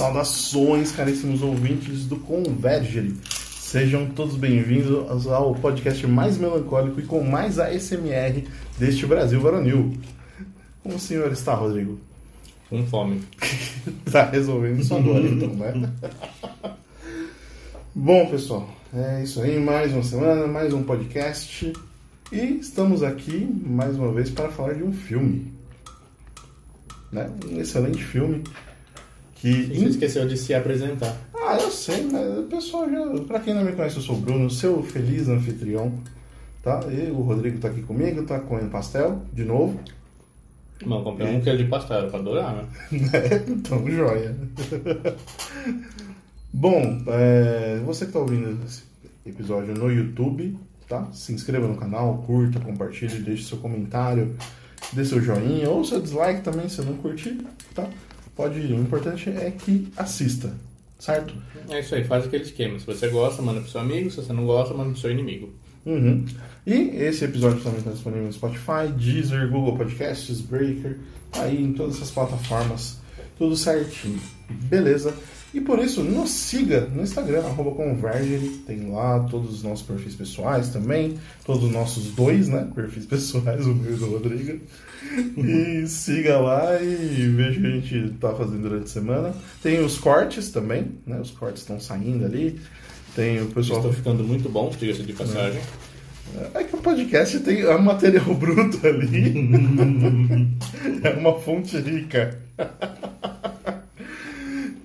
[0.00, 3.14] Saudações, caríssimos ouvintes do Convergere.
[3.28, 8.48] Sejam todos bem-vindos ao podcast mais melancólico e com mais ASMR
[8.78, 9.92] deste Brasil varonil.
[10.82, 12.00] Como o senhor está, Rodrigo?
[12.70, 13.20] Com fome.
[14.10, 15.92] tá resolvendo sua dor, então, né?
[17.94, 19.60] Bom, pessoal, é isso aí.
[19.60, 21.74] Mais uma semana, mais um podcast.
[22.32, 25.52] E estamos aqui mais uma vez para falar de um filme.
[27.12, 27.30] Né?
[27.52, 28.42] Um excelente filme.
[29.40, 31.16] Que Você esqueceu de se apresentar.
[31.34, 33.24] Ah, eu sei, mas o pessoal já.
[33.24, 35.98] Pra quem não me conhece, eu sou o Bruno, seu feliz anfitrião.
[36.62, 36.80] Tá?
[36.90, 39.80] E o Rodrigo tá aqui comigo, tá comendo pastel, de novo.
[40.84, 42.64] Não, comprei um queijo de pastel pra adorar, né?
[43.48, 44.36] então, joia.
[46.52, 48.82] Bom, é, você que tá ouvindo esse
[49.24, 51.08] episódio no YouTube, tá?
[51.12, 54.36] Se inscreva no canal, curta, compartilhe, deixe seu comentário,
[54.92, 57.38] dê seu joinha ou seu dislike também se não curtir,
[57.74, 57.88] tá?
[58.40, 58.72] Pode ir.
[58.72, 60.50] O importante é que assista,
[60.98, 61.34] certo?
[61.68, 62.78] É isso aí, faz aquele esquema.
[62.78, 64.10] Se você gosta, manda pro seu amigo.
[64.10, 65.52] Se você não gosta, manda pro seu inimigo.
[65.84, 66.24] Uhum.
[66.66, 70.96] E esse episódio também está disponível no Spotify, Deezer, Google Podcasts, Breaker,
[71.30, 72.98] tá aí em todas essas plataformas,
[73.36, 74.18] tudo certinho.
[74.48, 75.14] Beleza?
[75.52, 80.14] E por isso, nos siga no Instagram, arroba Convergere, tem lá todos os nossos perfis
[80.14, 84.60] pessoais também, todos os nossos dois, né, perfis pessoais, o meu e do Rodrigo.
[85.36, 89.34] E siga lá e veja o que a gente tá fazendo durante a semana.
[89.60, 92.60] Tem os cortes também, né, os cortes estão saindo ali.
[93.16, 93.80] Tem o pessoal...
[93.80, 95.60] Estou ficando muito bom, diga-se de passagem.
[96.54, 99.34] É que o podcast tem é um material bruto ali.
[101.02, 102.38] é uma fonte rica.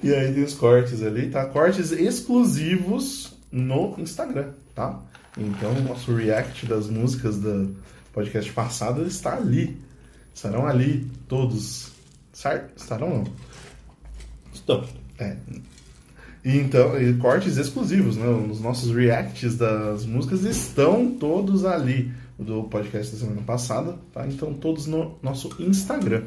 [0.06, 1.46] E aí tem os cortes ali, tá?
[1.46, 5.02] Cortes exclusivos no Instagram, tá?
[5.38, 7.76] Então o nosso react das músicas do
[8.14, 9.78] podcast passado está ali.
[10.34, 11.92] Estarão ali todos.
[12.32, 12.78] Certo?
[12.78, 13.24] Estarão não.
[14.54, 14.86] Estou.
[15.18, 15.36] É.
[16.44, 18.28] E Então, e cortes exclusivos, né?
[18.28, 24.28] Os nossos reacts das músicas estão todos ali do podcast da semana passada, tá?
[24.28, 26.26] Então, todos no nosso Instagram.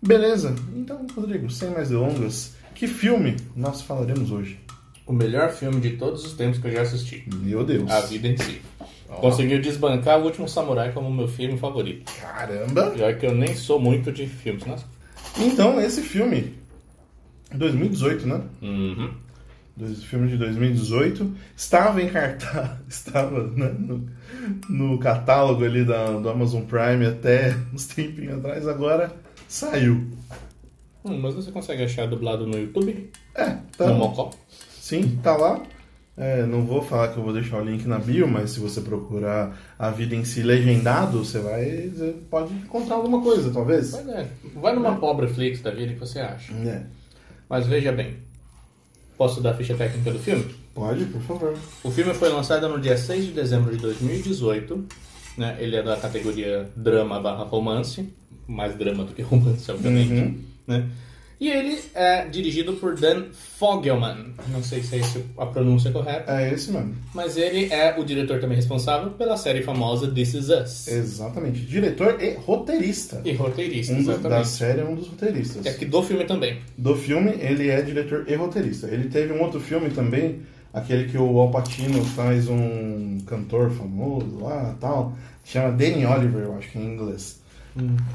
[0.00, 0.54] Beleza?
[0.74, 4.58] Então, Rodrigo, sem mais delongas, que filme nós falaremos hoje?
[5.06, 7.28] O melhor filme de todos os tempos que eu já assisti.
[7.34, 7.90] Meu Deus.
[7.90, 8.60] A vida em si.
[9.06, 12.10] Conseguiu desbancar O Último Samurai como meu filme favorito.
[12.20, 12.94] Caramba!
[12.96, 14.76] Já que eu nem sou muito de filmes, né?
[15.38, 16.54] Então, esse filme,
[17.52, 18.40] 2018, né?
[18.62, 19.10] Uhum.
[20.08, 24.08] Filme de 2018 estava em cartaz, estava né, no,
[24.68, 29.12] no catálogo ali da, do Amazon Prime até uns tempinhos atrás, agora
[29.48, 30.06] saiu.
[31.04, 33.10] Hum, mas você consegue achar dublado no YouTube?
[33.34, 33.88] É, tá.
[33.88, 34.30] No Mocó?
[34.80, 35.62] Sim, tá lá.
[36.16, 38.80] É, não vou falar que eu vou deixar o link na bio, mas se você
[38.80, 41.88] procurar a vida em si legendado, você vai.
[41.88, 43.90] Você pode encontrar alguma coisa, talvez.
[43.90, 44.28] Pois é.
[44.54, 46.52] Vai numa pobre Flix da vida que você acha.
[46.54, 46.84] É.
[47.48, 48.16] Mas veja bem.
[49.18, 50.54] Posso dar a ficha técnica do filme?
[50.72, 51.54] Pode, por favor.
[51.82, 54.84] O filme foi lançado no dia 6 de dezembro de 2018.
[55.36, 55.56] Né?
[55.58, 58.08] Ele é da categoria drama barra romance.
[58.46, 60.12] Mais drama do que romance, obviamente.
[60.12, 60.53] Uhum.
[60.66, 60.86] Né?
[61.40, 63.24] E ele é dirigido por Dan
[63.58, 64.32] Fogelman.
[64.48, 66.32] Não sei se é essa a pronúncia correta.
[66.40, 66.94] É esse mesmo.
[67.12, 70.88] Mas ele é o diretor também responsável pela série famosa This Is Us.
[70.88, 71.60] Exatamente.
[71.60, 73.20] Diretor e roteirista.
[73.24, 74.48] E roteirista, Um do- da exatamente.
[74.48, 75.66] série é um dos roteiristas.
[75.66, 76.60] E aqui do filme também.
[76.78, 78.86] Do filme, ele é diretor e roteirista.
[78.86, 80.40] Ele teve um outro filme também,
[80.72, 85.14] aquele que o Al Pacino faz um cantor famoso lá tal,
[85.44, 87.40] chama Danny Oliver, eu acho que em inglês.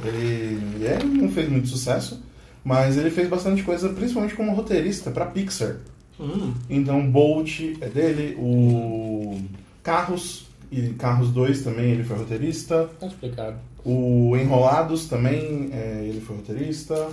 [0.06, 2.24] Ele, ele não fez muito sucesso,
[2.70, 5.78] mas ele fez bastante coisa, principalmente como roteirista para Pixar.
[6.20, 9.42] Hum, Então, Bolt é dele, o
[9.82, 12.88] Carros e Carros 2 também ele foi roteirista.
[13.00, 13.56] tá explicado.
[13.84, 17.08] O Enrolados também, é, ele foi roteirista.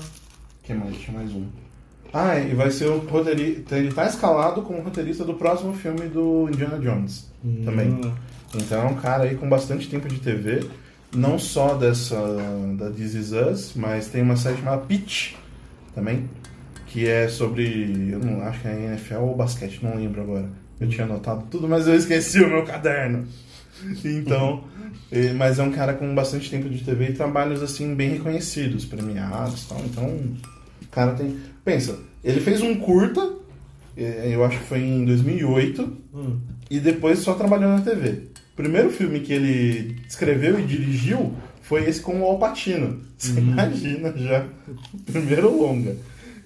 [0.63, 0.95] que mais?
[0.99, 1.47] Tinha mais um.
[2.13, 3.79] Ah, e vai ser o roteirista.
[3.79, 7.31] Ele tá escalado como roteirista do próximo filme do Indiana Jones
[7.65, 7.89] também.
[7.93, 8.13] Hum.
[8.55, 10.67] Então é um cara aí com bastante tempo de TV.
[11.15, 12.21] Não só dessa
[12.77, 15.33] da This Is Us, mas tem uma série chamada Pitch
[15.97, 16.29] também.
[16.87, 18.09] Que é sobre.
[18.13, 20.49] Eu não acho que é NFL ou basquete, não lembro agora.
[20.79, 23.27] Eu tinha anotado tudo, mas eu esqueci o meu caderno.
[24.05, 24.65] Então,
[25.37, 29.65] mas é um cara com bastante tempo de TV e trabalhos assim bem reconhecidos, premiados
[29.65, 29.81] e tal.
[29.85, 30.07] Então,
[30.83, 31.37] o cara tem.
[31.65, 33.21] Pensa, ele fez um curta,
[33.97, 36.39] eu acho que foi em 2008, Hum.
[36.71, 38.29] e depois só trabalhou na TV.
[38.53, 41.35] O primeiro filme que ele escreveu e dirigiu
[41.69, 43.01] foi esse com o Al Pacino.
[43.19, 44.47] Você imagina já.
[45.05, 45.97] Primeiro longa.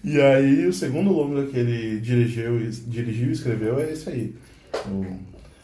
[0.03, 4.35] E aí o segundo longa que ele dirigiu, e- dirigiu e escreveu é esse aí.
[4.89, 5.05] O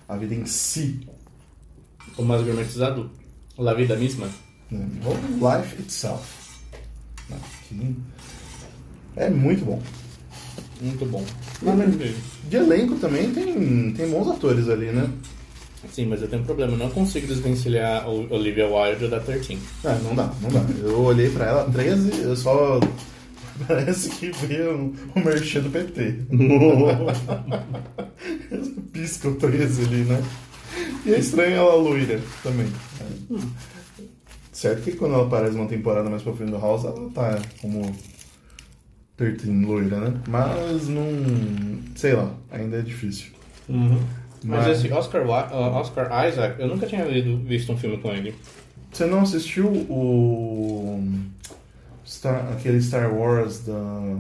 [0.09, 1.01] A Vida em Si.
[2.19, 3.11] O mais gourmetizado.
[3.59, 4.29] La Vida Misma.
[5.05, 5.15] Ou
[5.59, 6.25] Life Itself.
[7.69, 7.97] Que
[9.17, 9.83] É muito bom.
[10.81, 11.25] Muito bom.
[12.51, 15.09] De elenco também tem, tem bons atores ali, né?
[15.93, 16.73] Sim, mas eu tenho um problema.
[16.73, 19.59] Eu não consigo desvencilhar o Olivia Wilde da 13.
[19.85, 20.65] Ah, não dá, não dá.
[20.83, 22.81] Eu olhei pra ela, 13, eu só.
[23.67, 26.27] Parece que veio o um, merchan do PT.
[28.93, 30.23] Pisca o 13 ali, né?
[31.07, 32.71] E é estranho ela loira também.
[33.01, 33.39] É.
[34.53, 37.95] Certo que quando ela aparece uma temporada mais pra frente do House, ela tá como
[39.17, 40.21] 13 loira, né?
[40.29, 41.07] Mas não.
[41.95, 43.33] sei lá, ainda é difícil.
[43.69, 44.01] Uhum.
[44.47, 48.33] Mas, Mas, esse Oscar, uh, Oscar Isaac, eu nunca tinha visto um filme com ele.
[48.93, 51.03] Você não assistiu o.
[52.07, 54.17] Star, aquele Star Wars da.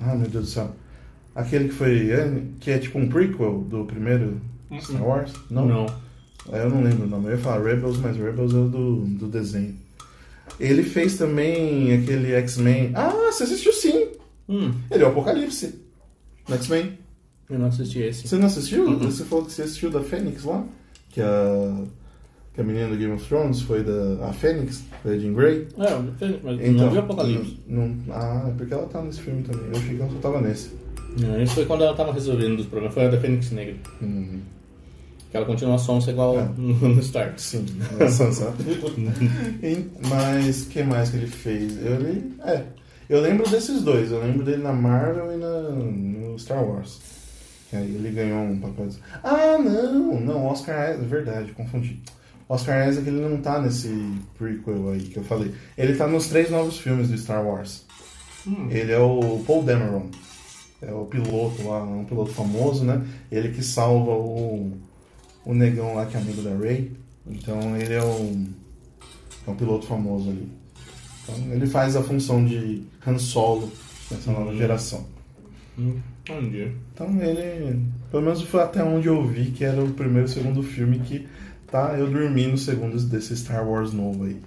[0.00, 0.70] Ah, meu Deus do céu.
[1.34, 2.08] Aquele que foi.
[2.60, 4.40] que é tipo um prequel do primeiro
[4.80, 5.32] Star Wars?
[5.50, 5.66] Não.
[5.66, 5.86] Não.
[6.50, 7.26] É, eu não lembro o nome.
[7.26, 9.76] Eu ia falar Rebels, mas Rebels é o do, do desenho.
[10.58, 12.92] Ele fez também aquele X-Men.
[12.94, 14.08] Ah, você assistiu sim!
[14.48, 14.72] Hum.
[14.90, 15.78] Ele é o Apocalipse.
[16.48, 16.98] No X-Men.
[17.50, 18.28] Eu não assisti esse.
[18.28, 18.84] Você não assistiu?
[18.86, 18.98] Uhum.
[18.98, 20.64] Você falou que você assistiu da Fênix lá?
[21.10, 21.84] Que a,
[22.54, 25.66] que a menina do Game of Thrones foi da a Fênix, foi a Jean Grey?
[25.78, 26.00] É, a
[26.42, 27.60] mas então, não viu Apocalipse.
[27.66, 29.66] Não, ah, é porque ela tá nesse filme também.
[29.66, 30.70] Eu achei que ela só tava nesse.
[31.20, 32.94] Não, isso foi quando ela tava resolvendo os problemas.
[32.94, 33.76] Foi a da Fênix Negra.
[34.02, 34.40] Uhum.
[35.30, 36.48] Que ela continua sonsa igual é.
[36.56, 37.38] no Start.
[37.38, 37.64] Sim,
[37.98, 38.52] é sonsa.
[40.08, 41.76] Mas o que mais que ele fez?
[41.78, 42.64] Ele, é,
[43.08, 44.10] eu lembro desses dois.
[44.10, 47.17] Eu lembro dele na Marvel e na, no Star Wars.
[47.72, 48.88] Aí ele ganhou um papel.
[49.22, 52.00] Ah, não, não, Oscar Isaac, verdade, confundi.
[52.48, 53.88] Oscar Isaac ele não tá nesse
[54.38, 55.54] prequel aí que eu falei.
[55.76, 57.84] Ele tá nos três novos filmes do Star Wars.
[58.46, 58.68] Hum.
[58.70, 60.06] Ele é o Paul Dameron.
[60.80, 63.04] É o piloto lá, um piloto famoso, né?
[63.30, 64.72] Ele que salva o,
[65.44, 66.92] o negão lá que é amigo da Rey.
[67.26, 68.46] Então ele é um,
[69.46, 70.48] é um piloto famoso ali.
[71.22, 73.70] Então ele faz a função de Han Solo
[74.10, 74.56] nessa nova hum.
[74.56, 75.17] geração.
[75.78, 76.00] Hum.
[76.28, 76.72] Entendi.
[76.92, 77.80] Então ele.
[78.10, 81.26] Pelo menos foi até onde eu vi que era o primeiro e segundo filme que
[81.70, 84.40] tá eu dormi no segundo desse Star Wars novo aí.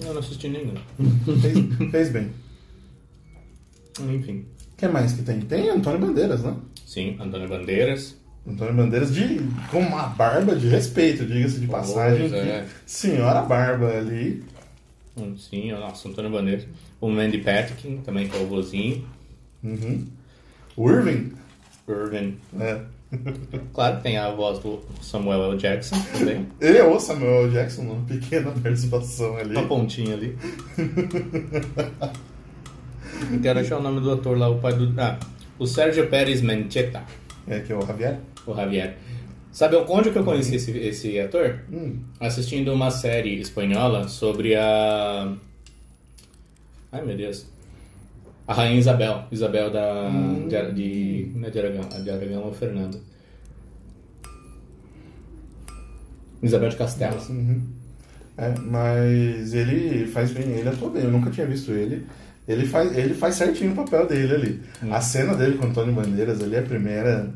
[0.00, 0.74] Eu não assisti nenhum.
[1.40, 2.30] fez, fez bem.
[4.00, 4.44] Enfim.
[4.72, 5.40] O que mais que tem?
[5.40, 6.56] Tem Antônio Bandeiras, né?
[6.84, 8.16] Sim, Antônio Bandeiras.
[8.46, 9.40] Antônio Bandeiras de,
[9.70, 12.28] com uma barba de respeito, diga-se de passagem.
[12.28, 12.66] Pois, é.
[12.84, 14.44] Senhora Barba ali.
[15.16, 16.66] Hum, sim, nossa, Antônio Bandeiras.
[17.00, 19.06] O Mandy Patinkin, também que é o vozinho.
[19.62, 20.06] Uhum.
[20.76, 21.32] O Irving?
[21.88, 22.38] Irving.
[22.60, 22.80] É.
[23.72, 25.56] Claro que tem a voz do Samuel L.
[25.56, 26.48] Jackson também.
[26.60, 27.52] Ele é o Samuel L.
[27.52, 29.56] Jackson, uma pequena participação ali.
[29.56, 30.36] Uma pontinha ali.
[33.32, 34.92] Eu quero achar o nome do ator lá, o pai do.
[35.00, 35.18] Ah,
[35.58, 37.04] o Sérgio Pérez Mencheta.
[37.46, 38.18] É, que é o Javier?
[38.46, 38.96] O Javier.
[39.52, 41.60] Sabe onde que eu conheci esse, esse ator?
[41.72, 42.00] Hum.
[42.18, 45.32] Assistindo uma série espanhola sobre a.
[46.90, 47.46] Ai meu Deus.
[48.46, 49.24] A Rainha Isabel.
[49.30, 50.08] Isabel da.
[50.08, 50.48] Hum.
[50.48, 51.32] De, de.
[51.34, 53.00] Não é de Aragão, de Aragão é o Fernando.
[56.42, 57.18] Isabel de Castela.
[57.30, 57.62] Uhum.
[58.36, 62.06] É, mas ele faz bem, ele atua bem, eu nunca tinha visto ele.
[62.46, 64.60] Ele faz, ele faz certinho o papel dele ali.
[64.82, 64.92] Hum.
[64.92, 67.32] A cena dele com o Antônio Bandeiras ali, a primeira,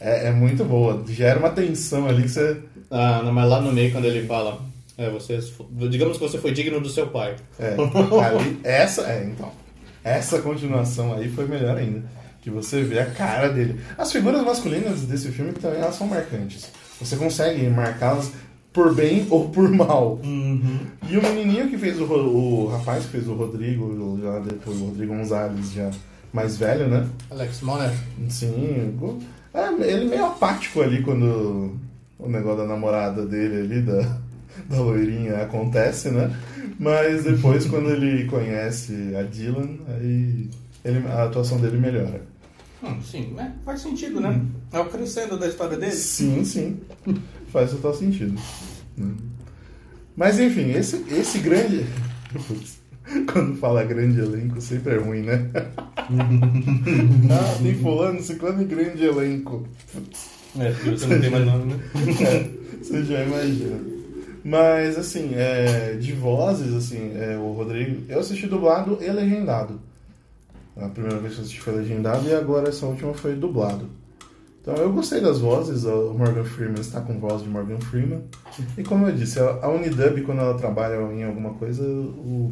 [0.00, 1.04] é, é, muito boa.
[1.08, 2.60] Gera uma tensão ali que você.
[2.90, 4.60] Ah, não, mas lá no meio, quando ele fala.
[4.96, 5.40] É, você,
[5.90, 7.36] digamos que você foi digno do seu pai.
[7.58, 7.74] É,
[8.22, 9.50] ali, essa, é, então.
[10.04, 12.04] Essa continuação aí foi melhor ainda.
[12.42, 13.80] Que você vê a cara dele.
[13.96, 16.70] As figuras masculinas desse filme também elas são marcantes.
[17.00, 18.30] Você consegue marcá-las
[18.70, 20.20] por bem ou por mal.
[20.22, 20.80] Uhum.
[21.08, 24.86] E o menininho que fez o, o rapaz que fez o Rodrigo, já depois o
[24.86, 25.90] Rodrigo Gonzalez, já
[26.32, 27.06] mais velho, né?
[27.30, 27.92] Alex Moner.
[28.28, 28.98] Sim.
[29.54, 31.78] É, ele meio apático ali quando
[32.18, 34.18] o negócio da namorada dele ali, da,
[34.68, 36.34] da loirinha, acontece, né?
[36.78, 40.48] Mas depois, quando ele conhece a Dylan, aí
[40.84, 42.22] ele, a atuação dele melhora.
[42.82, 43.54] Hum, sim, né?
[43.64, 44.28] faz sentido, né?
[44.30, 44.48] Hum.
[44.72, 45.92] É o crescendo da história dele.
[45.92, 46.80] Sim, sim.
[47.50, 48.38] faz total sentido.
[48.96, 49.14] Né?
[50.16, 51.86] Mas enfim, esse, esse grande.
[53.32, 55.50] Quando fala grande elenco, sempre é ruim, né?
[57.30, 59.66] ah, tem fulano, ciclano e grande elenco.
[60.58, 61.80] É, você não tem mais nome, né?
[62.24, 63.80] É, você já imagina.
[64.44, 68.02] Mas, assim, é, de vozes, assim, é, o Rodrigo.
[68.10, 69.80] Eu assisti dublado e legendado.
[70.76, 73.88] A primeira vez que eu assisti foi legendado e agora essa última foi dublado.
[74.60, 78.22] Então eu gostei das vozes, o Morgan Freeman está com voz de Morgan Freeman.
[78.76, 82.50] E como eu disse, a Unidub, quando ela trabalha em alguma coisa, o,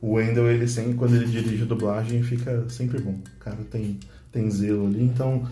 [0.00, 3.18] o Wendell, ele sempre, quando ele dirige a dublagem, fica sempre bom.
[3.36, 4.00] O cara tem,
[4.32, 5.46] tem zelo ali, então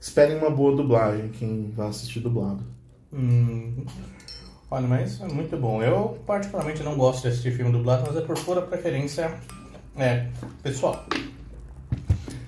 [0.00, 2.64] esperem uma boa dublagem quem vai assistir dublado.
[3.12, 3.84] Hum.
[4.70, 5.82] Olha, mas é muito bom.
[5.82, 9.32] Eu particularmente não gosto de assistir filme dublado, mas é por pura preferência
[9.96, 10.26] é,
[10.62, 11.06] pessoal.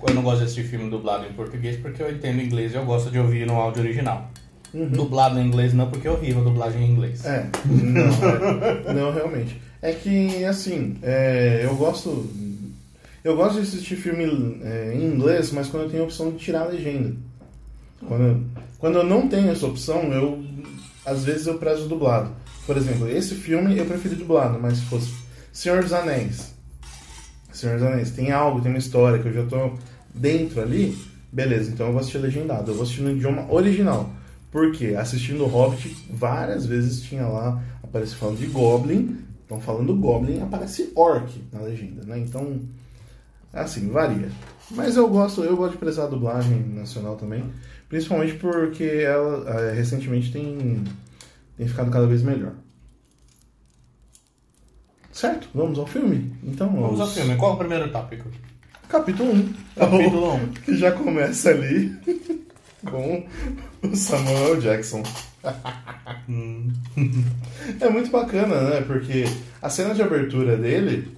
[0.07, 2.85] eu não gosto de assistir filme dublado em português porque eu entendo inglês e eu
[2.85, 4.29] gosto de ouvir no áudio original.
[4.73, 7.25] Dublado em inglês não, porque é horrível a dublagem em inglês.
[7.25, 9.59] É, não, é, não realmente.
[9.81, 12.29] É que, assim, é, eu gosto.
[13.23, 14.25] Eu gosto de assistir filme
[14.63, 17.15] é, em inglês, mas quando eu tenho a opção de tirar a legenda.
[18.07, 18.45] Quando,
[18.77, 20.43] quando eu não tenho essa opção, eu.
[21.05, 22.31] Às vezes eu prezo dublado.
[22.65, 25.11] Por exemplo, esse filme eu preferi dublado, mas se fosse
[25.51, 26.53] Senhor dos Anéis.
[27.51, 29.73] Senhor dos Anéis, tem algo, tem uma história que eu já tô
[30.13, 30.97] dentro ali,
[31.31, 34.11] beleza, então eu vou assistir legendado, eu vou assistir no idioma original.
[34.51, 40.41] Porque assistindo o Hobbit, várias vezes tinha lá, aparece falando de Goblin, estão falando Goblin,
[40.41, 42.19] aparece Orc na legenda, né?
[42.19, 42.61] Então,
[43.53, 44.29] assim, varia.
[44.71, 47.43] Mas eu gosto, eu gosto de prezar a dublagem nacional também,
[47.89, 50.83] principalmente porque ela é, recentemente tem,
[51.57, 52.53] tem ficado cada vez melhor.
[55.11, 55.49] Certo?
[55.53, 56.33] Vamos ao filme?
[56.43, 57.35] Então, Vamos ao filme.
[57.35, 58.29] Qual é o primeiro tópico?
[58.87, 59.53] Capítulo 1.
[59.75, 60.47] Capítulo 1.
[60.63, 61.93] Que já começa ali
[62.89, 63.27] com
[63.83, 65.03] o Samuel Jackson.
[67.81, 68.81] é muito bacana, né?
[68.81, 69.25] Porque
[69.61, 71.11] a cena de abertura dele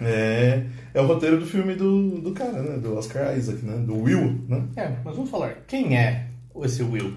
[0.00, 0.64] é,
[0.94, 2.76] é o roteiro do filme do, do cara, né?
[2.78, 3.76] Do Oscar Isaac, né?
[3.78, 4.64] Do Will, né?
[4.76, 5.54] É, mas vamos falar.
[5.66, 6.26] Quem é
[6.62, 7.14] esse Will?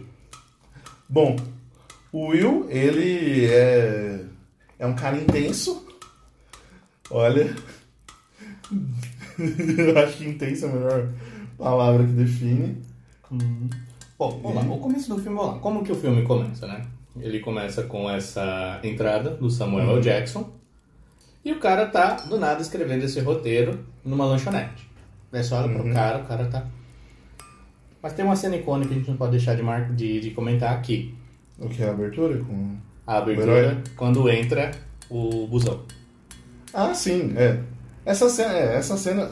[1.10, 1.36] Bom,
[2.12, 4.22] o Will, ele é,
[4.80, 5.86] é um cara intenso.
[7.10, 7.54] Olha,
[9.78, 11.10] eu acho que intenso é a melhor
[11.58, 12.78] palavra que define.
[14.18, 14.62] Bom, vamos lá.
[14.74, 15.60] O começo do filme, vamos lá.
[15.60, 16.86] Como que o filme começa, né?
[17.20, 20.00] Ele começa com essa entrada do Samuel Uhum.
[20.00, 20.50] Jackson.
[21.44, 24.90] E o cara tá, do nada, escrevendo esse roteiro numa lanchonete.
[25.32, 25.84] Daí você olha Uhum.
[25.84, 26.66] pro cara, o cara tá...
[28.02, 29.92] Mas tem uma cena icônica que a gente não pode deixar de, mar...
[29.94, 31.16] de, de comentar aqui.
[31.58, 32.38] O que é a abertura?
[32.40, 32.76] Com...
[33.06, 34.72] A abertura, quando entra
[35.10, 35.82] o busão.
[36.74, 37.60] Ah, sim, é.
[38.04, 39.30] Essa cena, é, essa cena,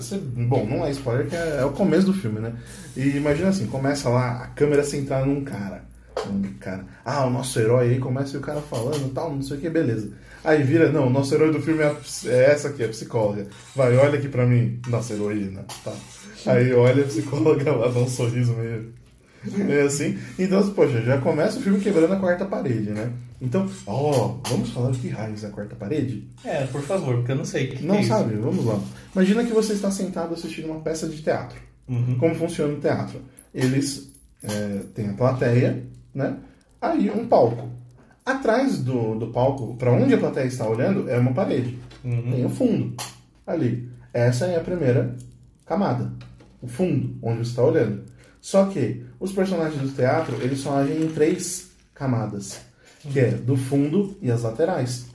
[0.47, 2.53] bom, não é spoiler, que é, é o começo do filme, né?
[2.95, 5.83] E imagina assim, começa lá a câmera centrada num cara.
[6.27, 9.57] Um cara, ah, o nosso herói aí começa e o cara falando tal, não sei
[9.57, 10.11] o que, beleza.
[10.43, 11.96] Aí vira, não, o nosso herói do filme é, a
[12.31, 13.48] é essa aqui, a psicóloga.
[13.75, 15.93] Vai, olha aqui pra mim, nossa heroína, tá.
[16.46, 18.93] Aí olha a psicóloga lá, dá um sorriso meio,
[19.46, 20.17] meio assim.
[20.38, 23.12] Então, poxa, já começa o filme quebrando a quarta parede, né?
[23.41, 26.27] Então, ó, vamos falar de que raios é a quarta parede?
[26.43, 28.10] É, por favor, porque eu não sei o que Não é isso.
[28.10, 28.36] sabe?
[28.36, 28.79] Vamos lá.
[29.13, 31.58] Imagina que você está sentado assistindo uma peça de teatro.
[31.88, 32.17] Uhum.
[32.19, 33.22] Como funciona o teatro?
[33.53, 34.12] Eles
[34.43, 36.38] é, têm a plateia, né?
[36.81, 37.69] Aí um palco.
[38.29, 41.79] Atrás do, do palco, para onde a plateia está olhando, é uma parede.
[42.03, 42.31] Uhum.
[42.31, 42.95] Tem o fundo
[43.45, 43.89] ali.
[44.13, 45.15] Essa é a primeira
[45.65, 46.13] camada.
[46.62, 48.03] O fundo, onde você está olhando.
[48.39, 52.62] Só que os personagens do teatro, eles só agem em três camadas.
[53.01, 55.07] Que é do fundo e as laterais.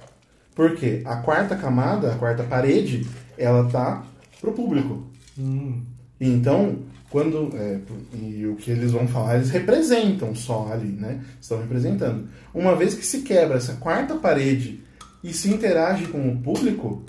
[0.52, 3.06] Porque a quarta camada, a quarta parede,
[3.38, 4.04] ela tá
[4.40, 5.06] pro público.
[5.38, 5.82] Hum.
[6.20, 6.78] E Então,
[7.14, 7.56] quando.
[7.56, 7.78] é,
[8.12, 11.22] e o que eles vão falar, eles representam só ali, né?
[11.40, 12.28] Estão representando.
[12.52, 14.80] Uma vez que se quebra essa quarta parede
[15.22, 17.04] e se interage com o público,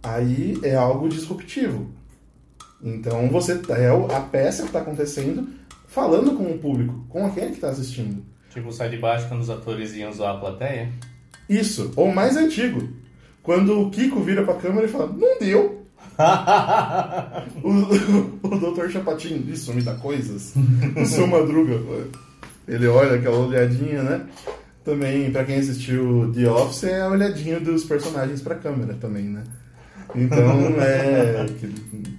[0.00, 1.90] aí é algo disruptivo.
[2.80, 5.48] Então você é a peça que está acontecendo
[5.88, 8.24] falando com o público, com aquele que está assistindo.
[8.50, 10.92] Tipo, sai de baixo quando os atores iam zoar a plateia.
[11.48, 12.88] Isso, ou mais antigo,
[13.42, 15.84] quando o Kiko vira pra câmera e fala, não deu.
[17.62, 17.68] o,
[18.42, 18.90] o Dr.
[18.90, 20.52] Chapatin, isso me dá coisas.
[20.96, 21.80] o seu Madruga,
[22.66, 24.26] ele olha aquela olhadinha, né?
[24.84, 29.44] Também, pra quem assistiu The Office, é a olhadinha dos personagens pra câmera também, né?
[30.14, 31.46] Então, é.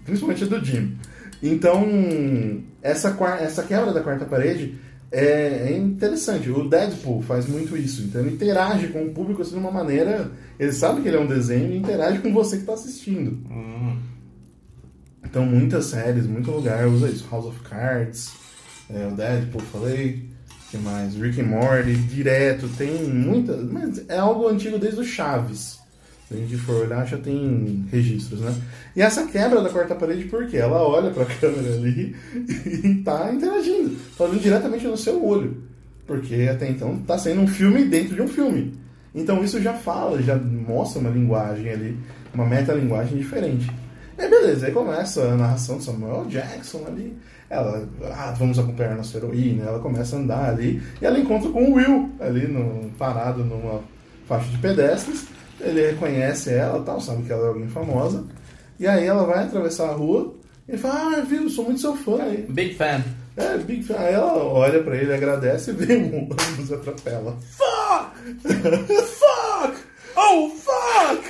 [0.05, 0.97] Principalmente do Jim.
[1.41, 1.85] Então,
[2.81, 4.75] essa, essa quebra da quarta parede
[5.11, 6.49] é, é interessante.
[6.49, 8.03] O Deadpool faz muito isso.
[8.03, 10.31] Então, ele interage com o público assim, de uma maneira.
[10.59, 13.31] Ele sabe que ele é um desenho e interage com você que está assistindo.
[13.49, 13.97] Hum.
[15.23, 17.27] Então, muitas séries, muito lugar usa isso.
[17.29, 18.31] House of Cards,
[18.89, 20.29] é, o Deadpool, falei.
[20.71, 21.15] que mais?
[21.15, 22.67] Rick and Morty, direto.
[22.77, 23.63] Tem muitas.
[23.71, 25.79] Mas é algo antigo desde o Chaves.
[26.29, 28.55] Se a gente for olhar, já tem registros, né?
[28.95, 30.57] E essa quebra da quarta parede, por quê?
[30.57, 33.97] Ela olha pra câmera ali e tá interagindo.
[34.15, 35.57] Tá olhando diretamente no seu olho.
[36.05, 38.77] Porque até então tá sendo um filme dentro de um filme.
[39.13, 41.97] Então isso já fala, já mostra uma linguagem ali,
[42.31, 43.67] uma metalinguagem diferente.
[44.15, 47.17] E aí, beleza, aí começa a narração de Samuel Jackson ali.
[47.49, 49.63] Ela, ah, vamos acompanhar nossa heroína.
[49.63, 53.81] Ela começa a andar ali e ela encontra com o Will ali no, parado numa
[54.27, 55.38] faixa de pedestres.
[55.59, 58.23] Ele reconhece ela, tal, sabe que ela é alguém famosa.
[58.79, 60.33] E aí ela vai atravessar a rua
[60.67, 62.45] e fala: Ah, viu, sou muito seu fã aí.
[62.49, 63.03] Big fan.
[63.39, 63.95] É, Big Fan.
[63.97, 67.37] Aí ela olha pra ele, agradece e vê um ônibus atropela.
[67.57, 68.35] Fuck!
[68.41, 69.77] fuck!
[70.17, 71.23] Oh, fuck!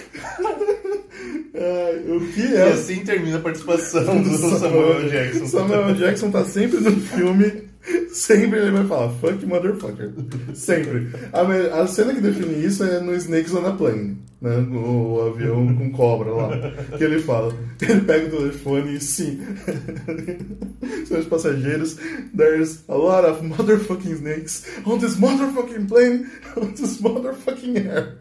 [1.53, 5.45] Ai, o que E é assim termina a participação do Samuel Jackson.
[5.45, 7.68] Samuel Jackson tá sempre no filme,
[8.11, 10.11] sempre ele vai falar fuck motherfucker.
[10.53, 11.09] Sempre.
[11.31, 14.57] A, a cena que define isso é no Snakes on a Plane, né?
[14.71, 16.49] O avião com cobra lá.
[16.97, 17.53] Que ele fala.
[17.81, 19.39] Ele pega o telefone e sim.
[21.05, 21.97] Senhores passageiros,
[22.35, 26.25] there's a lot of motherfucking snakes on this motherfucking plane,
[26.57, 28.17] on this motherfucking air.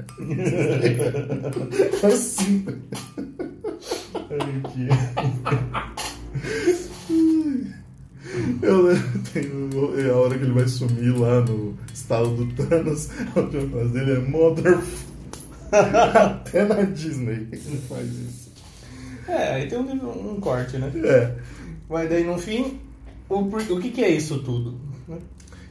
[2.04, 2.64] assim.
[4.30, 4.70] Eu lembro,
[9.32, 13.40] tem o- é a hora que ele vai sumir lá no estado do Thanos, a
[13.40, 14.78] última frase dele é Mother.
[15.72, 18.48] Até na Disney ele faz isso.
[19.28, 20.90] É, aí tem um, um corte, né?
[21.04, 21.34] É.
[21.88, 22.78] Mas daí no fim,
[23.28, 24.78] o, o que, que é isso tudo?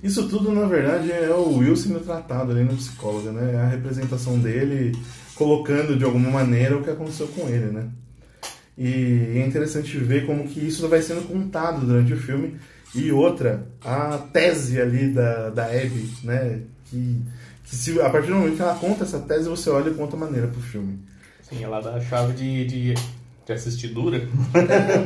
[0.03, 3.53] Isso tudo, na verdade, é o Will sendo tratado ali no psicólogo, né?
[3.55, 4.95] É a representação dele
[5.33, 7.89] colocando de alguma maneira o que aconteceu com ele, né?
[8.77, 12.55] E é interessante ver como que isso vai sendo contado durante o filme.
[12.93, 16.61] E outra, a tese ali da, da Abby, né?
[16.85, 17.21] Que,
[17.63, 20.17] que se, a partir do momento que ela conta essa tese, você olha com outra
[20.17, 20.99] maneira pro filme.
[21.41, 22.93] Sim, ela dá a chave de, de,
[23.45, 24.27] de assistidura.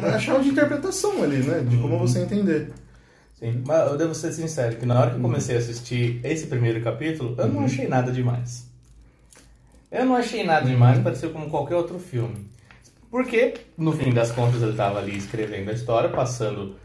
[0.04, 1.66] É a chave de interpretação ali, né?
[1.68, 2.72] De como você entender.
[3.40, 6.46] Sim, mas eu devo ser sincero, que na hora que eu comecei a assistir esse
[6.46, 8.68] primeiro capítulo, eu não achei nada demais.
[9.92, 12.48] Eu não achei nada demais, pareceu como qualquer outro filme.
[13.12, 16.77] Porque, no fim das contas, ele estava ali escrevendo a história, passando,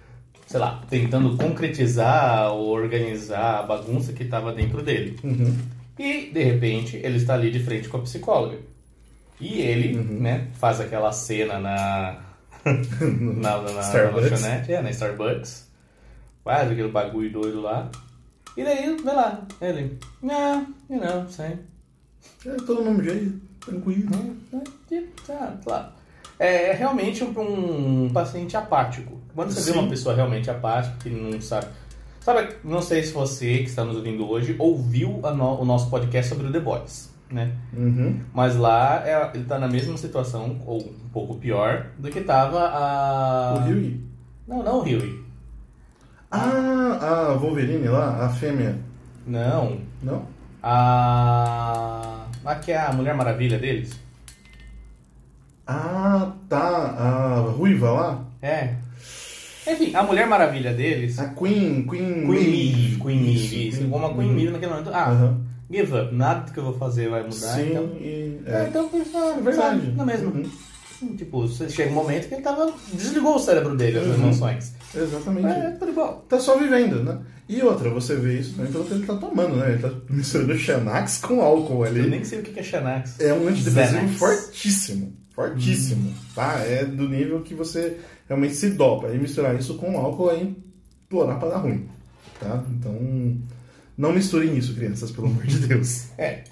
[0.45, 5.17] sei lá, tentando concretizar ou organizar a bagunça que estava dentro dele.
[5.23, 5.57] Uhum.
[5.97, 8.59] E, de repente, ele está ali de frente com a psicóloga.
[9.41, 10.21] E ele, Uhum.
[10.21, 12.19] né, faz aquela cena na,
[12.65, 15.71] na, na, na, na é, na Starbucks.
[16.43, 17.89] Faz aquele bagulho doido lá.
[18.57, 21.59] E daí, vai lá, ele, não, know, sei.
[22.47, 24.37] É todo mesmo jeito, tranquilo.
[25.27, 25.96] Tá, claro.
[26.39, 29.19] É realmente um, um paciente apático.
[29.35, 29.79] Quando você vê Sim.
[29.81, 31.67] uma pessoa realmente apática, que não sabe.
[32.21, 36.29] Sabe, não sei se você que está nos ouvindo hoje ouviu no- o nosso podcast
[36.29, 37.53] sobre o The Boys, né?
[37.73, 38.21] Uhum.
[38.35, 42.61] Mas lá é- ele tá na mesma situação, ou um pouco pior, do que tava
[42.61, 43.55] a.
[43.65, 44.01] O Huey.
[44.49, 45.21] Não, não o Huey.
[46.31, 46.99] Ah,
[47.31, 48.77] a Wolverine lá, a fêmea.
[49.27, 49.79] Não.
[50.03, 50.27] Não?
[50.63, 52.27] A.
[52.45, 53.99] A que é a Mulher Maravilha deles?
[55.67, 56.59] Ah, tá.
[56.59, 58.25] A ruiva lá?
[58.43, 58.75] É.
[59.69, 61.19] Enfim, a Mulher Maravilha deles.
[61.19, 62.25] A Queen, Queen...
[62.27, 63.79] Queen Eve, Queen Eve, isso.
[63.79, 64.39] Queen- Como a Queen Uhum.
[64.39, 64.91] Eve naquele momento.
[64.93, 65.41] Ah, Aham.
[65.71, 67.85] give up, nada que eu vou fazer vai mudar, Sim, então.
[68.01, 68.41] e...
[68.47, 69.91] É, É, então é verdade.
[69.97, 70.31] Na mesma.
[70.31, 71.15] Uhum.
[71.17, 72.73] Tipo, chega um momento que ele tava.
[72.93, 74.15] desligou o cérebro dele, as Uhum.
[74.15, 74.73] emoções.
[74.95, 75.47] Exatamente.
[75.49, 76.25] É, tudo igual.
[76.29, 77.19] Tá só vivendo, né?
[77.49, 79.73] E outra, você vê isso também pelo que ele tá tomando, né?
[79.73, 82.09] Ele tá misturando Xanax com álcool Eu ali.
[82.09, 83.21] nem sei o que é Xanax.
[83.21, 85.13] É um antidepressivo fortíssimo.
[85.37, 86.13] Fortíssimo.
[86.35, 86.55] Tá?
[86.65, 89.09] É do nível que você realmente se dopa.
[89.09, 91.87] E misturar isso com álcool é implorar pra dar ruim.
[92.41, 92.65] Tá?
[92.71, 93.37] Então.
[93.97, 96.07] Não misturem isso, crianças, pelo amor de Deus.
[96.19, 96.43] É.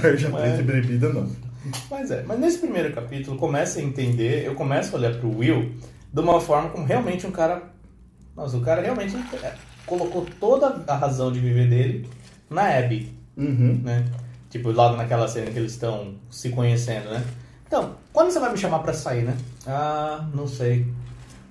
[0.00, 1.28] Tarja Mas- preta e bebida, não.
[1.90, 5.74] Mas é, mas nesse primeiro capítulo começa a entender, eu começo a olhar pro Will
[6.12, 7.62] de uma forma como realmente um cara.
[8.34, 12.08] Nossa, o cara realmente é, colocou toda a razão de viver dele
[12.48, 13.78] na Abby, Uhum.
[13.84, 14.06] né?
[14.50, 17.24] Tipo, logo naquela cena que eles estão se conhecendo, né?
[17.66, 19.36] Então, quando você vai me chamar pra sair, né?
[19.64, 20.86] Ah, não sei.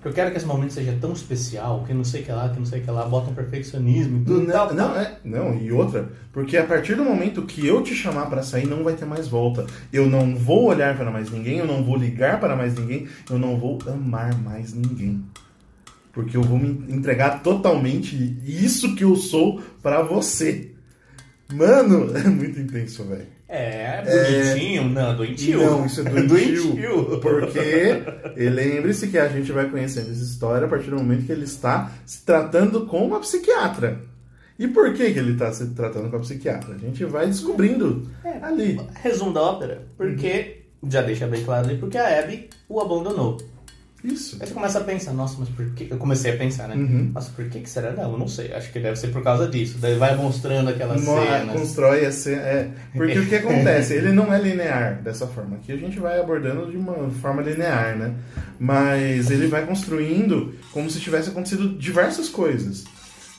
[0.04, 2.58] Eu quero que esse momento seja tão especial, que não sei o que lá, que
[2.58, 4.48] não sei o que lá, bota um perfeccionismo e tudo.
[4.48, 7.94] Não, tal, não, é, não, e outra, porque a partir do momento que eu te
[7.94, 9.66] chamar pra sair, não vai ter mais volta.
[9.92, 13.38] Eu não vou olhar para mais ninguém, eu não vou ligar para mais ninguém, eu
[13.38, 15.22] não vou amar mais ninguém.
[16.14, 20.69] Porque eu vou me entregar totalmente isso que eu sou pra você.
[21.54, 23.26] Mano, é muito intenso, velho.
[23.48, 24.04] É,
[24.54, 25.60] bonitinho, não, doentio.
[25.60, 26.74] Não, isso é doentio.
[26.76, 27.20] Doentio.
[27.20, 28.04] Porque
[28.50, 31.92] lembre-se que a gente vai conhecendo essa história a partir do momento que ele está
[32.06, 34.00] se tratando com uma psiquiatra.
[34.60, 36.76] E por que, que ele está se tratando com a psiquiatra?
[36.76, 38.38] A gente vai descobrindo É.
[38.44, 38.80] ali.
[39.02, 43.38] Resumo da ópera, porque, já deixa bem claro ali, porque a Abby o abandonou.
[44.04, 44.38] Isso.
[44.40, 45.88] Aí você começa a pensar, nossa, mas por que?
[45.92, 46.76] Eu comecei a pensar, né?
[46.76, 47.12] Uhum.
[47.14, 47.92] Nossa, por que, que será?
[47.92, 48.54] Não, eu não sei.
[48.54, 49.78] Acho que deve ser por causa disso.
[49.80, 51.60] Daí vai mostrando aquelas Mo- cenas.
[51.60, 52.42] Constrói a cena.
[52.42, 53.94] É, porque o que acontece?
[53.94, 55.58] Ele não é linear dessa forma.
[55.58, 58.14] Aqui a gente vai abordando de uma forma linear, né?
[58.58, 62.86] Mas ele vai construindo como se tivesse acontecido diversas coisas,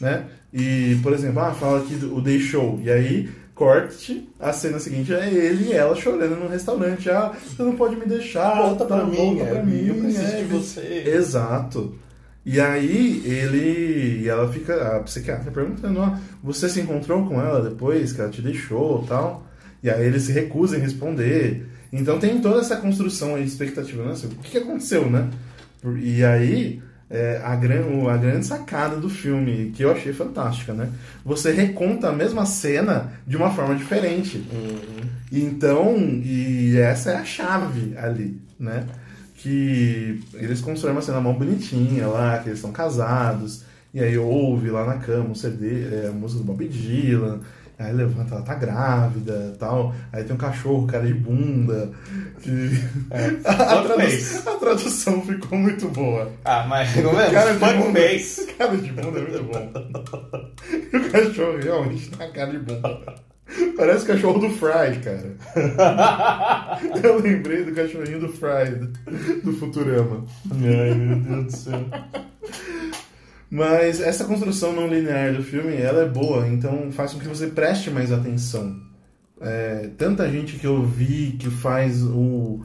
[0.01, 0.25] né?
[0.53, 2.81] E, por exemplo, ah, fala aqui do, Day Show.
[2.83, 7.11] E aí, corte, a cena seguinte é ele e ela chorando no restaurante.
[7.11, 8.57] Ah, você não pode me deixar.
[8.57, 9.88] Volta pra tá, mim, volta pra Abby, mim.
[9.88, 11.05] eu preciso é, de você.
[11.07, 11.94] Exato.
[12.46, 14.23] E aí ele.
[14.23, 14.96] E ela fica.
[14.96, 19.46] A psiquiatra perguntando, ah, você se encontrou com ela depois que ela te deixou tal?
[19.83, 21.68] E aí ele se recusa em responder.
[21.92, 24.03] Então tem toda essa construção aí de expectativa.
[24.03, 25.29] Nossa, o que, aconteceu, né?
[26.03, 30.88] E aí, é, a, gran, a grande sacada do filme, que eu achei fantástica, né?
[31.25, 34.46] Você reconta a mesma cena de uma forma diferente.
[35.33, 38.87] Então, e essa é a chave ali, né?
[39.35, 44.70] Que eles constroem uma cena mó bonitinha lá, que eles estão casados, e aí ouve
[44.70, 47.40] lá na cama o CD, é, a música do Bob Dylan,
[47.81, 51.90] aí levanta, ela tá grávida tal, aí tem um cachorro, cara de bunda.
[52.40, 52.51] Que...
[53.45, 54.49] a, Fuck tradu- face.
[54.49, 56.31] a tradução ficou muito boa.
[56.45, 57.31] Ah, mas como é?
[57.31, 58.01] Cara de bunda.
[58.01, 58.47] face.
[58.55, 59.73] Cara de bunda é muito bom.
[60.93, 63.14] E o cachorro realmente tá cara de bunda.
[63.77, 65.35] Parece o cachorro do Fry, cara.
[67.03, 68.77] Eu lembrei do cachorrinho do Fry,
[69.43, 70.25] do Futurama.
[70.53, 71.81] Ai, meu Deus do céu.
[73.50, 77.48] Mas essa construção não linear do filme, ela é boa, então faz com que você
[77.48, 78.80] preste mais atenção.
[79.40, 82.60] É, tanta gente que eu vi que faz o,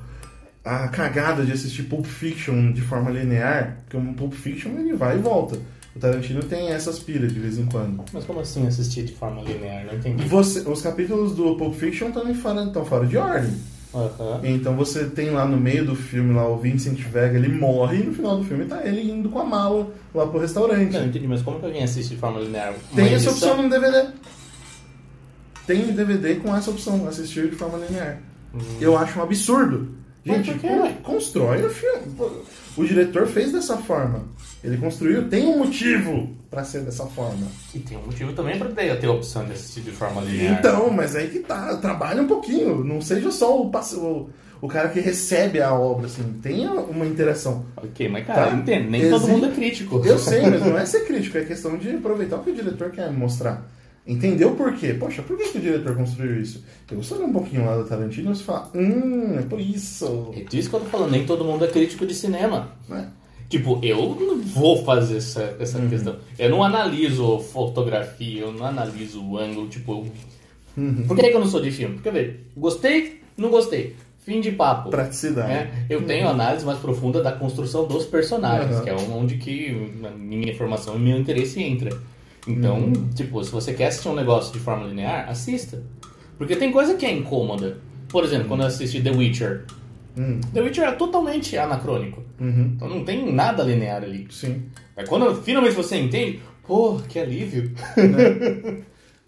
[0.63, 5.15] a cagada de assistir Pulp Fiction de forma linear, porque o Pulp Fiction ele vai
[5.15, 5.57] e volta.
[5.95, 8.03] O Tarantino tem essas piras de vez em quando.
[8.11, 9.85] Mas como assim assistir de forma linear?
[9.85, 10.25] Não entendi.
[10.25, 13.53] Você, os capítulos do Pulp Fiction estão fora, tão fora de ordem.
[13.95, 14.41] Aham.
[14.43, 18.03] Então você tem lá no meio do filme lá o Vincent Vega, ele morre e
[18.03, 20.91] no final do filme tá ele indo com a mala lá pro restaurante.
[20.91, 22.73] Não, entendi, mas como que alguém assiste de forma linear?
[22.73, 24.09] Uma Tem essa opção no DVD.
[25.65, 28.19] Tem DVD com essa opção, assistir de forma linear.
[28.79, 29.89] Eu acho um absurdo.
[30.25, 30.51] Gente,
[31.03, 32.01] constrói o filme.
[32.77, 34.23] O diretor fez dessa forma.
[34.63, 37.47] Ele construiu, tem um motivo pra ser dessa forma.
[37.73, 40.59] E tem um motivo também pra ter ter a opção de assistir de forma linear.
[40.59, 42.83] Então, mas aí que tá, trabalha um pouquinho.
[42.83, 44.29] Não seja só o, o,
[44.61, 46.23] o cara que recebe a obra, assim.
[46.41, 47.65] Tenha uma interação.
[47.77, 48.51] Ok, mas cara, Tá.
[48.51, 50.01] eu entendo, nem Exi- todo mundo é crítico.
[50.05, 52.89] Eu sei, mas não é ser crítico, é questão de aproveitar o que o diretor
[52.91, 53.65] quer mostrar.
[54.07, 54.93] Entender o porquê.
[54.93, 56.63] Poxa, por que, que o diretor construiu isso?
[56.91, 60.31] Eu só um pouquinho lá do Tarantino e você fala, hum, é por isso.
[60.37, 62.69] É disso que eu tô falando, nem todo mundo é crítico de cinema.
[62.87, 63.09] Né?
[63.49, 65.89] Tipo, eu não vou fazer essa, essa Uhum.
[65.89, 66.15] questão.
[66.37, 70.05] Eu não analiso fotografia, eu não analiso o ângulo, tipo.
[70.77, 71.05] Uhum.
[71.07, 71.95] Por que, que eu não sou de filme?
[71.95, 73.95] Porque, vê, gostei, não gostei.
[74.19, 74.89] Fim de papo.
[74.89, 75.47] Praticidade.
[75.47, 75.85] né?
[75.89, 78.83] Eu tenho análise mais profunda da construção dos personagens, Uhum.
[78.83, 81.95] que é onde que a minha informação e meu interesse entra.
[82.47, 83.09] Então, Uhum.
[83.15, 85.81] tipo, se você quer assistir um negócio de forma linear, assista.
[86.37, 87.77] Porque tem coisa que é incômoda.
[88.09, 89.65] Por exemplo, quando eu assisti The Witcher.
[90.17, 92.23] Hum, The Witcher é totalmente anacrônico.
[92.39, 94.27] uhum, Então não tem nada linear ali.
[94.29, 94.63] sim.
[94.95, 97.71] Mas quando finalmente você entende, pô, que alívio.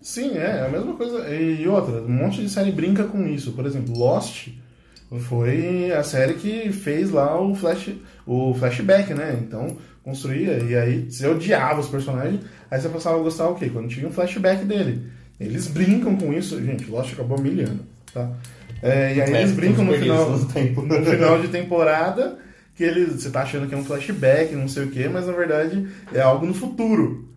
[0.02, 1.28] Sim, é, é a mesma coisa.
[1.34, 3.52] E outra, um monte de série brinca com isso.
[3.52, 4.50] Por exemplo, Lost
[5.22, 7.90] foi a série que fez lá o, flash,
[8.26, 9.38] o flashback, né?
[9.42, 9.76] Então,
[10.08, 12.40] construía, e aí você odiava os personagens,
[12.72, 13.70] aí você passava a gostar o quê?
[13.70, 15.02] Quando tinha um flashback dele.
[15.38, 17.82] Eles brincam com isso, gente, Lost acabou milhando,
[18.14, 18.32] tá?
[18.82, 22.40] É, e aí É, eles brincam no final, no final de temporada,
[22.74, 25.34] que eles, você tá achando que é um flashback, não sei o quê, mas na
[25.34, 27.28] verdade é algo no futuro.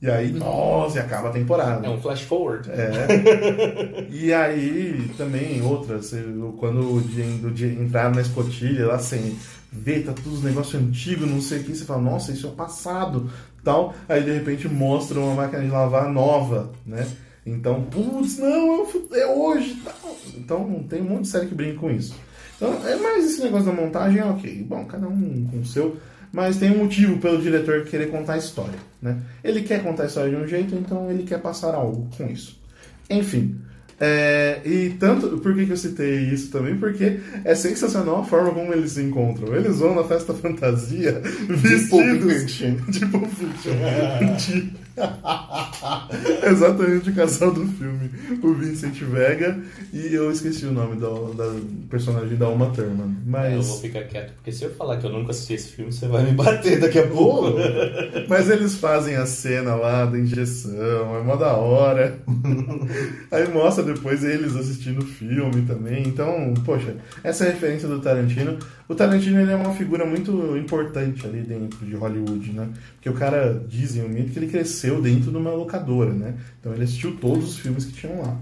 [0.00, 1.84] E aí, nossa, e acaba a temporada.
[1.84, 2.70] É um flash forward.
[2.70, 4.06] É.
[4.12, 6.14] E aí também outras,
[6.58, 9.36] quando o dia, do dia entrar na escotilha lá sem
[9.70, 12.50] ver, tá tudo os negócios antigos, não sei o que, você fala, nossa, isso é
[12.50, 13.30] passado,
[13.62, 13.94] tal.
[14.08, 17.06] Aí de repente mostra uma máquina de lavar nova, né?
[17.44, 20.16] Então, putz, não, é, é hoje, tal.
[20.36, 22.14] Então tem um monte de série que brinca com isso.
[22.56, 24.64] Então, é mais esse negócio da montagem, ok.
[24.68, 25.96] Bom, cada um com o seu.
[26.32, 29.18] Mas tem um motivo pelo diretor querer contar a história, né?
[29.42, 32.60] Ele quer contar a história de um jeito, então ele quer passar algo com isso.
[33.08, 33.58] Enfim.
[34.00, 35.38] É, e tanto.
[35.38, 36.76] Por que, que eu citei isso também?
[36.76, 39.54] Porque é sensacional a forma como eles se encontram.
[39.54, 42.74] Eles vão na festa fantasia vestidos Fiction.
[42.88, 43.72] de Pulp Fiction.
[44.38, 44.87] De-
[46.50, 48.10] Exatamente o casal do filme.
[48.42, 49.58] O Vincent Vega
[49.92, 51.52] e eu esqueci o nome da, da
[51.88, 53.16] personagem da Uma Thurman.
[53.34, 53.80] É, Eu vou Mas.
[53.80, 56.32] ficar quieto, porque se eu falar que eu nunca assisti esse filme, você vai me
[56.32, 57.54] bater daqui a pouco.
[58.28, 62.18] Mas eles fazem a cena lá da injeção, é mó da hora.
[63.30, 66.02] Aí mostra depois eles assistindo o filme também.
[66.06, 68.58] Então, poxa, essa é a referência do Tarantino.
[68.88, 72.70] O Tarantino ele é uma figura muito importante ali dentro de Hollywood, né?
[72.94, 76.34] Porque o cara dizem o mito que ele cresceu dentro de uma locadora, né?
[76.58, 78.36] Então ele assistiu todos os filmes que tinham lá.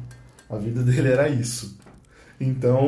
[0.49, 1.77] A vida dele era isso.
[2.39, 2.87] Então,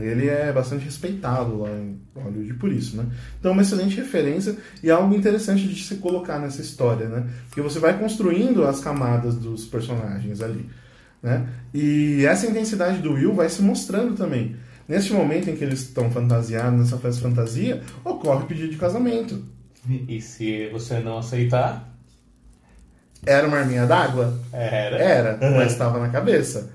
[0.00, 3.06] ele é bastante respeitado lá em Hollywood por isso, né?
[3.38, 7.26] Então, é uma excelente referência e é algo interessante de se colocar nessa história, né?
[7.48, 10.66] Porque você vai construindo as camadas dos personagens ali,
[11.22, 11.46] né?
[11.72, 14.56] E essa intensidade do Will vai se mostrando também.
[14.88, 19.44] Neste momento em que eles estão fantasiados nessa festa fantasia, ocorre o pedido de casamento.
[20.08, 21.88] E se você não aceitar,
[23.24, 24.38] Era uma arminha d'água?
[24.52, 24.96] era.
[24.98, 26.70] Era, mas estava na cabeça.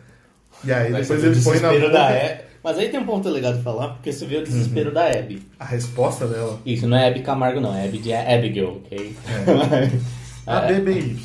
[0.63, 1.89] E aí Vai depois ele põe na boca.
[1.89, 4.91] da é- Mas aí tem um ponto legal de falar, porque você vê o desespero
[4.93, 5.41] da Abby.
[5.59, 6.59] A resposta dela.
[6.65, 7.75] Isso, não é Abby Camargo, não.
[7.75, 9.15] É Abby de Abigail, ok?
[10.47, 10.79] A É.
[10.79, 11.17] BBY.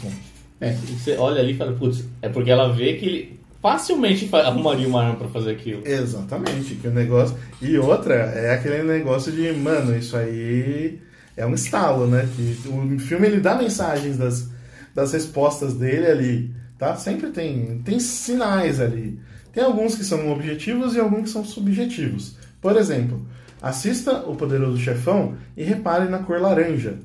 [0.61, 4.42] É, você olha ali e fala, putz, é porque ela vê que ele facilmente fa-
[4.42, 5.87] arrumaria uma arma pra fazer aquilo.
[5.87, 7.37] Exatamente, que o negócio.
[7.61, 11.01] E outra, é aquele negócio de, mano, isso aí
[11.37, 12.29] é um estalo, né?
[12.37, 14.51] Que o filme ele dá mensagens das,
[14.94, 16.96] das respostas dele ali, tá?
[16.96, 19.18] Sempre tem, tem sinais ali.
[19.53, 22.37] Tem alguns que são objetivos e alguns que são subjetivos.
[22.61, 23.25] Por exemplo,
[23.61, 26.98] assista O Poderoso Chefão e repare na cor laranja,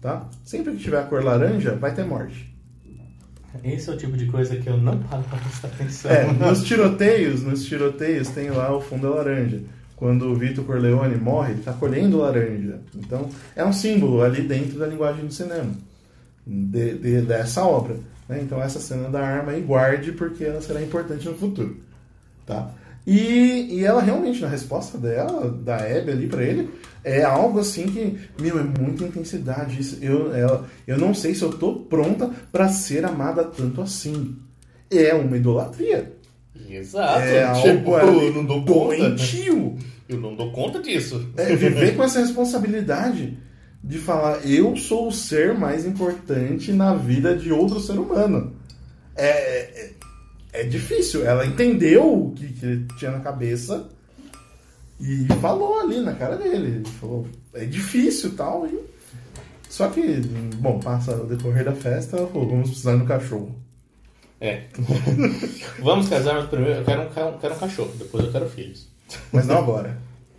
[0.00, 0.28] tá?
[0.44, 2.54] Sempre que tiver a cor laranja, vai ter morte.
[3.64, 6.10] Esse é o tipo de coisa que eu não paro pra prestar atenção.
[6.10, 9.60] É, nos tiroteios, nos tiroteios tem lá o fundo é laranja.
[9.96, 12.78] Quando o Vitor Corleone morre, ele tá colhendo laranja.
[12.96, 15.70] Então, é um símbolo ali dentro da linguagem do cinema.
[16.46, 17.96] de- de- dessa obra.
[18.28, 18.40] né?
[18.42, 21.76] Então, essa cena da arma aí, guarde, porque ela será importante no futuro.
[22.46, 22.70] Tá?
[23.06, 26.70] E, e ela realmente, na resposta dela, da Abby ali pra ele,
[27.02, 29.80] é algo assim que, meu, é muita intensidade.
[29.80, 34.36] Isso, Eu, ela, eu não sei se eu tô pronta pra ser amada tanto assim.
[34.90, 36.12] É uma idolatria.
[36.68, 37.20] Exato.
[37.20, 38.96] É algo tipo, ali eu não dou conta.
[38.96, 39.76] doentio.
[40.08, 41.30] Eu não dou conta disso.
[41.36, 43.38] É viver com essa responsabilidade
[43.82, 48.54] de falar, eu sou o ser mais importante na vida de outro ser humano.
[49.16, 49.90] É,
[50.52, 51.24] é, difícil.
[51.26, 53.88] Ela entendeu o que, que ele tinha na cabeça
[55.00, 56.86] e falou ali na cara dele.
[57.00, 58.66] Falou, é difícil e tal.
[58.66, 58.78] E...
[59.68, 60.20] Só que,
[60.56, 63.54] bom, passa o decorrer da festa, ela falou, vamos precisar do cachorro.
[64.40, 64.64] É.
[65.80, 68.88] Vamos casar, mas primeiro eu quero um, quero um cachorro, depois eu quero filhos.
[69.30, 69.98] Mas não agora.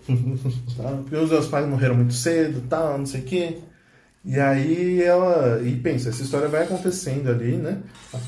[0.76, 0.89] Tá?
[1.04, 3.58] Porque os meus pais morreram muito cedo, tal, não sei o quê.
[4.24, 5.62] E aí ela.
[5.64, 7.80] E pensa, essa história vai acontecendo ali, né?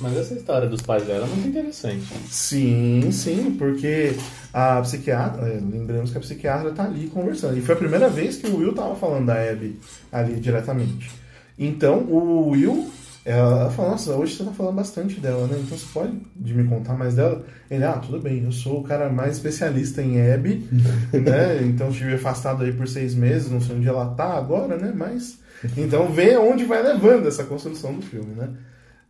[0.02, 2.08] Mas essa história dos pais dela é muito interessante.
[2.30, 4.16] Sim, sim, porque
[4.52, 7.58] a psiquiatra, é, lembramos que a psiquiatra tá ali conversando.
[7.58, 9.80] E foi a primeira vez que o Will tava falando da Abby
[10.12, 11.12] ali diretamente.
[11.60, 12.90] Então o Will,
[13.24, 15.62] ela fala, nossa, hoje você tá falando bastante dela, né?
[15.64, 17.46] Então você pode de me contar mais dela?
[17.70, 20.68] Ele, ah, tudo bem, eu sou o cara mais especialista em Abby,
[21.14, 21.62] né?
[21.62, 24.92] Então estive afastado aí por seis meses, não sei onde ela tá agora, né?
[24.96, 25.44] Mas.
[25.78, 28.50] Então vê onde vai levando essa construção do filme, né?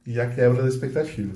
[0.06, 1.34] E a quebra da expectativa.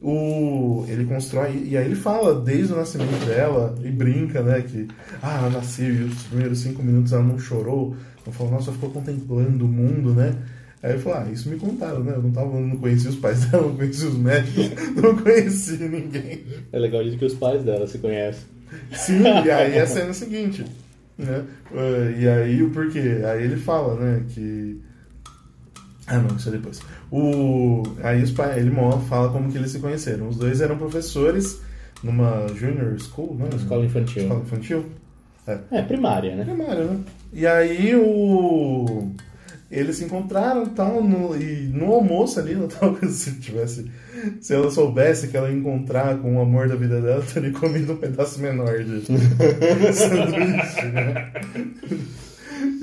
[0.00, 4.88] O, ele constrói, e aí ele fala desde o nascimento dela, e brinca, né, que
[5.22, 7.94] ah, ela nasceu e os primeiros cinco minutos ela não chorou,
[8.26, 10.36] ela falou, nossa, ficou contemplando o mundo, né?
[10.82, 12.14] Aí ele falou, ah, isso me contaram, né?
[12.16, 14.70] Eu não, tava, não conhecia os pais dela, não conhecia os médicos,
[15.00, 16.44] não conhecia ninguém.
[16.72, 18.42] É legal dizer que os pais dela se conhecem.
[18.92, 20.64] Sim, e aí a cena seguinte,
[21.18, 21.44] né?
[21.72, 23.20] Eh, E aí o porquê?
[23.24, 24.80] Aí ele fala, né, que...
[26.06, 26.80] Ah, não, isso é depois.
[27.10, 27.82] O...
[28.02, 28.72] Aí os pais, ele
[29.08, 30.28] fala como que eles se conheceram.
[30.28, 31.60] Os dois eram professores
[32.02, 33.48] numa junior school, né?
[33.54, 34.22] Escola infantil.
[34.22, 34.86] Escola infantil.
[35.46, 35.58] É.
[35.70, 36.44] É, primária, né?
[36.44, 37.00] Primário, né?
[37.32, 39.10] E aí o...
[39.72, 43.90] Eles se encontraram tal, no, e no almoço ali, tava, se tivesse.
[44.38, 47.94] Se ela soubesse que ela ia encontrar com o amor da vida dela, teria comido
[47.94, 49.00] um pedaço menor de
[49.96, 51.32] sanduíche, né?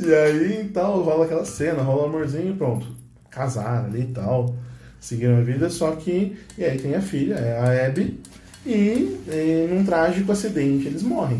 [0.04, 2.88] E aí tal, rola aquela cena, rola o amorzinho e pronto.
[3.30, 4.56] Casaram ali e tal.
[4.99, 6.36] Seguiram a vida, só que.
[6.58, 8.19] E aí tem a filha, é a Abby,
[8.65, 11.39] e em um trágico acidente eles morrem.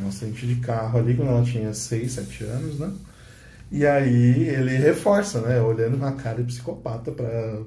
[0.00, 2.92] É um acidente de carro ali quando ela tinha 6, 7 anos, né?
[3.70, 5.60] E aí ele reforça, né?
[5.60, 7.58] Olhando com a cara de psicopata pra,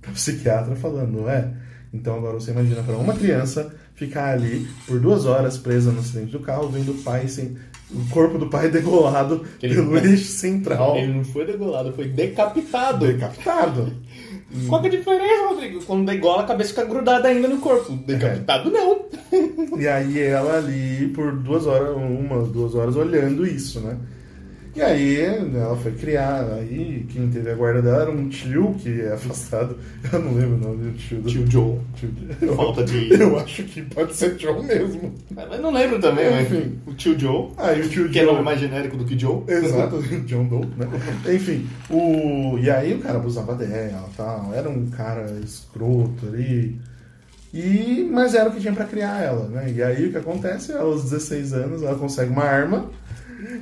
[0.00, 1.50] pra psiquiatra falando, é.
[1.92, 6.32] Então agora você imagina para uma criança ficar ali por duas horas presa no acidente
[6.32, 7.56] do carro, vendo o pai sem.
[7.92, 10.96] O corpo do pai degolado Ele- pelo eixo central.
[10.96, 13.06] Ele não foi degolado, foi decapitado.
[13.06, 13.92] Decapitado.
[14.68, 15.82] Qual que é a diferença, Rodrigo?
[15.84, 17.92] Quando degola, a cabeça fica grudada ainda no corpo.
[18.06, 19.04] Decapitado, não.
[19.78, 23.96] E aí ela ali por duas horas, uma, duas horas olhando isso, né?
[24.80, 25.20] E aí
[25.54, 29.76] ela foi criada, aí quem teve a guarda dela era um tio que é afastado.
[30.10, 31.78] Eu não lembro o nome do tio do Tio Joe.
[31.96, 35.12] tio- Falta de- Eu acho que pode ser Joe mesmo.
[35.30, 36.78] Mas não lembro também, mas Enfim.
[36.86, 39.42] o tio Joe, Aí o tio que é nome mais genérico do que Joe.
[39.46, 40.86] Exato, John Doe, né?
[41.34, 42.56] Enfim, o...
[42.58, 46.80] e aí o cara abusava dela tal, era um cara escroto ali.
[47.52, 48.08] E...
[48.10, 49.70] Mas era o que tinha pra criar ela, né?
[49.76, 50.72] E aí o que acontece?
[50.72, 52.88] Aos 16 anos ela consegue uma arma.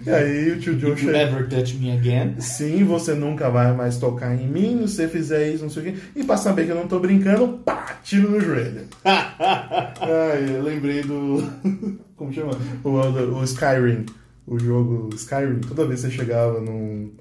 [0.06, 1.18] E aí o tio you chega.
[1.18, 2.40] ever touch me again.
[2.40, 5.86] Sim, você nunca vai mais tocar em mim, se você fizer isso, não sei o
[5.86, 6.00] quê.
[6.16, 8.82] E pra saber que eu não tô brincando, pá, tiro no joelho.
[9.04, 11.42] Ai, eu lembrei do.
[12.16, 12.52] Como chama?
[12.82, 14.06] O, o Skyrim.
[14.46, 15.60] O jogo Skyrim.
[15.60, 17.12] Toda vez que você chegava num,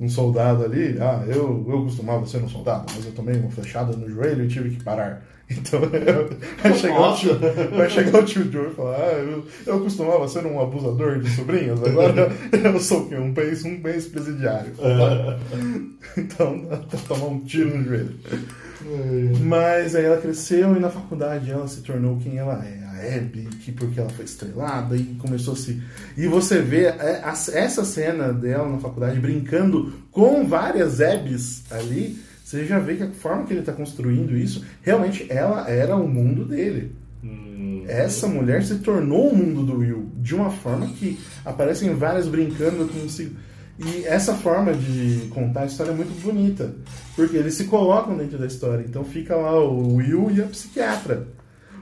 [0.00, 3.96] um soldado ali, ah, eu, eu costumava ser um soldado, mas eu tomei uma flechada
[3.96, 5.22] no joelho e tive que parar.
[5.50, 5.80] Então
[6.62, 7.38] vai chegar, o tio,
[7.76, 11.30] vai chegar o tio Joe e falar, ah, eu, eu costumava ser um abusador de
[11.30, 13.16] sobrinhas, agora eu sou o quê?
[13.16, 14.72] Um bem, um presidiário.
[16.16, 16.62] então,
[17.06, 18.16] tomar um tiro no joelho.
[19.40, 23.48] Mas aí ela cresceu e na faculdade ela se tornou quem ela é, a Abby,
[23.60, 25.82] que porque ela foi estrelada e começou a se.
[26.16, 32.64] E você vê é, essa cena dela na faculdade brincando com várias Abbys ali você
[32.64, 36.44] já vê que a forma que ele está construindo isso, realmente ela era o mundo
[36.44, 36.92] dele.
[37.20, 37.82] Hum.
[37.88, 42.86] Essa mulher se tornou o mundo do Will de uma forma que aparecem várias brincando
[42.86, 43.04] com.
[43.84, 46.72] E essa forma de contar a história é muito bonita,
[47.16, 48.84] porque eles se colocam dentro da história.
[48.88, 51.26] Então fica lá o Will e a psiquiatra,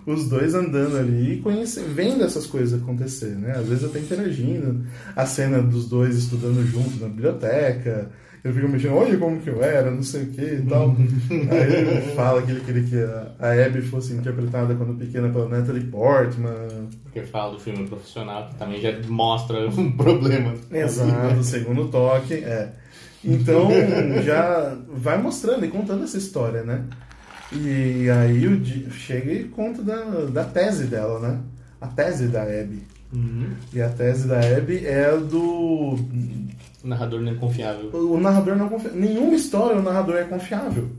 [0.07, 3.53] os dois andando ali e conhecendo, vendo essas coisas acontecer, né?
[3.53, 4.87] Às vezes até interagindo.
[5.14, 8.11] A cena dos dois estudando juntos na biblioteca,
[8.44, 10.90] ele fica mexendo, olha como que eu era, não sei o que e tal.
[11.50, 15.85] Aí ele fala que ele queria que a, Abby fosse interpretada quando pequena pela Natalie
[15.85, 16.90] Portman.
[17.04, 20.52] Porque fala do filme profissional, que também já mostra um problema.
[20.70, 22.70] Exato, segundo toque, é.
[23.24, 23.70] Então
[24.22, 26.85] já vai mostrando e contando essa história, né?
[27.50, 31.40] E aí o Di chega e conta da, da tese dela, né?
[31.80, 32.83] A tese da Abby.
[33.11, 33.52] Uhum.
[33.72, 35.98] E a tese da Abby é do
[36.85, 37.90] o narrador não é confiável.
[37.94, 39.01] O narrador não é confiável.
[39.01, 40.90] Nenhuma história o narrador é confiável.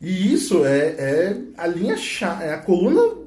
[0.00, 3.24] E isso é, é a linha chave, é a coluna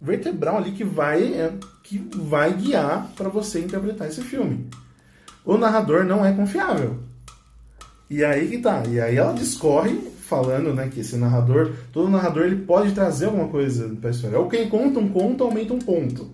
[0.00, 1.52] vertebral ali que vai, é,
[1.82, 4.70] que vai guiar para você interpretar esse filme.
[5.44, 7.00] O narrador não é confiável.
[8.08, 8.84] E aí que tá.
[8.86, 13.48] E aí ela discorre falando, né, que esse narrador, todo narrador ele pode trazer alguma
[13.48, 14.38] coisa para a história.
[14.38, 16.30] Ou quem conta um conto aumenta um ponto.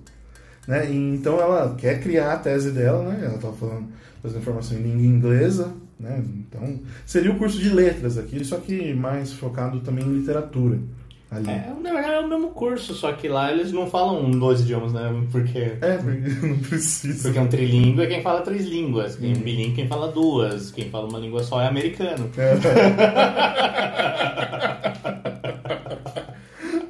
[0.66, 0.90] Né?
[0.90, 3.20] então ela quer criar a tese dela, né?
[3.22, 3.88] Ela estava falando
[4.24, 6.24] fazendo formação em língua inglesa, né?
[6.26, 10.78] Então, seria o curso de letras aqui, só que mais focado também em literatura.
[11.30, 11.50] Ali.
[11.50, 14.94] É, na verdade é o mesmo curso, só que lá eles não falam dois idiomas,
[14.94, 15.12] né?
[15.30, 15.58] Porque.
[15.80, 17.24] É, porque não precisa.
[17.24, 19.16] Porque é um trilíngue é quem fala três línguas.
[19.16, 19.40] Quem hum.
[19.40, 20.70] bilingue quem fala duas.
[20.70, 22.30] Quem fala uma língua só é americano.
[22.38, 22.54] É.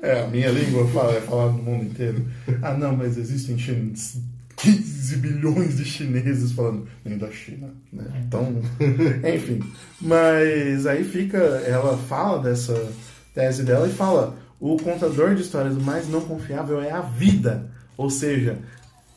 [0.05, 2.27] é, a minha língua fala, é falada no mundo inteiro.
[2.63, 8.05] Ah, não, mas existem 15 bilhões de chineses falando nem da China, né?
[8.27, 8.61] Então,
[9.35, 9.61] enfim.
[10.01, 12.93] Mas aí fica, ela fala dessa
[13.35, 17.71] tese dela e fala: o contador de histórias mais não confiável é a vida.
[17.97, 18.59] Ou seja,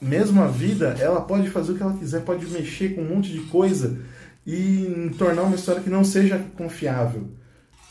[0.02, 3.32] mesmo a vida, ela pode fazer o que ela quiser, pode mexer com um monte
[3.32, 3.98] de coisa
[4.46, 7.28] e tornar uma história que não seja confiável.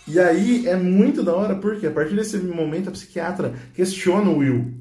[0.06, 4.38] E aí é muito da hora, porque a partir desse momento a psiquiatra questiona o
[4.38, 4.74] Will.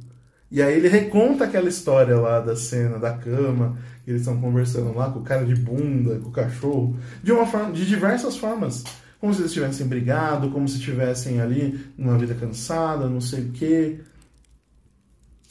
[0.51, 4.93] E aí ele reconta aquela história lá da cena da cama, que eles estão conversando
[4.93, 8.83] lá com o cara de bunda, com o cachorro, de uma forma, de diversas formas.
[9.19, 13.51] Como se eles tivessem brigado, como se estivessem ali numa vida cansada, não sei o
[13.51, 13.99] quê.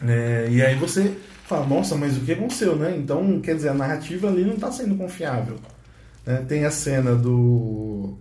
[0.00, 2.96] É, e aí você fala, nossa, mas o que aconteceu, né?
[2.96, 5.56] Então, quer dizer, a narrativa ali não está sendo confiável.
[6.24, 6.44] Né?
[6.48, 8.16] Tem a cena do,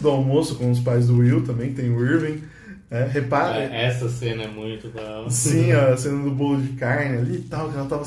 [0.00, 2.42] do almoço com os pais do Will também, tem o Irving.
[2.90, 3.58] É, repara.
[3.58, 5.28] É, essa cena é muito da.
[5.28, 8.04] Sim, a cena do bolo de carne ali e tal, que ela tava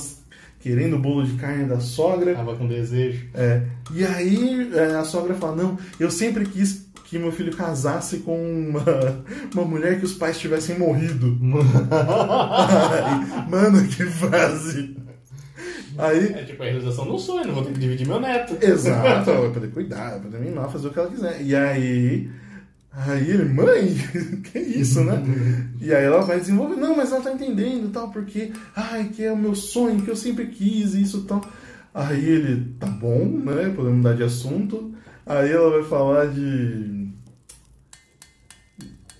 [0.59, 2.33] querendo o bolo de carne da sogra.
[2.35, 3.25] Tava com desejo.
[3.33, 3.63] É.
[3.93, 8.37] E aí é, a sogra fala: Não, eu sempre quis que meu filho casasse com
[8.37, 8.83] uma,
[9.53, 11.37] uma mulher que os pais tivessem morrido.
[11.91, 14.95] Ai, mano, que frase.
[15.97, 18.57] Aí, é tipo a realização do sonho, não vou ter que dividir meu neto.
[18.61, 21.41] Exato, vai poder cuidar, vai poder mimar, fazer o que ela quiser.
[21.41, 22.29] E aí
[22.99, 23.95] Aí ele, mãe,
[24.51, 25.21] que isso, né?
[25.79, 29.31] e aí ela vai desenvolver, não, mas ela tá entendendo tal, porque, ai, que é
[29.31, 31.41] o meu sonho, que eu sempre quis, isso tal.
[31.93, 33.71] Aí ele, tá bom, né?
[33.75, 34.95] Podemos mudar de assunto.
[35.25, 37.07] Aí ela vai falar de.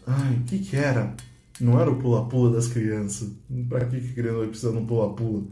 [0.08, 1.14] Ai, o que que era?
[1.60, 3.32] Não era o pula-pula das crianças.
[3.70, 5.44] Pra que que criança vai precisar de um pula-pula?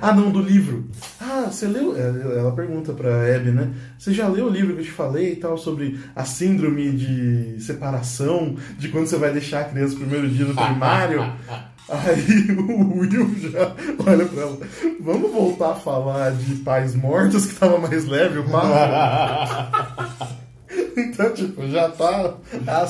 [0.00, 0.88] Ah, não, do livro.
[1.20, 1.96] Ah, você leu?
[1.96, 3.72] É, ela pergunta pra Abby, né?
[3.98, 7.62] Você já leu o livro que eu te falei e tal, sobre a síndrome de
[7.62, 11.20] separação, de quando você vai deixar a criança no primeiro dia do primário?
[11.86, 13.74] Aí o Will já
[14.06, 14.58] olha pra ela.
[15.00, 20.34] Vamos voltar a falar de pais mortos, que tava mais leve o papo?
[20.96, 22.86] então, tipo, já tá a,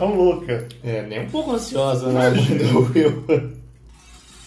[0.00, 0.66] a louca.
[0.82, 2.30] É, nem um pouco ansiosa, né?
[2.72, 3.52] Do Will.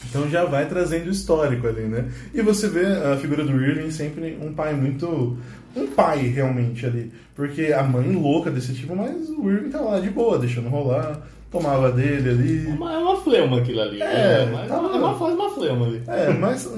[0.10, 2.10] Então já vai trazendo o histórico ali, né?
[2.34, 5.38] E você vê a figura do Irving sempre um pai muito.
[5.76, 7.12] Um pai realmente ali.
[7.36, 11.22] Porque a mãe louca desse tipo, mas o Irving tá lá de boa, deixando rolar,
[11.50, 12.68] tomava dele ali.
[12.68, 14.02] É uma, é uma fleuma aquilo ali.
[14.02, 14.52] É, né?
[14.52, 14.88] mas tava...
[14.88, 16.04] é uma, faz uma fleuma ali.
[16.08, 16.70] É, mas.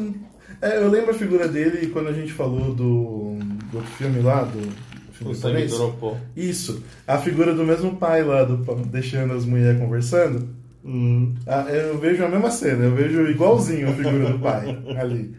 [0.62, 3.38] É, eu lembro a figura dele quando a gente falou do,
[3.72, 6.18] do filme lá, do O sangue dropou.
[6.38, 6.84] Isso.
[7.06, 10.48] A figura do mesmo pai lá, do, deixando as mulheres conversando.
[10.86, 11.34] Hum.
[11.48, 14.70] Ah, Eu vejo a mesma cena, eu vejo igualzinho a figura do pai
[15.00, 15.36] ali.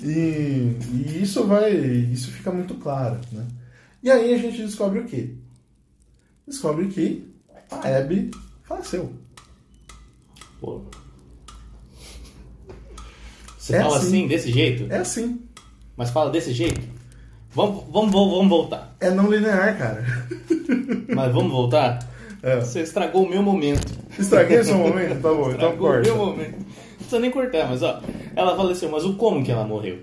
[0.00, 1.72] E, e isso vai.
[1.74, 3.46] Isso fica muito claro, né?
[4.02, 5.34] E aí a gente descobre o quê?
[6.46, 7.28] Descobre que
[7.70, 8.30] a Abby
[8.64, 9.12] faleceu.
[10.60, 10.82] Pô.
[13.58, 14.06] Você É fala assim.
[14.06, 14.90] assim, desse jeito?
[14.92, 15.40] É assim.
[15.96, 16.80] Mas fala desse jeito?
[17.52, 18.96] Vamos, vamos, vamos, vamos voltar.
[19.00, 20.04] É não linear, cara.
[21.14, 21.98] Mas vamos voltar?
[22.40, 22.60] É.
[22.60, 23.97] Você estragou o meu momento.
[24.18, 25.20] Estraguei seu momento?
[25.22, 26.02] Tá bom, então corta.
[26.08, 26.58] meu momento.
[26.58, 28.00] Não precisa nem cortar, mas ó,
[28.36, 29.98] ela faleceu, mas o como que ela morreu?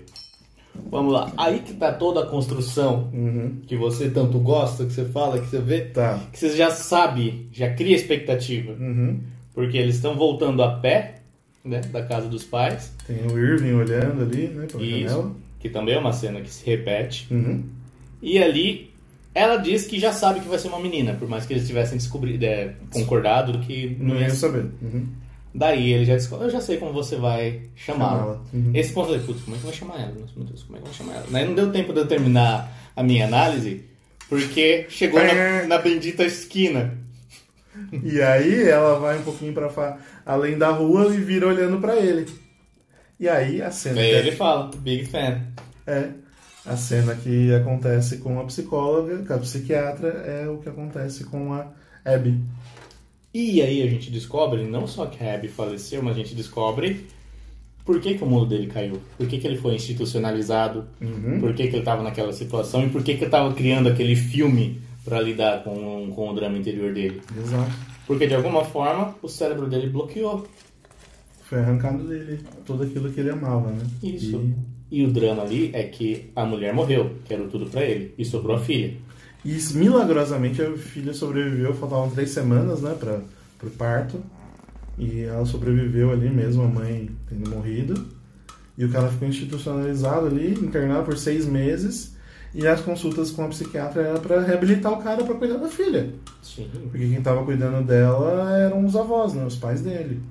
[0.90, 1.32] Vamos lá.
[1.36, 3.60] Aí que tá toda a construção Uhum.
[3.66, 6.20] que você tanto gosta, que você fala, que você vê, Tá.
[6.32, 8.72] que você já sabe, já cria expectativa.
[8.72, 9.20] Uhum.
[9.54, 11.16] Porque eles estão voltando a pé,
[11.64, 12.92] né, da casa dos pais.
[13.06, 15.06] Tem o Irving olhando ali, né, pela janela.
[15.06, 17.26] Isso, que também é uma cena que se repete.
[17.30, 17.62] Uhum.
[18.20, 18.90] E ali,
[19.36, 21.98] ela diz que já sabe que vai ser uma menina, por mais que eles tivessem
[21.98, 24.64] descobrido, é, concordado que Não ia saber.
[24.80, 25.08] Uhum.
[25.54, 28.40] Daí ele já descobre, eu já sei como você vai chamá-la.
[28.50, 28.70] Uhum.
[28.72, 30.14] Esse ponto eu falei, putz, como é que eu vou chamar ela?
[30.18, 31.26] Nossa, meu Deus, como é que eu vou chamar ela?
[31.30, 33.84] Daí não deu tempo de eu terminar a minha análise,
[34.26, 36.96] porque chegou na, na bendita esquina.
[38.02, 42.26] E aí ela vai um pouquinho para além da rua e vira olhando para ele.
[43.20, 45.42] E aí a cena Daí que ele fala, big fan.
[45.86, 46.08] é
[46.66, 51.52] a cena que acontece com a psicóloga, com a psiquiatra, é o que acontece com
[51.52, 51.68] a
[52.04, 52.40] Abby.
[53.32, 57.06] E aí a gente descobre, não só que a Abby faleceu, mas a gente descobre
[57.84, 59.00] por que, que o mundo dele caiu.
[59.16, 61.38] Por que, que ele foi institucionalizado, Uhum.
[61.38, 64.16] por que, que ele estava naquela situação e por que, que ele estava criando aquele
[64.16, 67.22] filme para lidar com, com o drama interior dele.
[67.38, 67.70] Exato.
[68.06, 70.46] Porque de alguma forma o cérebro dele bloqueou.
[71.42, 73.84] Foi arrancado dele tudo aquilo que ele amava, né?
[74.02, 74.36] Isso.
[74.36, 74.54] E
[74.90, 78.56] o drama ali é que a mulher morreu, que era tudo pra ele, e sobrou
[78.56, 78.94] a filha.
[79.44, 83.20] E, e milagrosamente a filha sobreviveu, faltavam três semanas, né, para
[83.58, 84.22] pro parto.
[84.98, 88.06] E ela sobreviveu ali mesmo, a mãe tendo morrido.
[88.78, 92.14] E o cara ficou institucionalizado ali, internado por seis meses.
[92.54, 96.10] E as consultas com a psiquiatra era para reabilitar o cara para cuidar da filha.
[96.42, 99.44] Sim, Porque quem tava cuidando dela eram os avós, né?
[99.44, 100.22] Os pais dele.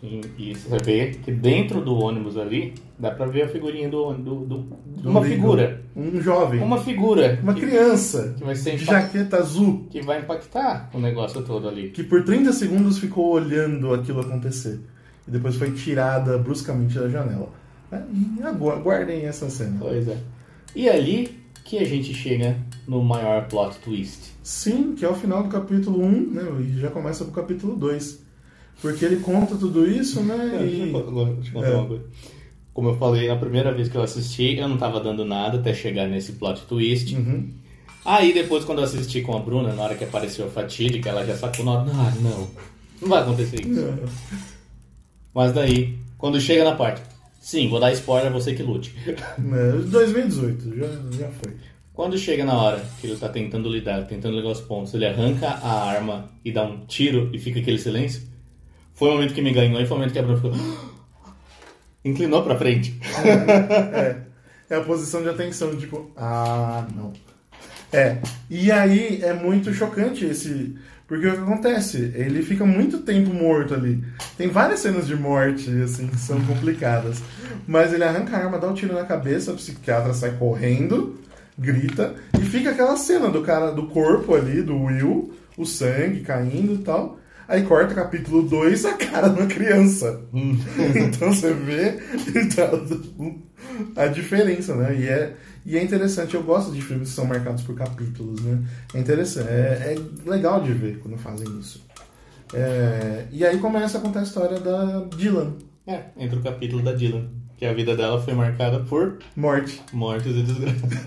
[0.00, 0.20] Sim.
[0.38, 4.24] E você vê que dentro do ônibus ali, dá pra ver a figurinha do ônibus.
[4.48, 4.58] Do,
[5.00, 5.82] do- uma figura.
[5.94, 6.60] Um jovem.
[6.60, 7.38] Uma figura.
[7.42, 8.34] Uma que, criança.
[8.36, 9.86] que vai ser De impa- jaqueta azul.
[9.90, 11.90] que vai impactar o negócio todo ali.
[11.90, 14.80] Que por 30 segundos ficou olhando aquilo acontecer.
[15.26, 17.48] E depois foi tirada bruscamente da janela.
[17.92, 18.00] É,
[18.38, 19.76] E agu- aguardem essa cena.
[19.80, 20.16] Pois é.
[20.74, 24.34] E ali que a gente chega no maior plot twist.
[24.42, 26.42] Sim, que é o final do capítulo 1, né?
[26.60, 28.24] E já começa pro capítulo 2.
[28.80, 30.36] Porque ele conta tudo isso, né?
[30.36, 31.34] Deixa eu E...
[31.34, 31.74] deixa eu contar É.
[31.74, 32.04] uma coisa.
[32.74, 35.72] Como eu falei, na primeira vez que eu assisti, eu não tava dando nada até
[35.72, 37.14] chegar nesse plot twist.
[37.16, 37.48] Uhum.
[38.04, 41.24] Aí depois, quando eu assisti com a Bruna, na hora que apareceu a fatídica, ela
[41.26, 42.48] já sacou na hora, ah, não,
[43.00, 43.80] não vai acontecer isso.
[45.34, 47.02] Mas daí, quando chega na parte,
[47.40, 48.94] sim, vou dar spoiler, você que lute.
[49.38, 50.86] Né, 2018, já,
[51.18, 51.54] já foi.
[51.92, 55.48] Quando chega na hora que ele tá tentando lidar, tentando ligar os pontos, ele arranca
[55.48, 58.22] a arma e dá um tiro e fica aquele silêncio.
[58.96, 60.52] Foi o momento que me ganhou e foi o momento que a Bruna ficou.
[62.04, 62.98] Inclinou pra frente.
[63.24, 64.26] É.
[64.68, 67.12] É a posição de atenção, tipo, ah, não.
[67.92, 68.18] É.
[68.50, 70.76] E aí é muito chocante esse.
[71.06, 72.12] Porque o que acontece?
[72.16, 74.02] Ele fica muito tempo morto ali.
[74.36, 77.22] Tem várias cenas de morte, assim, que são complicadas.
[77.66, 81.20] Mas ele arranca a arma, dá um tiro na cabeça, o psiquiatra sai correndo,
[81.56, 86.74] grita, e fica aquela cena do cara, do corpo ali, do Will, o sangue caindo
[86.74, 87.20] e tal.
[87.48, 90.20] Aí corta capítulo 2 a cara de uma criança.
[90.34, 91.98] então você vê
[92.34, 93.40] então,
[93.94, 94.96] a diferença, né?
[94.98, 95.34] E é,
[95.64, 98.58] e é interessante, eu gosto de filmes que são marcados por capítulos, né?
[98.94, 101.84] É interessante, é, é legal de ver quando fazem isso.
[102.54, 105.54] É, e aí começa a contar a história da Dylan,
[105.86, 109.82] É, entra o capítulo da Dylan, que a vida dela foi marcada por morte.
[109.92, 111.00] mortes e desgraças.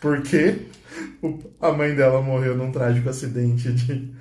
[0.00, 0.77] Porque o-
[1.60, 4.12] a mãe dela morreu num trágico acidente de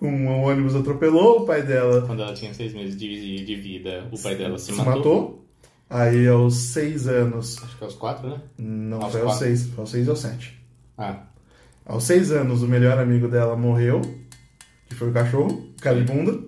[0.00, 4.18] um ônibus atropelou, o pai dela Quando ela tinha seis meses de, de vida, o
[4.20, 4.94] pai dela se, se matou.
[4.96, 5.46] matou.
[5.88, 8.40] Aí aos seis anos, Acho que aos quatro, né?
[8.58, 9.46] não Aos foi aos quatro.
[9.46, 10.60] seis, foi aos seis ou sete.
[10.98, 11.22] Ah,
[11.84, 14.00] Aos seis anos, o melhor amigo dela morreu,
[14.88, 16.38] que foi o cachorro, Calibunda.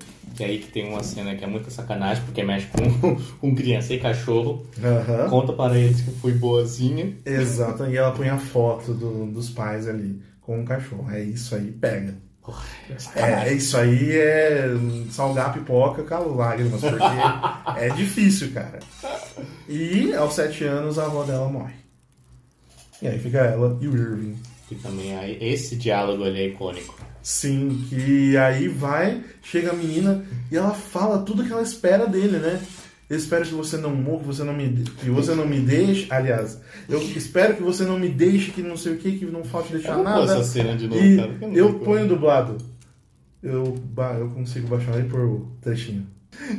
[0.41, 3.93] E aí que tem uma cena que é muita sacanagem, porque mexe com, com criança
[3.95, 4.67] e cachorro.
[4.83, 5.29] Aham.
[5.29, 7.17] Conta para eles que fui boazinha.
[7.25, 11.11] Exato, e ela põe a foto do- dos pais ali com o cachorro.
[11.11, 12.15] É isso aí, pega.
[12.43, 13.57] Porra, É, sacanagem.
[13.59, 14.69] isso aí é
[15.11, 16.97] salgar a pipoca com lágrimas, porque
[17.77, 18.79] é difícil, cara.
[19.69, 21.75] E aos sete anos a avó dela morre.
[23.03, 24.37] E aí fica ela e o Irving
[24.69, 26.97] Que também aí, esse diálogo ali é icônico.
[27.23, 32.39] Sim, que aí vai, chega a menina e ela fala tudo que ela espera dele,
[32.39, 32.61] né?
[33.09, 34.69] Eu espero que você não morra, que você não me,
[35.01, 36.07] que você não me deixe.
[36.13, 39.43] Aliás, eu espero que você não me deixe, que não sei o que, que não
[39.45, 40.25] falte deixar Eu nada.
[40.25, 42.59] essa cena de novo, e cara, eu eu ponho dublado.
[43.43, 43.79] Eu,
[44.19, 46.07] eu consigo baixar aí por o trechinho.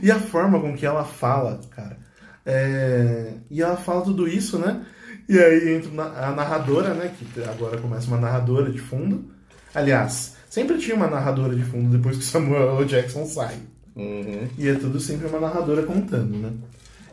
[0.01, 1.97] E a forma com que ela fala, cara.
[2.45, 4.83] é, E ela fala tudo isso, né?
[5.27, 7.11] E aí entra a narradora, né?
[7.19, 9.29] Que agora começa uma narradora de fundo.
[9.75, 12.85] Aliás, sempre tinha uma narradora de fundo depois que Samuel L.
[12.85, 13.57] Jackson sai.
[13.95, 14.47] Uhum.
[14.57, 16.51] E é tudo sempre uma narradora contando, né?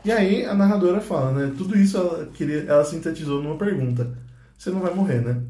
[0.05, 1.55] E aí a narradora fala, né?
[1.59, 4.17] Tudo isso ela, queria, ela sintetizou numa pergunta.
[4.57, 5.43] Você não vai morrer, né?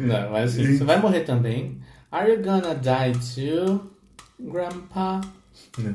[0.00, 1.78] Não, mas assim, você vai morrer também.
[2.12, 3.90] Are you gonna die too,
[4.38, 5.20] Grandpa?
[5.78, 5.94] Né?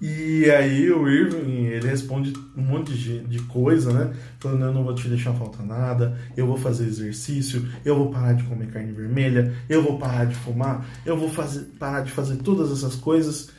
[0.00, 4.14] E aí o Irving, ele responde um monte de, de coisa, né?
[4.38, 8.34] Falando, eu não vou te deixar faltar nada, eu vou fazer exercício, eu vou parar
[8.34, 12.36] de comer carne vermelha, eu vou parar de fumar, eu vou fazer, parar de fazer
[12.36, 13.50] todas essas coisas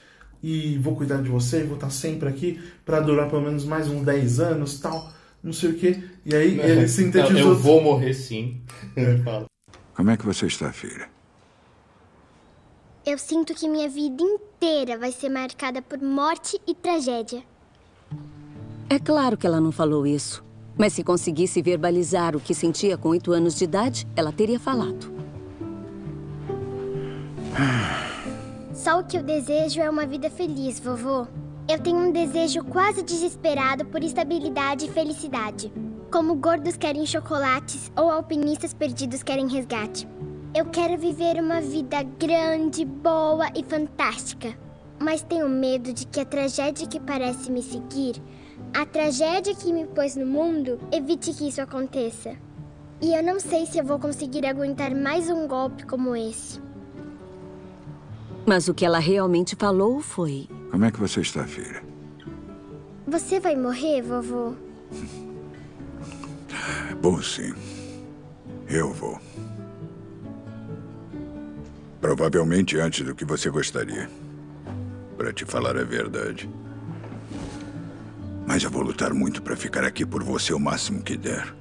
[0.42, 4.06] e vou cuidar de você, vou estar sempre aqui para durar pelo menos mais uns
[4.06, 5.12] 10 anos, tal,
[5.44, 6.04] não sei o que.
[6.26, 7.40] E aí ele sintetizou...
[7.40, 8.62] Não, eu vou morrer sim.
[9.94, 11.17] Como é que você está, filha?
[13.08, 17.42] Eu sinto que minha vida inteira vai ser marcada por morte e tragédia.
[18.90, 20.44] É claro que ela não falou isso.
[20.78, 25.10] Mas se conseguisse verbalizar o que sentia com oito anos de idade, ela teria falado.
[28.76, 31.26] Só o que eu desejo é uma vida feliz, vovô.
[31.66, 35.72] Eu tenho um desejo quase desesperado por estabilidade e felicidade.
[36.12, 40.06] Como gordos querem chocolates ou alpinistas perdidos querem resgate.
[40.56, 44.58] Eu quero viver uma vida grande, boa e fantástica.
[45.00, 48.16] Mas tenho medo de que a tragédia que parece me seguir,
[48.74, 52.36] a tragédia que me pôs no mundo, evite que isso aconteça.
[53.00, 56.60] E eu não sei se eu vou conseguir aguentar mais um golpe como esse.
[58.46, 61.84] Mas o que ela realmente falou foi: Como é que você está, filha?
[63.06, 64.56] Você vai morrer, vovô?
[67.00, 67.54] Bom, sim.
[68.68, 69.27] Eu vou.
[72.00, 74.10] Provavelmente antes do que você gostaria.
[75.18, 76.50] Para te falar a verdade.
[78.46, 81.54] Mas eu vou lutar muito para ficar aqui por você o máximo que der.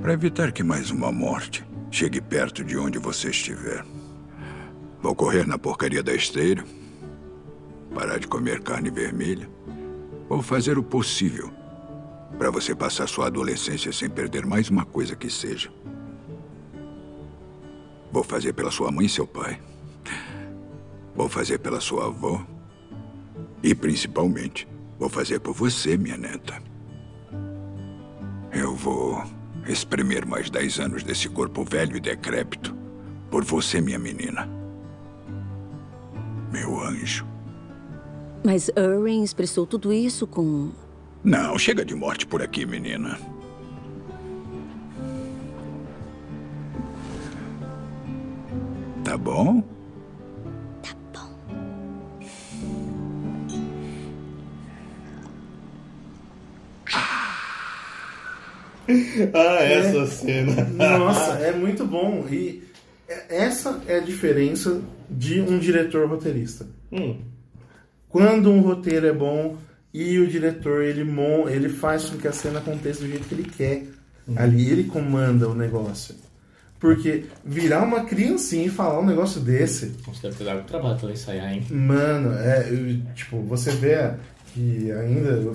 [0.00, 3.84] Para evitar que mais uma morte chegue perto de onde você estiver.
[5.02, 6.64] Vou correr na porcaria da esteira.
[7.94, 9.48] Parar de comer carne vermelha.
[10.28, 11.52] Vou fazer o possível
[12.38, 15.70] para você passar sua adolescência sem perder mais uma coisa que seja.
[18.14, 19.60] Vou fazer pela sua mãe e seu pai.
[21.16, 22.46] Vou fazer pela sua avó.
[23.60, 24.68] E principalmente,
[25.00, 26.62] vou fazer por você, minha neta.
[28.52, 29.20] Eu vou
[29.66, 32.72] espremer mais dez anos desse corpo velho e decrépito.
[33.32, 34.48] Por você, minha menina.
[36.52, 37.26] Meu anjo.
[38.44, 40.70] Mas Irwin expressou tudo isso com.
[41.24, 43.18] Não, chega de morte por aqui, menina.
[49.14, 49.62] Tá bom?
[59.32, 60.64] Ah, essa cena.
[60.64, 62.26] Nossa, é muito bom.
[62.28, 62.64] E
[63.28, 66.66] essa é a diferença de um diretor roteirista.
[66.90, 67.20] Hum.
[68.08, 69.56] Quando um roteiro é bom
[69.92, 73.34] e o diretor ele, mon, ele faz com que a cena aconteça do jeito que
[73.34, 73.84] ele quer.
[74.34, 76.16] Ali ele comanda o negócio.
[76.84, 81.10] Porque virar uma criancinha e falar um negócio desse, Nossa, deve ter dado trabalho pra
[81.10, 81.64] ensaiar, hein?
[81.70, 84.10] mano, é eu- tipo, você vê
[84.52, 85.50] que ainda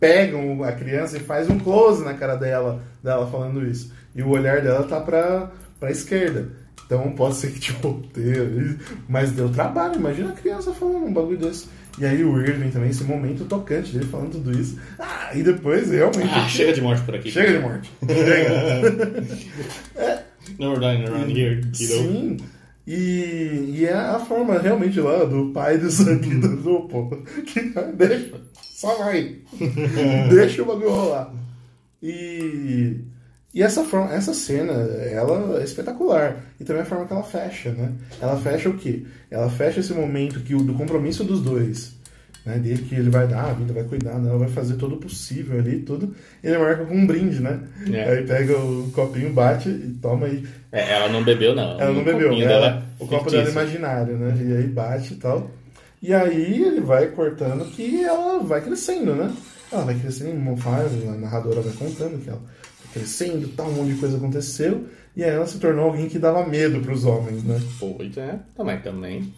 [0.00, 3.92] pegam a criança e faz um close na cara dela, dela falando isso.
[4.12, 6.48] E o olhar dela tá pra, pra esquerda.
[6.84, 8.76] Então pode ser que, tipo, deu,
[9.08, 9.94] mas deu trabalho.
[9.94, 11.68] Imagina a criança falando um bagulho desse.
[11.98, 14.78] E aí o Irving também, esse momento tocante dele falando tudo isso.
[14.98, 16.28] Ah, e depois realmente.
[16.34, 17.30] Ah, chega de morte por aqui.
[17.30, 17.88] Chega de morte.
[18.08, 20.22] Chega.
[20.58, 21.94] No dying around here, kiddo.
[21.94, 22.36] Sim.
[22.86, 27.22] E, e é a forma realmente lá do pai do sangue do grupo.
[27.46, 27.60] Que
[27.94, 29.38] deixa, só vai.
[30.30, 31.32] deixa o bagulho rolar.
[32.02, 33.00] E,
[33.54, 36.44] e essa, forma, essa cena, ela é espetacular.
[36.58, 37.92] E também a forma que ela fecha, né?
[38.20, 39.04] Ela fecha o quê?
[39.30, 41.94] Ela fecha esse momento que o, do compromisso dos dois.
[42.44, 44.96] Né, dele que ele vai dar a vida, vai cuidar, né, ela vai fazer todo
[44.96, 46.12] o possível ali, tudo.
[46.42, 47.60] Ele marca com um brinde, né?
[47.88, 48.02] É.
[48.02, 51.80] Aí pega o copinho, bate e toma e É, ela não bebeu, não.
[51.80, 54.36] ela não bebeu, copinho ela, o copo dela é imaginário, né?
[54.42, 55.50] E aí bate e tal.
[56.02, 59.32] E aí ele vai cortando que ela vai crescendo, né?
[59.70, 63.94] Ela vai crescendo, faz, a narradora vai contando que ela vai crescendo, tal, um monte
[63.94, 64.84] de coisa aconteceu.
[65.14, 67.60] E aí ela se tornou alguém que dava medo pros homens, né?
[67.78, 69.32] Pois é, também, também.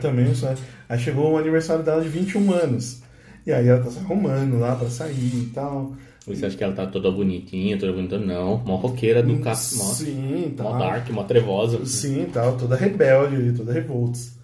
[0.00, 0.54] Também, só.
[0.88, 3.00] Aí chegou o aniversário dela de 21 anos.
[3.46, 5.92] E aí ela tá se arrumando lá pra sair e tal.
[6.26, 8.18] Você acha que ela tá toda bonitinha, toda bonita?
[8.18, 9.50] Não, mó roqueira do ca...
[9.50, 10.78] mó, Sim, mó tal.
[10.78, 11.86] dark, mó trevosa.
[11.86, 14.36] Sim, tal, toda rebelde ali, toda revolts.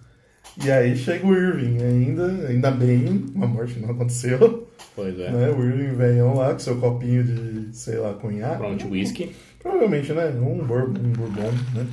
[0.63, 5.29] E aí chega o Irving, ainda, ainda bem, uma morte não aconteceu, Pois é.
[5.29, 5.49] né?
[5.51, 8.57] O Irving velhão lá com seu copinho de, sei lá, cunhaque.
[8.57, 9.35] Pronto, whisky.
[9.65, 10.27] Provavelmente, né?
[10.29, 11.87] Um, bor um bourbon, né?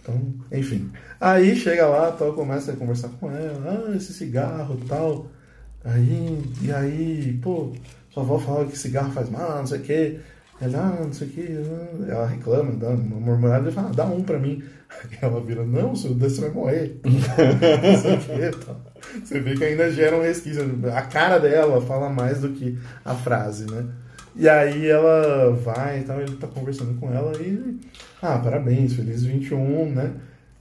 [0.00, 0.90] Então, enfim.
[1.20, 5.28] Aí chega lá, tal, começa a conversar com ela, ah, esse cigarro tal.
[5.84, 7.72] Aí, e aí, pô,
[8.10, 10.18] sua avó falava que cigarro faz mal, não sei o quê.
[10.60, 11.56] Ela, ah, não sei o quê.
[12.08, 14.60] Ela reclama, dá uma murmurada e fala, ah, dá um pra mim.
[14.90, 17.00] Aí ela vira, não, se eu der, você vai morrer.
[17.06, 18.80] não sei o quê, tal.
[19.22, 20.64] Você vê que ainda gera um resquício.
[20.92, 23.86] A cara dela fala mais do que a frase, né?
[24.34, 27.78] E aí ela vai e tal, ele tá conversando com ela e.
[28.20, 30.12] Ah, parabéns, feliz 21, né?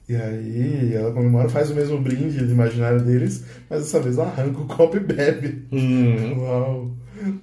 [0.10, 4.28] E aí ela comemora, faz o mesmo brinde do imaginário deles, mas dessa vez ela
[4.28, 5.66] arranca o copo e bebe.
[5.72, 6.38] Hum.
[6.40, 6.92] Uau!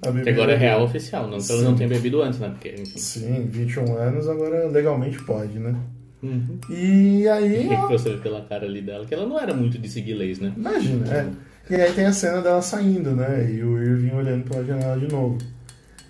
[0.01, 2.49] A Que bebida- agora é real oficial, não que elas não tenham bebido antes, né?
[2.49, 2.97] Porque, enfim.
[2.99, 5.73] Sim, 21 anos, agora legalmente pode, né?
[6.21, 6.59] Uhum.
[6.69, 7.67] E aí.
[7.73, 10.37] Ela- você vê pela cara ali dela que ela não era muito de seguir leis,
[10.39, 10.53] né?
[10.55, 11.27] Imagina, é.
[11.71, 13.49] E aí tem a cena dela saindo, né?
[13.51, 15.37] E o Irving olhando pela janela de novo.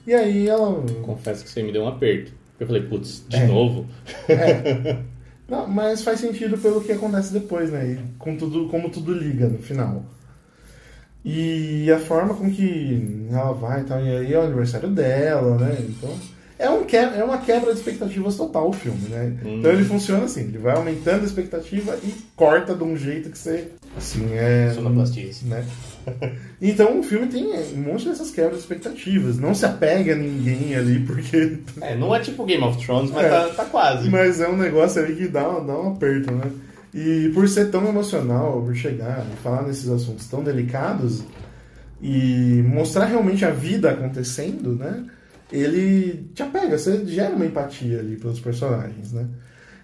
[0.10, 0.84] E aí ela.
[1.04, 2.32] Confesso que você me deu um aperto.
[2.60, 3.46] Eu falei, putz, de É.
[3.46, 3.86] novo?
[5.48, 7.92] Não, mas faz sentido pelo que acontece depois, né?
[7.92, 10.04] E com tudo, como tudo liga no final.
[11.24, 15.58] E a forma com que ela vai e tal, e aí é o aniversário dela,
[15.60, 15.78] né?
[15.88, 16.10] Então.
[16.58, 19.38] É, um que, é uma quebra de expectativas total o filme, né?
[19.46, 23.38] Então ele funciona assim, ele vai aumentando a expectativa e corta de um jeito que
[23.38, 23.70] você.
[23.98, 24.72] Assim, é.
[24.74, 25.30] Sonoplastia.
[25.44, 25.66] Né?
[26.62, 29.38] Então o filme tem um monte dessas quebras de expectativas.
[29.38, 31.60] Não se apega a ninguém ali, porque.
[31.82, 33.30] É, não é tipo Game of Thrones, mas É.
[33.30, 34.10] tá, tá quase.
[34.10, 36.50] Mas é um negócio ali que dá, dá um aperto, né?
[36.94, 41.24] E por ser tão emocional, por chegar e falar nesses assuntos tão delicados
[42.02, 45.06] e mostrar realmente a vida acontecendo, né?
[45.52, 49.26] Ele te apega, você gera uma empatia ali pelos personagens, né?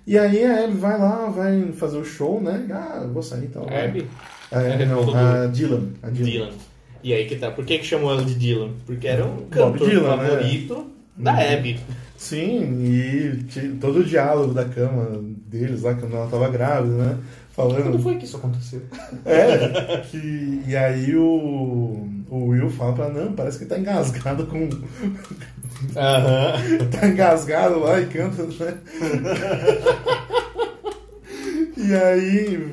[0.08, 2.68] E aí a Abby vai lá, vai fazer o show, né?
[2.72, 3.64] Ah, eu vou sair então.
[3.64, 4.08] Abby?
[4.52, 5.90] A Abby não, a Dylan.
[6.04, 6.26] A Dylan.
[6.32, 6.50] Dylan.
[7.04, 7.52] E aí que tá.
[7.52, 8.72] Por que, que chamou ela de Dylan?
[8.86, 10.28] Porque era um cantor Dylan, né?
[10.30, 11.80] favorito da Abby.
[12.18, 13.44] Sim, e
[13.80, 17.18] todo o diálogo da cama deles lá, quando ela tava grávida, né?
[17.52, 17.84] Falando.
[17.84, 18.82] Quando foi que isso aconteceu?
[19.26, 24.46] É, que, e aí o, o Will fala pra ela, não, parece que tá engasgado
[24.48, 24.70] com.
[25.96, 26.88] Aham.
[26.92, 28.78] tá engasgado lá e canta, né?
[31.78, 32.70] e aí,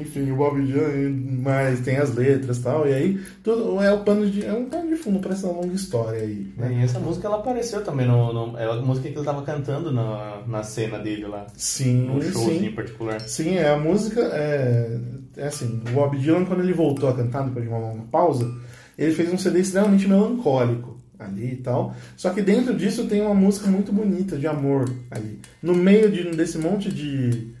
[0.00, 1.10] enfim, o Bob Dylan,
[1.42, 4.44] mas tem as letras e tal, e aí tudo é o pano de.
[4.44, 6.52] É um pano de fundo pra essa longa história aí.
[6.56, 6.78] Né?
[6.80, 9.92] E essa música ela apareceu também no, no- É a música que ele tava cantando
[9.92, 11.46] na, na cena dele lá.
[11.56, 12.66] Sim, Num showzinho sim.
[12.66, 13.20] em particular.
[13.22, 14.98] Sim, é, a música é,
[15.36, 18.50] é assim, o Bob Dylan quando ele voltou a cantar depois de uma longa pausa,
[18.96, 21.94] ele fez um CD extremamente melancólico ali e tal.
[22.16, 25.40] Só que dentro disso tem uma música muito bonita de amor ali.
[25.62, 27.52] No meio de, desse monte de,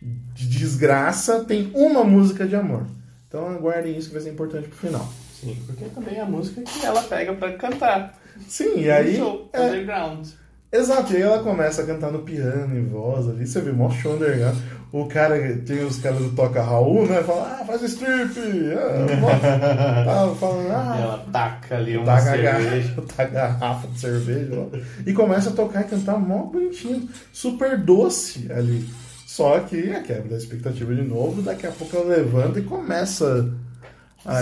[0.00, 2.86] de desgraça tem uma música de amor.
[3.28, 5.12] Então aguardem isso que vai ser importante pro final.
[5.40, 8.18] Sim, porque também é a música que ela pega pra cantar.
[8.48, 9.12] Sim, e aí.
[9.12, 10.26] No show, é, underground.
[10.72, 13.88] Exato, e aí ela começa a cantar no piano, em voz ali, você vê, mó
[13.90, 14.56] show underground.
[14.92, 17.22] O cara, tem os caras do Toca Raul, né?
[17.22, 18.32] Fala, ah, faz strip!
[18.76, 22.88] Ah, tá falando, E ah, ela taca ali uma taca cerveja.
[22.88, 24.76] garrafa, taca garrafa de cerveja ó.
[25.06, 28.86] e começa a tocar e cantar mó bonitinho, super doce ali.
[29.26, 33.50] Só que a quebra da expectativa de novo, daqui a pouco ela levanta e começa.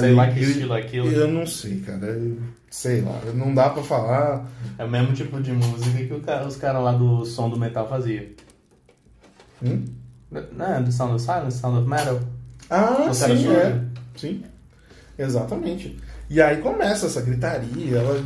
[0.00, 1.10] Sei lá que estilo é aquilo.
[1.10, 2.06] Eu não sei, cara.
[2.06, 2.36] eu-
[2.74, 4.46] sei lá, não dá pra falar.
[4.76, 7.56] É o mesmo tipo de música que o cara- os caras lá do som do
[7.56, 8.24] metal faziam.
[9.64, 9.84] Hum?
[10.52, 12.18] Não é do Sound of Silence, Sound of Metal?
[12.68, 13.80] Ah, sim, é.
[14.16, 14.42] Sim.
[15.16, 15.96] Exatamente.
[16.28, 18.20] E aí começa essa gritaria, ela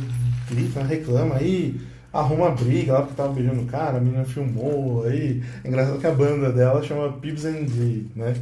[0.49, 1.79] grita, reclama, aí
[2.11, 5.43] arruma a briga lá porque tava beijando o cara, a menina filmou, aí.
[5.63, 8.33] É engraçado que a banda dela chama Pibs and D, né?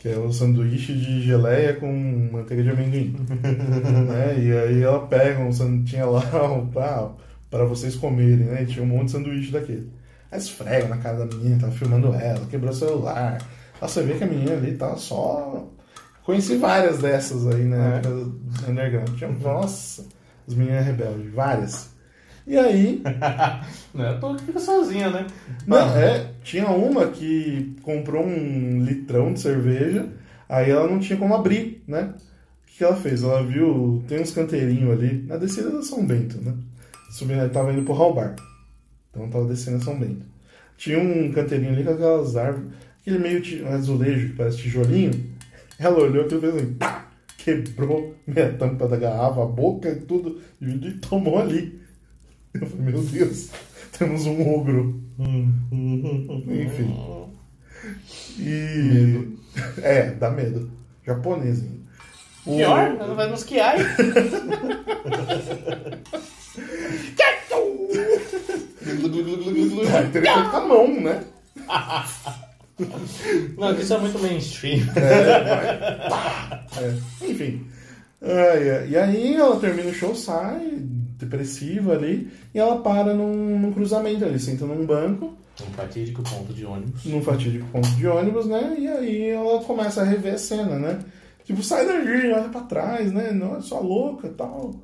[0.00, 1.92] Que é um sanduíche de geleia com
[2.32, 3.14] manteiga de amendoim.
[4.08, 4.34] né?
[4.38, 6.22] E aí ela pega um sanduíche, tinha lá
[6.72, 7.10] pra,
[7.48, 8.62] pra vocês comerem, né?
[8.62, 9.92] E tinha um monte de sanduíche daquele.
[10.32, 13.38] Aí esfrega na cara da menina, tava filmando ela, quebrou o celular.
[13.80, 15.68] Aí você vê que a menina ali tá só.
[16.24, 18.00] Conheci várias dessas aí, né?
[18.02, 18.70] É.
[18.70, 19.10] Underground.
[19.18, 20.06] Tinha, nossa,
[20.48, 21.89] as meninas rebeldes, várias.
[22.50, 23.02] E aí,
[23.94, 25.26] Não é toa que fica sozinha, né?
[25.66, 30.08] não, Ah, é, tinha uma que comprou um litrão de cerveja,
[30.48, 32.14] aí ela não tinha como abrir, né?
[32.64, 33.22] O que ela fez?
[33.22, 36.54] Ela viu, tem uns canteirinhos ali, na descida da São Bento, né?
[37.10, 38.36] Subindo, tava indo pro Hall Bar.
[39.10, 40.24] Então tava descendo a São Bento.
[40.76, 42.70] tinha um canteirinho ali com aquelas árvores,
[43.00, 45.12] aquele meio azulejo que parece tijolinho.
[45.78, 47.06] Ela olhou aquilo e fez assim, pá,
[47.38, 51.79] quebrou minha tampa da garrafa, a boca e tudo, e tomou ali.
[52.54, 53.48] Eu falei, meu Deus,
[53.98, 55.00] temos um ogro.
[56.48, 56.94] Enfim.
[58.38, 59.36] E.
[59.82, 60.70] É, dá medo.
[61.06, 61.80] Japonês ainda.
[62.46, 63.76] O- Pior, ela vai nos Kiai.
[68.72, 71.24] Ah, teria feito com a mão, né?
[73.58, 74.80] Não, isso é muito mainstream.
[74.96, 76.94] É,
[77.26, 77.66] enfim.
[78.22, 78.88] Ai, ai.
[78.88, 80.78] e aí ela termina o show, sai,
[81.20, 86.52] depressiva ali, e ela para num, num cruzamento ali, senta num banco, Um fatídico ponto
[86.52, 87.04] de ônibus.
[87.04, 88.76] num fatídico ponto de ônibus, né?
[88.78, 90.98] E aí ela começa a rever a cena, né?
[91.44, 93.32] Tipo, sai daqui, olha pra trás, né?
[93.32, 94.74] Não, é só louca e tal.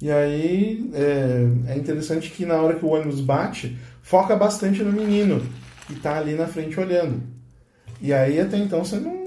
[0.00, 4.92] E aí é, é interessante que na hora que o ônibus bate, foca bastante no
[4.92, 5.40] menino,
[5.86, 7.22] que tá ali na frente olhando.
[8.00, 9.23] E aí até então você não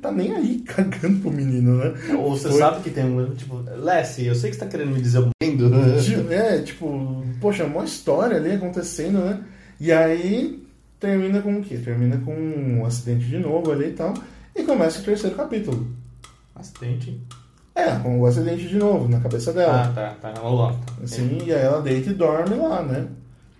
[0.00, 1.92] tá nem aí cagando pro menino, né?
[2.18, 3.34] Ou você Foi- sabe que tem um.
[3.34, 5.70] Tipo, Lessie, eu sei que você tá querendo me dizer um lindo.
[6.02, 9.40] Tipo, É, tipo, poxa, uma história ali acontecendo, né?
[9.80, 10.62] E aí
[10.98, 11.76] termina com o quê?
[11.78, 14.14] Termina com um acidente de novo ali e tal.
[14.54, 15.86] E começa o terceiro capítulo.
[16.54, 17.20] Acidente.
[17.74, 19.92] É, com o acidente de novo, na cabeça Ah, dela.
[19.94, 20.32] tá, tá.
[20.40, 20.76] Vamos lá.
[21.02, 23.06] Assim, e aí ela deita e dorme lá, né?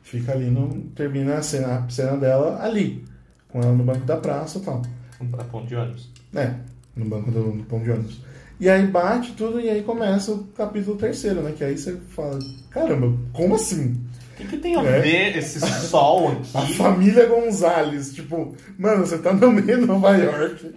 [0.03, 0.68] Fica ali no.
[0.95, 3.05] Termina a cena, a cena dela ali.
[3.49, 4.82] Com ela no banco da praça e tal.
[5.30, 6.11] Pra ponto de ônibus.
[6.34, 6.50] É,
[6.96, 8.20] no banco do no pão de ônibus.
[8.60, 11.52] E aí bate tudo e aí começa o capítulo terceiro, né?
[11.56, 12.38] Que aí você fala,
[12.70, 13.98] caramba, como assim?
[14.34, 15.00] O que, que tem a É.
[15.00, 16.74] ver esse sol A aqui?
[16.74, 20.74] família Gonzalez, tipo, mano, você tá no meio de Nova York,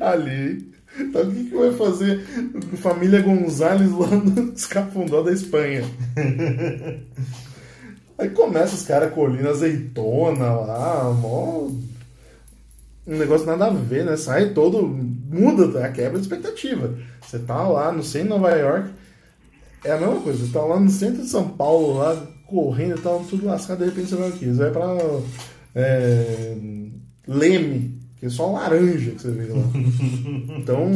[0.00, 0.72] ali.
[0.98, 2.20] Então o que, que vai fazer
[2.76, 5.82] família Gonzalez lá no escafundó da Espanha?
[8.16, 11.68] Aí começa os caras colhendo azeitona lá, mó.
[13.06, 14.16] Um negócio nada a ver, né?
[14.16, 14.82] Sai todo.
[14.82, 16.94] Muda a quebra de expectativa.
[17.20, 18.90] Você tá lá no centro de Nova York,
[19.84, 23.00] é a mesma coisa, você tá lá no centro de São Paulo, lá correndo e
[23.02, 24.46] tal, tudo lascado, de repente você vai aqui.
[24.46, 24.96] Você vai pra
[25.74, 26.56] é,
[27.26, 29.64] Leme, que é só laranja que você vê lá.
[30.58, 30.90] Então,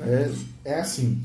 [0.00, 0.30] é,
[0.64, 1.20] é assim.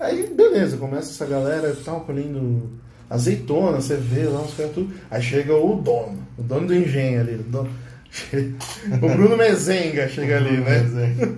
[0.00, 2.70] Aí, beleza, começa essa galera tal, colhendo
[3.10, 4.92] azeitona, você vê lá os caras tudo.
[5.10, 7.34] Aí chega o dono, o dono do engenho ali.
[7.36, 7.70] O, dono-
[9.02, 10.84] o Bruno Mezenga chega ali, né?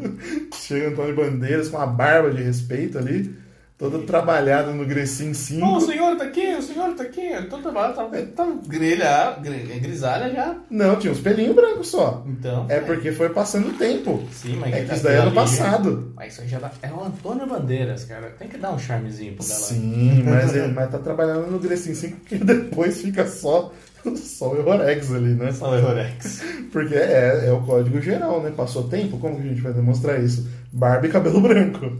[0.54, 3.34] Chega o Antônio Bandeiras com uma barba de respeito ali,
[3.80, 5.58] todo trabalhado no Grecin 5.
[5.60, 7.26] Não, o senhor tá aqui, o senhor tá aqui.
[7.32, 8.04] Eu tô trabalhando, tá,
[8.36, 10.54] tá grelha, gre- é grisalha já.
[10.70, 12.22] Não, tinha uns pelinhos brancos só.
[12.28, 12.66] Então.
[12.68, 14.22] É porque foi passando o tempo.
[14.30, 16.12] Sim, mas É que tá isso daí é ano passado.
[16.14, 16.70] Mas isso aí já dá.
[16.82, 18.30] É o Antônio Bandeiras, cara.
[18.38, 19.64] Tem que dar um charmezinho pro galera.
[19.64, 23.72] Sim, mas, ele, mas tá trabalhando no Grecin 5 porque depois fica só,
[24.14, 25.52] só o Eurorex ali, né?
[25.52, 26.42] Só o Eurorex.
[26.70, 28.52] Porque é, é o código geral, né?
[28.54, 30.46] Passou tempo, como que a gente vai demonstrar isso?
[30.70, 31.90] Barba e cabelo branco.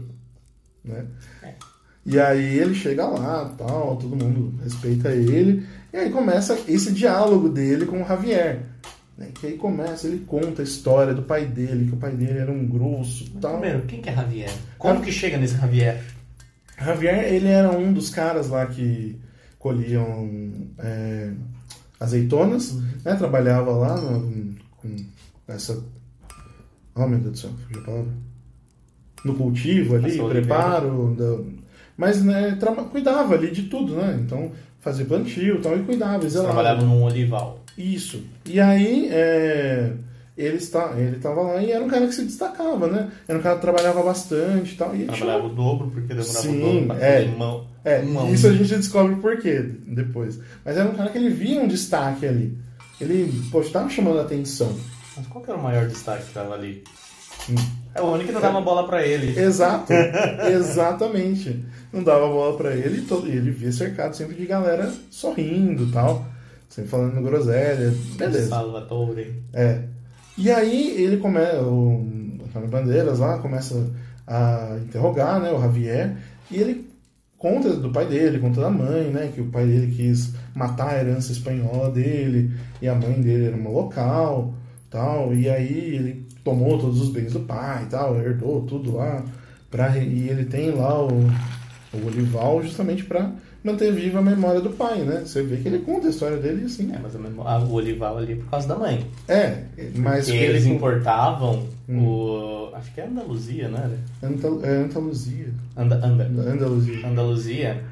[0.83, 1.05] Né?
[2.05, 5.65] E aí ele chega lá, tal, todo mundo respeita ele.
[5.93, 8.63] E aí começa esse diálogo dele com o Javier.
[9.17, 9.29] Né?
[9.35, 12.51] Que aí começa, ele conta a história do pai dele, que o pai dele era
[12.51, 13.59] um grosso tal.
[13.59, 14.49] Primeiro, quem que é Javier?
[14.79, 16.01] Como que chega nesse Javier?
[16.79, 19.15] Javier, ele era um dos caras lá que
[19.59, 20.27] colhiam
[20.79, 21.31] é,
[21.99, 22.73] azeitonas,
[23.05, 23.13] né?
[23.15, 24.95] Trabalhava lá no- com
[25.47, 25.83] essa...
[26.95, 28.11] Oh, meu Deus do céu, fugiu a palavra.
[29.23, 31.15] No cultivo ali, preparo...
[31.15, 31.60] da-
[31.97, 32.57] Mas, né,
[32.91, 34.19] cuidava ali de tudo, né?
[34.23, 37.59] Então, fazia plantio e tal, e cuidava, trabalhava num olival.
[37.77, 38.23] Isso.
[38.45, 39.91] E aí, é,
[40.37, 43.09] ele, está, ele estava lá e era um cara que se destacava, né?
[43.27, 44.93] Era um cara que trabalhava bastante e tal.
[44.95, 47.25] E tinha- Trabalhava o dobro porque demorava Sim, o dobro pra é.
[47.27, 47.67] mão.
[47.83, 48.33] é, mão.
[48.33, 50.39] isso a gente descobre por quê depois.
[50.65, 52.57] Mas era um cara que ele via um destaque ali.
[52.99, 54.75] Ele, poxa, tava chamando a atenção.
[55.17, 56.83] Mas qual que era o maior destaque que tava ali?
[57.49, 57.55] Hum.
[57.93, 59.37] É o único que não dava bola pra ele.
[59.37, 59.91] Exato,
[60.49, 61.65] exatamente.
[61.91, 65.85] Não dava bola pra ele e todo- e ele via cercado sempre de galera sorrindo
[65.85, 66.25] e tal.
[66.69, 67.93] Sempre falando groselha.
[68.17, 68.47] Beleza.
[68.47, 69.43] Salvatore.
[69.53, 69.79] É.
[70.37, 72.07] E aí ele começa, o
[72.47, 73.89] Antônio Bandeiras lá começa
[74.25, 76.15] a interrogar, né, o Javier,
[76.49, 76.89] e ele
[77.37, 80.99] conta do pai dele, conta da mãe, né, que o pai dele quis matar a
[80.99, 84.53] herança espanhola dele, e a mãe dele era uma local,
[84.89, 89.23] tal, e aí ele tomou todos os bens do pai, tal, herdou tudo lá,
[89.69, 91.09] pra, e ele tem lá o,
[91.93, 93.31] o Olival justamente para
[93.63, 95.21] manter viva a memória do pai, né?
[95.25, 96.91] Você vê que ele conta a história dele assim.
[96.93, 99.05] É, mas a ah, o olival ali por causa da mãe.
[99.27, 99.63] É,
[99.95, 102.05] mas Porque ele eles importavam Hum.
[102.05, 102.71] o.
[102.73, 103.97] Acho que é Andaluzia, não era?
[104.23, 105.53] Antal- é Andaluzia.
[105.77, 106.23] Anda, anda.
[106.23, 107.05] Andaluzia.
[107.07, 107.83] Andaluzia,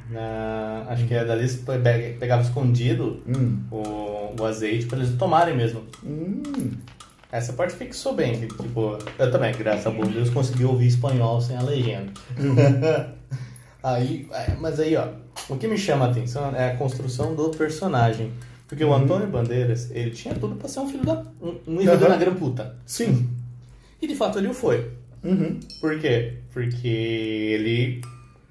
[0.88, 3.58] acho que é dali pe- pegava escondido Hum.
[3.70, 5.82] o, o azeite para eles tomarem mesmo.
[6.04, 6.72] Hum,
[7.32, 8.40] Essa parte fixou bem.
[8.40, 12.12] que, Tipo, eu também, graças a Deus, consegui ouvir espanhol sem a legenda.
[13.84, 15.08] aí, é, mas aí, ó,
[15.50, 18.32] o que me chama a atenção é a construção do personagem.
[18.68, 21.24] Porque o Antônio Bandeiras, ele tinha tudo pra ser um filho da.
[21.42, 21.98] um, um Aham.
[21.98, 22.76] da gran puta.
[22.86, 23.28] sim.
[24.02, 24.92] E de fato ele o foi.
[25.24, 25.60] Uhum.
[25.82, 26.36] Por quê?
[26.54, 28.00] Porque ele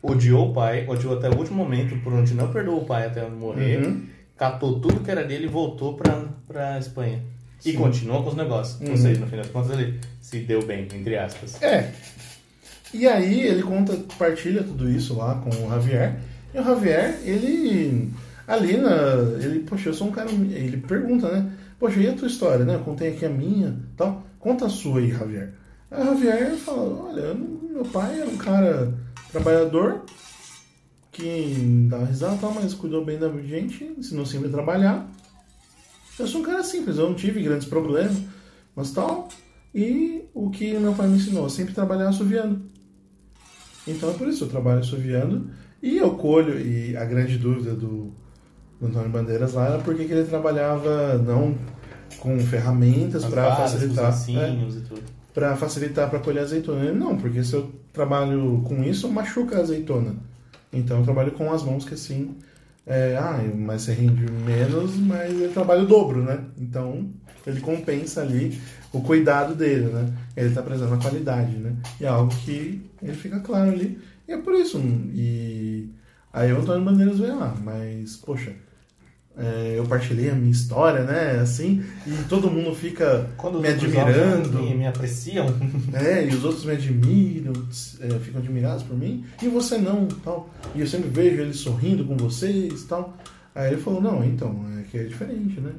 [0.02, 3.26] odiou o pai, odiou até o último momento, por onde não perdoou o pai até
[3.28, 4.02] morrer, Uhum.
[4.36, 7.22] catou tudo que era dele e voltou pra, pra Espanha.
[7.64, 7.78] E Sim.
[7.78, 8.78] continuou com os negócios.
[8.80, 8.90] Uhum.
[8.90, 11.62] Ou seja, no fim das contas ele se deu bem, entre aspas.
[11.62, 11.92] É.
[12.92, 16.18] E aí ele conta, partilha tudo isso lá com o Javier.
[16.54, 18.10] E o Javier, ele.
[18.46, 18.94] Ali na.
[19.42, 20.30] Ele, poxa, eu sou um cara.
[20.30, 21.50] Ele pergunta, né?
[21.78, 22.74] Poxa, e a tua história, né?
[22.74, 24.24] Eu contei aqui a minha tal.
[24.38, 25.52] Conta a sua aí, Javier.
[25.90, 28.92] Aí o Javier fala, olha, meu pai era um cara
[29.30, 30.02] trabalhador
[31.12, 35.08] que dava risada e tal, mas cuidou bem da gente, ensinou sempre a trabalhar.
[36.18, 38.16] Eu sou um cara simples, eu não tive grandes problemas,
[38.74, 39.28] mas tal.
[39.74, 41.48] E o que meu pai me ensinou?
[41.48, 42.70] Sempre trabalhar assoviando.
[43.88, 45.48] Então é por isso eu trabalho assoviando.
[45.82, 48.12] E eu colho, e a grande dúvida do,
[48.80, 51.54] do Antônio Bandeiras lá era porque que ele trabalhava não
[52.18, 54.12] com ferramentas As para facilitar.
[54.12, 54.56] os é,
[55.32, 56.84] para facilitar para colher azeitona.
[56.84, 60.16] Ele, Não, porque se eu trabalho com isso, machuca a azeitona.
[60.72, 62.36] Então eu trabalho com as mãos que assim,
[62.86, 66.44] é, ah, mas você rende menos, mas ele trabalha o dobro, né?
[66.58, 67.08] Então
[67.48, 68.60] ele compensa ali
[68.92, 70.12] o cuidado dele, né?
[70.36, 71.74] Ele tá prezando a qualidade, né?
[72.00, 73.98] E é algo que ele fica claro ali.
[74.26, 74.78] E é por isso.
[74.78, 75.88] E
[76.32, 78.52] aí o Antônio Bandeiras vem lá, mas, poxa,
[79.36, 81.38] é, eu partilhei a minha história, né?
[81.40, 84.58] Assim, e todo mundo fica Quando me admirando.
[84.58, 85.46] olham e me apreciam,
[85.94, 87.52] É, e os outros me admiram,
[88.00, 90.50] é, ficam admirados por mim, e você não, tal.
[90.74, 93.16] E eu sempre vejo ele sorrindo com vocês, tal.
[93.54, 95.72] Aí ele falou, não, então, é que é diferente, né?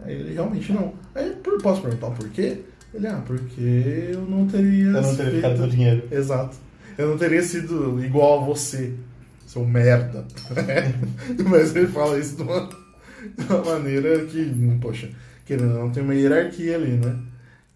[0.00, 0.92] Aí ele, realmente não.
[1.14, 2.62] Aí eu posso perguntar por quê?
[2.94, 4.84] Ele, ah, porque eu não teria...
[4.86, 6.08] eu não teria feito- ficado com dinheiro.
[6.10, 6.56] Exato.
[6.96, 8.94] Eu não teria sido igual a você,
[9.46, 10.24] seu merda.
[11.48, 15.10] Mas ele fala isso de uma, de uma maneira que, poxa,
[15.44, 17.16] querendo não, tem uma hierarquia ali, né?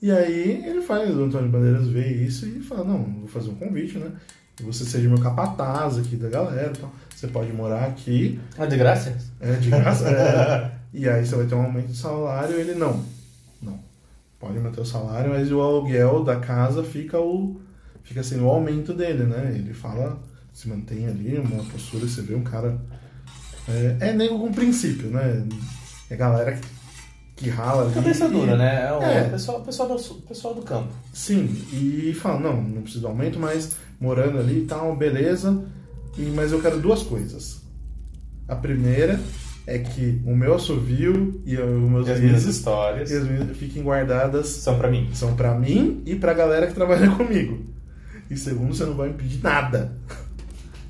[0.01, 3.55] E aí ele faz, o Antônio Bandeiras vê isso e fala, não, vou fazer um
[3.57, 4.11] convite, né?
[4.57, 6.91] Que você seja meu capataz aqui da galera e tal.
[7.15, 9.15] Você pode morar aqui, Ah, de graça?
[9.41, 10.09] é, de graça.
[10.09, 10.71] é.
[10.93, 12.57] e aí você vai ter um aumento de salário.
[12.57, 13.05] Ele, não,
[13.63, 13.79] não.
[14.39, 17.61] Pode manter o salário, mas o aluguel da casa fica o
[18.03, 19.53] fica assim, o aumento dele, né?
[19.55, 20.21] Ele fala,
[20.53, 22.77] se mantém ali, uma postura, você vê um cara...
[23.69, 25.47] É, é nego com princípio, né?
[26.09, 26.59] É galera
[27.37, 27.95] que, rala ali.
[27.95, 28.89] Cabeça dura, né?
[28.89, 29.29] É o É.
[29.29, 30.93] Pessoal, pessoal, do, pessoal do campo.
[31.13, 35.65] Sim, e fala, não, não preciso de aumento, mas morando ali e tal, beleza.
[36.19, 37.63] E, mas eu quero duas coisas.
[38.49, 39.21] A primeira
[39.75, 43.57] é que o meu assovio e os meus E as minhas histórias e as minhas
[43.57, 45.09] fiquem guardadas, são pra mim.
[45.13, 47.59] são pra mim e pra galera que trabalha comigo.
[48.31, 49.93] E segundo, você não vai me pedir nada.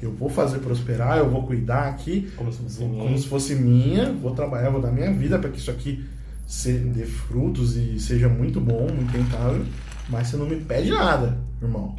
[0.03, 3.03] Eu vou fazer prosperar, eu vou cuidar aqui, Como se fosse Vou- minha.
[3.05, 6.03] como se fosse minha, vou trabalhar, vou dar minha vida para que isso aqui
[6.47, 9.63] se dê frutos e seja muito bom, muito rentável,
[10.09, 11.95] mas você não me pede nada, irmão.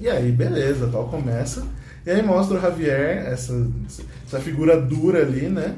[0.00, 1.62] E aí, beleza, tal, começa.
[2.06, 3.68] E aí mostra o Javier, essa,
[4.26, 5.74] essa figura dura ali, né?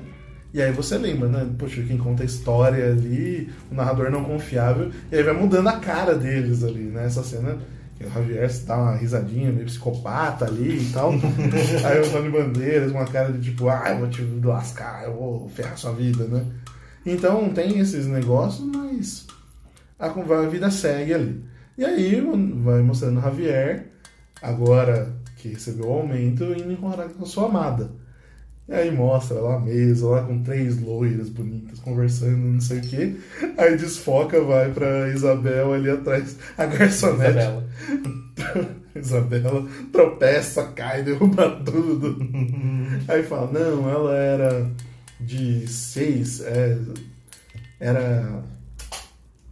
[0.55, 1.49] E aí você lembra, né?
[1.59, 5.79] Poxa, quem conta a história ali, o narrador não confiável, e aí vai mudando a
[5.79, 7.07] cara deles ali, né?
[7.07, 7.59] Essa cena
[7.97, 11.13] que o Javier dá uma risadinha meio psicopata ali e tal.
[11.85, 15.49] aí o Antônio Bandeiras, uma cara de tipo, ah, eu vou te lascar, eu vou
[15.49, 16.45] ferrar sua vida, né?
[17.07, 19.27] Então tem esses negócios, mas
[19.99, 21.45] a, a vida segue ali.
[21.79, 22.21] E aí
[22.63, 23.87] vai mostrando o Javier,
[24.43, 27.91] agora que recebeu o aumento, indo encontrar com a sua amada.
[28.69, 32.83] E aí mostra lá a mesa, lá com três loiras bonitas conversando, não sei o
[32.83, 33.21] que.
[33.59, 37.31] Aí desfoca, vai pra Isabel ali atrás, a garçonete.
[37.39, 37.69] Isabela.
[38.95, 42.19] Isabela tropeça, cai, derruba tudo.
[43.09, 44.71] Aí fala, não, ela era
[45.19, 46.79] de seis, é,
[47.81, 48.43] era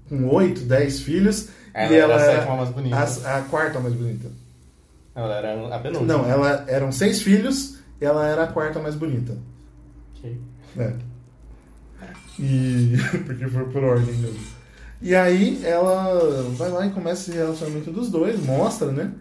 [0.09, 1.49] com oito, dez filhos.
[1.75, 2.97] Ela e era ela a sétima mais bonita.
[2.97, 4.29] a, a quarta mais bonita.
[5.15, 6.13] Ela era a penúltima.
[6.13, 9.37] Não, ela eram seis filhos ela era a quarta mais bonita.
[10.17, 10.41] Ok.
[10.77, 10.95] É.
[12.39, 12.95] E.
[13.27, 14.61] Porque foi por ordem mesmo.
[15.03, 19.13] E aí ela vai lá e começa esse relacionamento dos dois, mostra, né?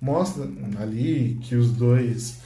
[0.00, 0.48] Mostra
[0.80, 2.38] ali que os dois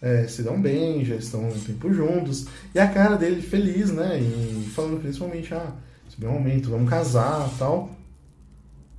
[0.00, 2.46] é, se dão bem, já estão um tempo juntos.
[2.74, 4.20] E a cara dele feliz, né?
[4.20, 5.72] E falando principalmente, ah,
[6.08, 7.90] isso é um momento, vamos casar tal.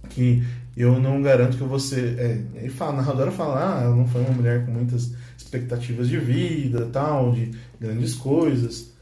[0.10, 0.44] Que
[0.80, 2.16] eu não garanto que você.
[2.18, 6.18] É, ele fala, narradora fala, ah, ela não foi uma mulher com muitas expectativas de
[6.18, 7.52] vida, tal, de
[7.82, 8.94] grandes coisas.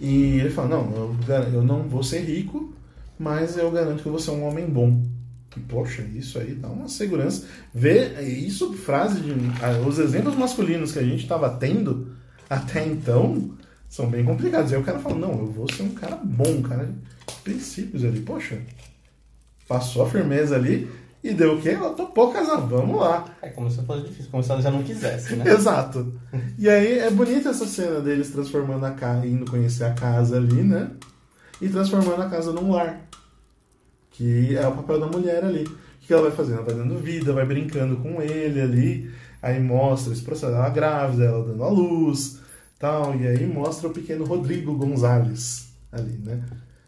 [0.00, 1.16] E ele fala, não, eu,
[1.52, 2.72] eu não vou ser rico,
[3.18, 5.02] mas eu garanto que vou ser um homem bom.
[5.56, 7.44] E, poxa, isso aí dá uma segurança.
[7.74, 9.32] Ver isso, frase de.
[9.60, 12.12] ah, Os exemplos masculinos que a gente estava tendo
[12.48, 13.50] até então
[13.88, 14.72] são bem complicados.
[14.72, 18.04] Aí o cara fala, não, eu vou ser um cara bom, um cara de princípios
[18.04, 18.20] ali.
[18.20, 18.60] Poxa,
[19.66, 20.88] passou a firmeza ali
[21.22, 21.70] e deu o quê?
[21.70, 23.24] Ela topou casar, vamos lá.
[23.42, 25.44] É como se fosse difícil, como se ela já não quisesse, né?
[25.50, 26.14] Exato.
[26.58, 30.62] E aí é bonita essa cena deles transformando a casa, indo conhecer a casa ali,
[30.62, 30.90] né?
[31.60, 33.00] E transformando a casa num lar.
[34.10, 35.64] Que é o papel da mulher ali.
[35.64, 36.58] O que ela vai fazendo?
[36.58, 39.10] Ela vai dando vida, vai brincando com ele ali.
[39.42, 42.40] Aí mostra esse processo, ela grávida, ela dando a luz,
[42.78, 43.16] tal.
[43.16, 46.42] E aí mostra o pequeno Rodrigo Gonzalez ali, né?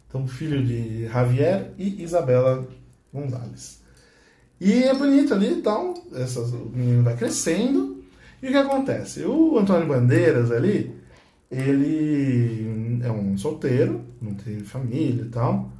[0.08, 2.66] Então, filho de Javier e Isabela
[3.12, 3.77] Gonzalez.
[4.60, 5.94] E é bonito ali e tal.
[6.14, 8.02] Essas, o menino vai crescendo.
[8.42, 9.24] E o que acontece?
[9.24, 10.94] O Antônio Bandeiras ali,
[11.50, 15.70] ele é um solteiro, não tem família e tal.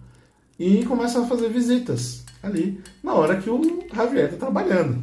[0.58, 4.98] E começa a fazer visitas ali, na hora que o Javier tá trabalhando.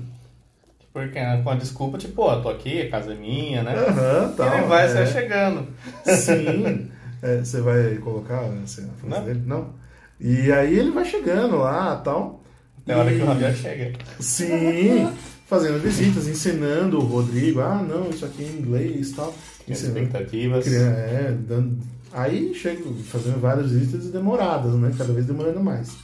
[0.91, 3.73] Porque com a desculpa, tipo, ó, tô aqui, a casa é minha, né?
[3.73, 4.57] Aham, E tal.
[4.57, 4.89] ele vai é.
[4.89, 5.67] sair chegando.
[6.05, 6.89] Sim.
[7.21, 9.26] É, você vai colocar a cena a frase Não.
[9.26, 9.41] dele?
[9.45, 9.69] Não.
[10.19, 12.43] E aí ele vai chegando lá tal.
[12.88, 13.94] É hora que o Javier chega.
[14.20, 15.10] Sim,
[15.48, 19.36] fazendo visitas, ensinando o Rodrigo, ah, não, isso aqui é em inglês e tal.
[19.66, 20.00] Tem Ensinando.
[20.00, 20.68] expectativas.
[20.68, 21.78] É, dando...
[22.14, 24.94] Aí chega fazendo várias visitas demoradas, né?
[24.98, 25.98] Cada vez demorando mais.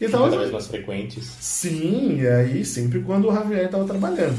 [0.00, 0.38] E Cada tava...
[0.38, 1.24] vez mais frequentes.
[1.40, 4.38] Sim, e aí sempre quando o Javier estava trabalhando.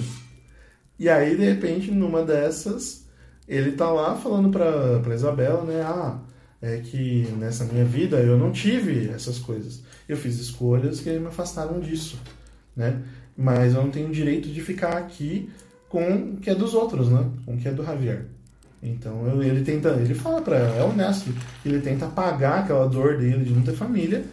[0.98, 3.06] E aí, de repente, numa dessas,
[3.48, 5.82] ele tá lá falando pra, pra Isabela, né?
[5.82, 6.20] Ah,
[6.62, 9.82] é que nessa minha vida eu não tive essas coisas.
[10.10, 12.20] Eu fiz escolhas que me afastaram disso,
[12.76, 13.00] né?
[13.38, 15.50] Mas eu não tenho direito de ficar aqui
[15.88, 17.26] com o que é dos outros, né?
[17.46, 18.26] Com o que é do Javier.
[18.82, 21.32] Então eu- ele tenta, ele fala pra ela, é honesto,
[21.66, 24.26] ele tenta apagar aquela dor dele de não ter família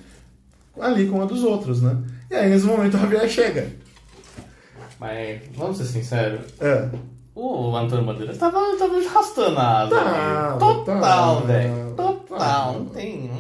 [0.81, 1.97] ali com a dos outros, né?
[2.31, 3.69] E aí nesse momento o Javier chega.
[4.99, 6.89] Mas, vamos ser sinceros, É.
[7.35, 10.01] o Antônio Bandeiras tava, tava arrastando a asa.
[10.01, 10.59] Ali.
[10.59, 11.95] Total, velho.
[11.97, 12.39] Total.
[12.39, 12.79] tava.
[12.79, 13.31] Não tem.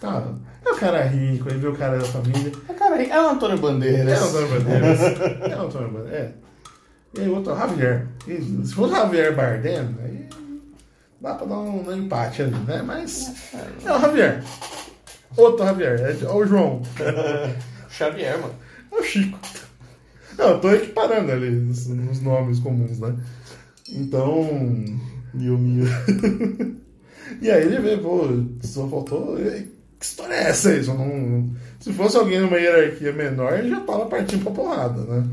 [0.00, 0.24] Tá.
[0.66, 2.52] É o cara rico, ele vê o cara da família.
[2.68, 4.18] É, cara, é o Antônio Bandeiras.
[4.18, 5.00] É o Antônio Bandeiras.
[5.52, 6.20] É o Antônio Bandeiras.
[6.20, 6.34] É.
[7.16, 8.06] E aí o outro é o Javier.
[8.26, 10.28] E se fosse o Javier Bardem, aí
[11.20, 12.82] dá pra dar um, um empate ali, né?
[12.82, 13.34] Mas
[13.84, 14.42] é o Javier.
[15.36, 16.00] Outro Javier.
[16.00, 16.82] É o João.
[17.90, 18.54] Xavier, mano.
[18.90, 19.38] É o Chico.
[20.36, 23.14] Não, eu tô equiparando ali nos, nos nomes comuns, né?
[23.90, 24.42] Então.
[25.32, 25.84] Mil, mil.
[27.40, 28.22] e aí ele vê, pô,
[28.62, 29.38] só faltou.
[29.38, 30.82] "Ei, Que história é essa?
[30.82, 35.24] Só não- se fosse alguém numa hierarquia menor, ele já tava partindo pra porrada, né?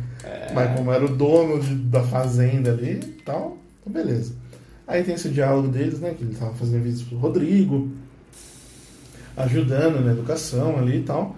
[0.54, 4.34] Mas como era o dono de- da fazenda ali e tal, então beleza.
[4.88, 6.14] Aí tem esse diálogo deles, né?
[6.18, 7.90] Que ele tava fazendo vídeos pro Rodrigo,
[9.38, 11.36] ajudando na educação ali e tal.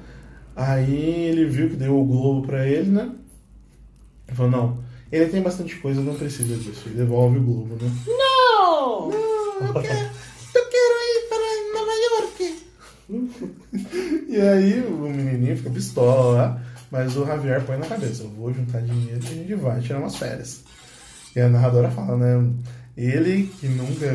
[0.56, 3.12] Aí ele viu que deu o Globo pra ele, né?
[4.28, 4.78] Ele falou, não,
[5.12, 6.84] ele tem bastante coisa, não precisa disso.
[6.88, 7.92] E devolve o Globo, né?
[8.08, 9.12] Não!
[9.12, 10.10] eu quero,
[10.56, 12.64] eu quero ir para Nova York.
[13.10, 18.54] E aí o menininho fica pistola lá, mas o Javier põe na cabeça, eu vou
[18.54, 20.64] juntar dinheiro e a gente vai tirar umas férias.
[21.36, 22.54] E a narradora fala, né?
[22.96, 24.06] Ele que nunca,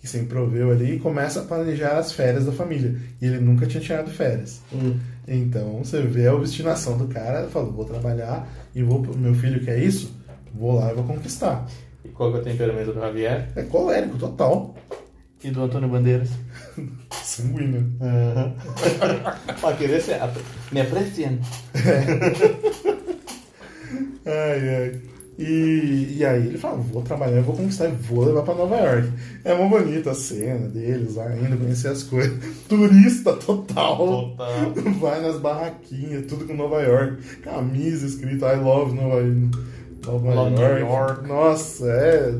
[0.00, 2.96] que sempre proveu ali, começa a planejar as férias da família.
[3.20, 4.60] E ele nunca tinha tirado férias.
[5.26, 9.78] Então você vê a obstinação do cara, falou, vou trabalhar e vou, meu filho quer
[9.78, 10.12] isso,
[10.52, 11.66] vou lá e vou conquistar.
[12.04, 13.48] E qual que é o temperamento do Javier?
[13.54, 14.74] É colérico, total.
[15.44, 16.30] E do Antônio Bandeiras?
[17.22, 17.90] Sanguíneo.
[19.60, 20.20] Pra querer ser.
[20.70, 21.40] Me apreciando.
[24.24, 25.00] Ai, ai.
[25.38, 29.12] E, e aí ele fala, vou trabalhar, vou conquistar vou levar pra Nova York.
[29.44, 32.38] É uma bonita a cena deles lá, indo conhecer as coisas.
[32.68, 33.96] Turista total.
[33.96, 34.72] Total.
[35.00, 37.40] Vai nas barraquinhas, tudo com Nova York.
[37.42, 39.22] Camisa escrita I love Nova,
[40.06, 40.80] Nova Love New York.
[40.80, 41.28] York.
[41.28, 42.34] Nossa, é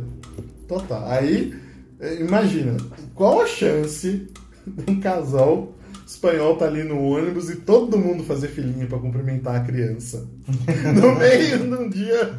[0.68, 1.04] total.
[1.08, 1.54] Aí,
[1.98, 2.76] é, imagina,
[3.14, 4.28] qual a chance
[4.88, 5.74] um casal
[6.06, 10.28] espanhol tá ali no ônibus e todo mundo fazer filinha pra cumprimentar a criança?
[10.94, 12.38] No meio de um dia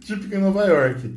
[0.00, 1.14] típico em Nova York.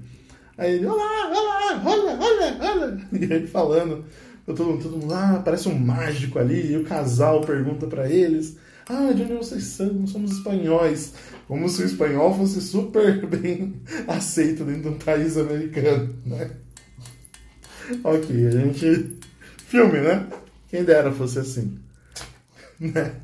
[0.58, 3.08] Aí ele, olá, olá, olha, olha, olha.
[3.12, 4.06] E ele falando,
[4.46, 8.58] todo mundo, todo mundo lá, parece um mágico ali, e o casal pergunta pra eles,
[8.88, 10.06] ah, de onde vocês são?
[10.06, 11.14] Somos espanhóis.
[11.48, 13.76] Como se o espanhol fosse super bem
[14.08, 16.52] aceito dentro de um país americano, né?
[18.04, 19.18] Ok, a gente...
[19.74, 20.28] Filme, né?
[20.70, 21.80] Quem dera fosse assim.
[22.80, 23.16] Né?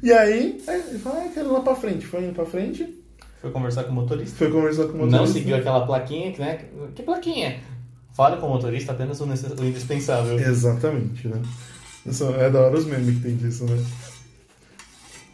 [0.00, 2.06] E aí, ele fala, ah, quero ir lá pra frente.
[2.06, 3.02] Foi indo pra frente,
[3.40, 4.36] Foi conversar com o motorista.
[4.36, 5.32] foi conversar com o Não motorista.
[5.38, 6.64] seguiu aquela plaquinha, que, né?
[6.94, 7.60] Que plaquinha?
[8.14, 10.38] Fale com o motorista apenas o, o indispensável.
[10.38, 11.42] Exatamente, né?
[12.38, 13.84] É da hora os memes que tem disso, né?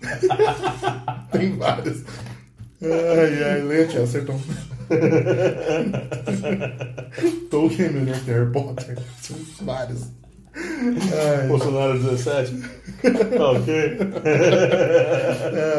[1.33, 2.03] tem vários.
[2.83, 4.41] Ai, ai, leia, acertou.
[7.51, 8.99] Tolkien melhor que Harry Potter.
[9.21, 10.07] São vários.
[10.55, 12.53] Ai, Bolsonaro 17?
[13.37, 13.69] Tá ok.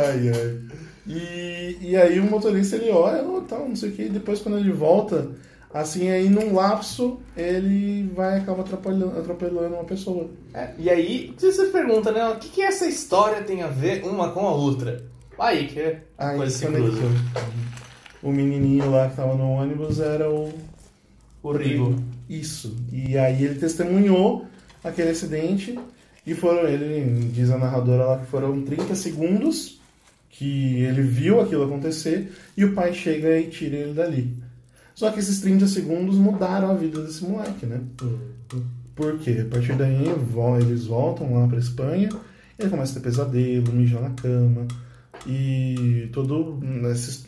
[0.08, 0.60] ai, ai.
[1.06, 4.40] E, e aí o motorista ele olha, oh, tal, não sei o que, e depois
[4.40, 5.28] quando ele volta,
[5.74, 10.30] assim, aí num lapso, ele vai e acaba atropelando, atropelando uma pessoa.
[10.54, 12.26] É, e aí, você se pergunta, né?
[12.30, 15.04] O que, que essa história tem a ver uma com a outra?
[15.38, 16.92] Aí que é Aí coisa se conectou.
[16.92, 17.16] cruza.
[18.22, 20.52] O menininho lá que tava no ônibus era o
[21.42, 21.96] O Rigo.
[22.30, 22.76] Isso.
[22.92, 24.46] E aí ele testemunhou
[24.84, 25.78] aquele acidente
[26.26, 29.80] e foram, ele diz a narradora lá que foram 30 segundos
[30.30, 34.38] que ele viu aquilo acontecer e o pai chega e tira ele dali.
[34.94, 37.80] Só que esses 30 segundos mudaram a vida desse moleque, né?
[38.96, 39.46] Por quê?
[39.48, 40.04] A partir daí
[40.62, 42.10] eles voltam lá pra Espanha,
[42.58, 44.68] ele começa a ter pesadelo, mijar na cama
[45.26, 46.60] e todo
[46.92, 47.26] esses,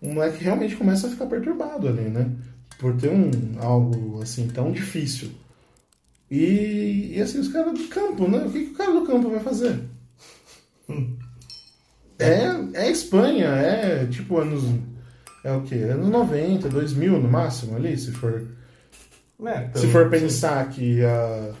[0.00, 2.30] o moleque realmente começa a ficar perturbado ali, né?
[2.78, 3.30] Por ter um
[3.60, 5.30] algo assim tão difícil.
[6.30, 8.38] E, e assim, os caras do campo, né?
[8.38, 9.80] O que, que o cara do campo vai fazer?
[12.18, 14.64] É, é Espanha, é tipo anos.
[15.44, 15.76] É o quê?
[15.76, 18.46] Anos 90, 2000 no máximo ali, se for.
[19.46, 21.52] É, Se for pensar que a,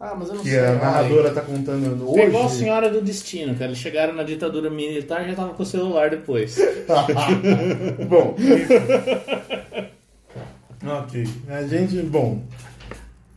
[0.00, 0.58] Ah, mas eu não que sei.
[0.58, 2.20] a narradora tá contando hoje.
[2.20, 3.66] Foi igual a Senhora do Destino, cara.
[3.66, 6.56] Eles chegaram na ditadura militar e já tava com o celular depois.
[8.08, 8.34] Bom.
[10.86, 11.28] ok.
[11.48, 11.96] A gente.
[12.02, 12.42] Bom.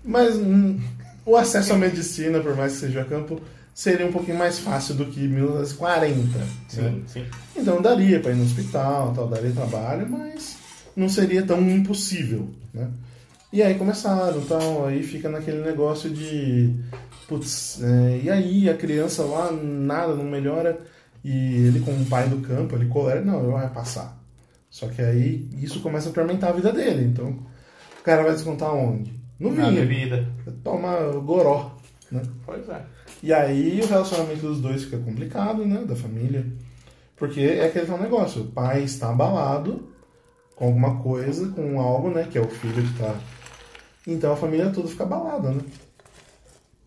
[0.05, 0.80] Mas hum,
[1.26, 3.41] o acesso à medicina, por mais que seja a campo,
[3.74, 6.38] seria um pouquinho mais fácil do que 1940.
[6.38, 6.47] né?
[6.70, 7.26] Sim, sim.
[7.57, 10.55] Então daria para ir no hospital, tal, daria trabalho, mas
[10.95, 12.88] não seria tão impossível, né?
[13.53, 16.75] E aí começaram, tal, aí fica naquele negócio de
[17.27, 20.81] putz, é, e aí a criança lá nada não melhora
[21.23, 24.19] e ele com o pai do campo, ele colera, não, vai passar.
[24.71, 27.45] Só que aí isso começa a atormentar a vida dele, então
[27.99, 29.13] o cara vai descontar onde?
[29.39, 29.81] No Na vinho.
[29.81, 30.27] bebida.
[30.63, 31.77] Toma goró,
[32.11, 32.23] né?
[32.43, 32.81] Pois é.
[33.21, 35.83] E aí o relacionamento dos dois fica complicado, né?
[35.85, 36.43] Da família.
[37.15, 39.89] Porque é aquele tal negócio, o pai está abalado
[40.55, 42.27] com alguma coisa, com algo, né?
[42.29, 43.15] Que é o filho que tá.
[44.07, 45.61] Então a família toda fica abalada, né?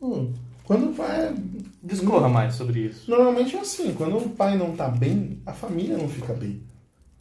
[0.00, 0.32] Hum,
[0.64, 1.34] Quando o pai.
[1.82, 3.10] discorra mais sobre isso.
[3.10, 6.60] Normalmente é assim, quando o pai não tá bem, a família não fica bem.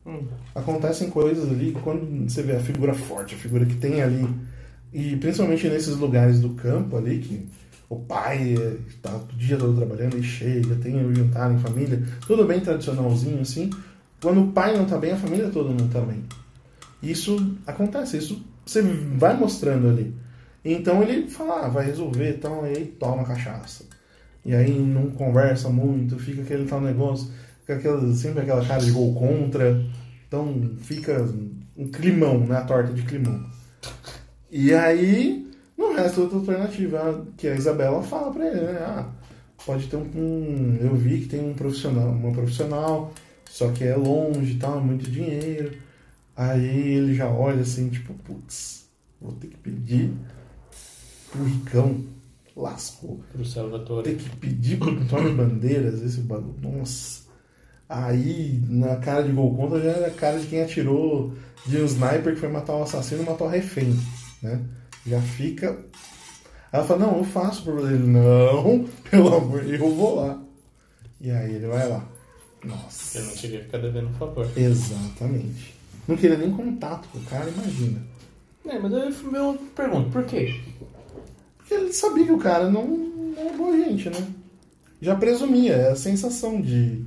[0.06, 0.28] Hum.
[0.54, 4.28] Acontecem coisas ali, quando você vê a figura forte, a figura que tem ali,
[4.94, 7.48] e principalmente nesses lugares do campo ali, que
[7.90, 12.04] o pai eh, tá o dia todo trabalhando e chega, tem o jantar em família,
[12.28, 13.70] tudo bem tradicionalzinho assim.
[14.22, 16.24] Quando o pai não tá bem, a família toda não tá bem.
[17.02, 20.16] Isso acontece, isso você vai mostrando ali.
[20.64, 23.86] Então ele fala, ah, vai resolver e tal, e aí toma cachaça.
[24.44, 28.92] E aí não conversa muito, fica aquele tal negócio, fica aquela, sempre aquela cara de
[28.92, 29.84] gol contra.
[30.28, 31.24] Então fica
[31.78, 32.58] um climão, né?
[32.58, 33.44] A torta de climão.
[34.52, 35.48] E aí,
[35.78, 38.78] não resta outra alternativa, que a Isabela fala pra ele, né?
[38.82, 39.10] Ah,
[39.66, 43.14] pode ter um, um- Eu vi que tem um profissional, uma profissional,
[43.50, 45.74] só que é longe e tal, é muito dinheiro.
[46.36, 48.90] Aí ele já olha assim, tipo, putz,
[49.22, 50.12] vou ter que pedir
[51.32, 52.04] pro Ricão.
[52.56, 53.20] Lascou.
[53.34, 54.04] Pro Salvatore.
[54.04, 56.56] Ter que pedir pro Antônio Bandeiras esse bagulho.
[56.62, 57.26] Nossa.
[57.88, 61.34] Aí, na cara de gol contra, já era a cara de quem atirou
[61.66, 63.96] de um sniper que foi matar o assassino e matar o refém.
[64.42, 64.62] Né?
[65.06, 65.78] Já fica.
[66.72, 68.08] Ela fala, não, eu faço por ele.
[68.08, 70.42] Não, pelo amor de Deus, eu vou lá.
[71.20, 72.08] E aí ele vai lá.
[72.64, 73.20] Nossa.
[73.20, 74.50] Eu não queria ficar devendo um favor.
[74.58, 75.75] Exatamente.
[76.08, 78.02] Não queria nem contato com o cara, imagina.
[78.66, 80.60] É, mas eu, eu pergunto, por quê?
[81.58, 84.28] Porque ele sabia que o cara não, não era boa gente, né?
[85.02, 87.04] Já presumia, é a sensação de.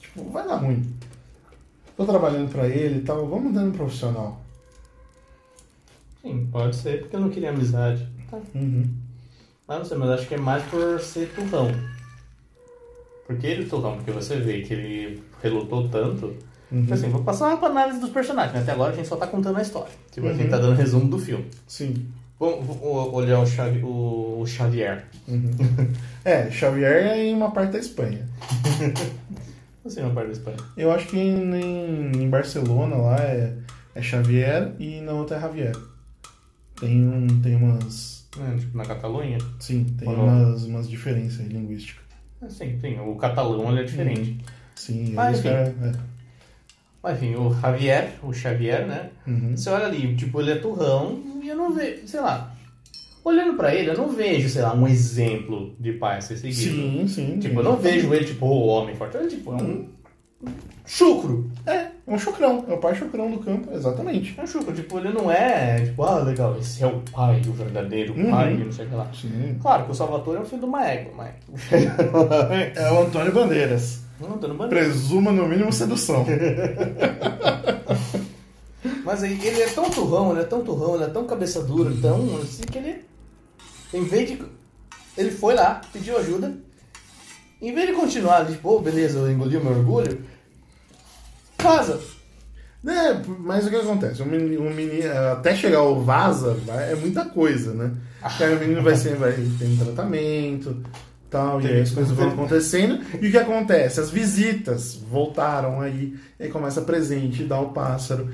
[0.00, 0.92] Tipo, vai dar ruim.
[1.96, 4.40] Tô trabalhando pra ele e tal, vamos dando um profissional.
[6.20, 8.08] Sim, pode ser, porque eu não queria amizade.
[8.30, 8.38] Tá.
[8.54, 8.88] Uhum.
[9.66, 11.70] Mas não sei, mas acho que é mais por ser turrão.
[13.26, 16.36] Porque ele é turrão, porque você vê que ele relutou tanto.
[16.72, 16.86] Uhum.
[16.86, 18.60] que, Assim, vou passar uma análise dos personagens, né?
[18.60, 19.92] Até agora a gente só tá contando a história.
[20.10, 20.36] Tipo, a Uhum.
[20.36, 21.44] gente tá dando resumo do filme.
[21.68, 22.06] Sim.
[22.40, 25.04] Vamos, olhar o, Xavi- o- Xavier.
[25.28, 25.50] Uhum.
[26.24, 28.26] é, Xavier é em uma parte da Espanha.
[29.84, 30.56] Assim, uma parte da Espanha.
[30.76, 33.54] Eu acho que em, em Barcelona lá é,
[33.94, 35.72] é Xavier e na outra é Javier.
[36.80, 38.26] Tem, um, tem umas.
[38.40, 39.38] É, tipo, na Catalunha.
[39.60, 40.24] Sim, tem Ou não?
[40.26, 42.02] umas, umas diferenças linguísticas.
[42.40, 42.98] É, Sim, sim.
[43.00, 44.44] O catalão ele é diferente.
[44.74, 45.48] Sim, Ah, aí os enfim.
[45.50, 45.68] caras.
[45.82, 45.92] É.
[47.02, 49.10] Mas, enfim, o Javier, o Xavier, né?
[49.26, 49.56] Uhum.
[49.56, 52.54] Você olha ali, tipo, ele é turrão e eu não vejo, sei lá.
[53.24, 56.60] Olhando pra ele, eu não vejo, sei lá, um exemplo de pai a ser seguido.
[56.76, 57.38] Sim, sim.
[57.38, 59.16] Tipo, eu não vejo ele, tipo, o homem forte.
[59.16, 59.86] Ele, tipo, é um
[60.84, 61.50] chucro.
[61.66, 62.64] É, um chucrão.
[62.68, 64.34] É o pai chucrão do campo, exatamente.
[64.38, 64.72] É um chucro.
[64.74, 68.30] Tipo, ele não é, tipo, ah, legal, esse é o pai, o verdadeiro Uhum.
[68.30, 69.08] pai, não sei o que lá.
[69.12, 69.56] Sim.
[69.60, 71.34] Claro que o Salvatore é o filho de uma égua, mas...
[72.76, 74.01] É o Antônio Bandeiras.
[74.28, 74.68] Não.
[74.68, 76.24] Presuma no mínimo sedução.
[79.04, 81.92] Mas aí, ele é tão turrão, ele é tão turrão, ele é tão cabeça dura,
[82.00, 83.04] tão assim que ele.
[83.92, 84.42] Em vez de.
[85.16, 86.54] Ele foi lá, pediu ajuda.
[87.60, 90.24] Em vez de continuar ali, tipo, "Ô, beleza, eu engoli o meu orgulho.
[91.58, 92.00] Casa.
[92.84, 94.22] É, mas o que acontece?
[94.22, 96.56] O menino, o menino- até chegar o vaza
[96.90, 97.92] é muita coisa, né?
[98.20, 100.82] Porque aí o menino vai, ser, vai ter um tratamento
[101.32, 103.00] tal, e aí as coisas vão acontecendo.
[103.20, 103.98] E o que acontece?
[103.98, 108.28] As visitas voltaram aí, e aí começa presente, dá o pássaro.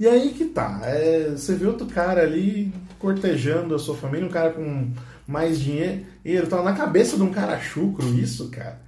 [0.00, 4.30] E aí que tá, é, você vê outro cara ali cortejando a sua família, um
[4.30, 4.90] cara com
[5.26, 6.04] mais dinheiro,
[6.48, 8.84] tá na cabeça de um cara chucro, isso, cara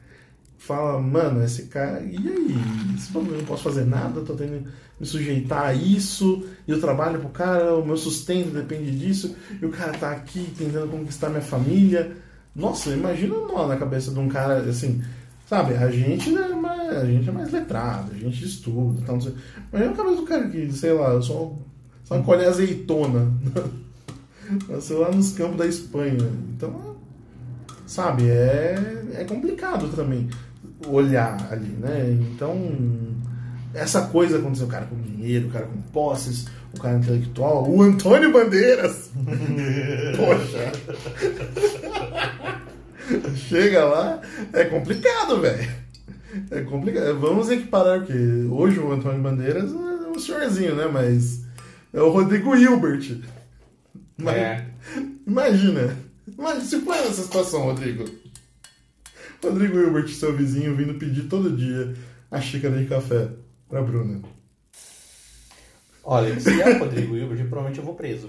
[0.66, 2.02] fala, mano, esse cara.
[2.02, 2.55] E aí?
[2.97, 4.68] Esse eu não posso fazer nada, tô tendo que
[4.98, 9.64] me sujeitar a isso, e eu trabalho pro cara, o meu sustento depende disso, e
[9.64, 12.16] o cara tá aqui tentando conquistar minha família.
[12.57, 15.03] Nossa, imagina nó na cabeça de um cara assim.
[15.47, 19.23] Sabe, a gente é mais, a gente é mais letrado, a gente estuda, tal, não
[19.23, 19.35] sei.
[19.70, 21.57] Imagina a cabeça do cara que, sei lá, só,
[22.03, 23.31] só colher azeitona.
[24.69, 26.28] Nasceu lá nos campos da Espanha.
[26.51, 26.97] Então,
[27.87, 30.28] sabe, é, é complicado também
[30.89, 32.11] olhar ali, né?
[32.11, 32.57] Então,
[33.74, 36.47] essa coisa aconteceu, o cara com dinheiro, o cara com posses,
[36.77, 39.11] o cara intelectual, o Antônio Bandeiras.
[40.16, 40.73] Poxa.
[43.36, 44.20] Chega lá,
[44.53, 45.69] é complicado, velho.
[46.51, 47.19] É complicado.
[47.19, 48.12] Vamos equiparar, porque
[48.51, 49.77] hoje o Antônio Bandeiras é
[50.09, 50.86] um senhorzinho, né?
[50.93, 51.43] Mas
[51.93, 53.19] é o Rodrigo Hilbert.
[54.19, 54.66] Mas- É.
[55.27, 55.97] Imagina.
[56.39, 58.05] Imagina, se põe nessa situação, Rodrigo.
[59.43, 61.94] Rodrigo Hilbert, seu vizinho, vindo pedir todo dia
[62.31, 63.28] a xícara de café
[63.69, 64.20] pra Bruna.
[66.09, 68.28] Olha, se é o Rodrigo Hilbert, provavelmente eu vou preso.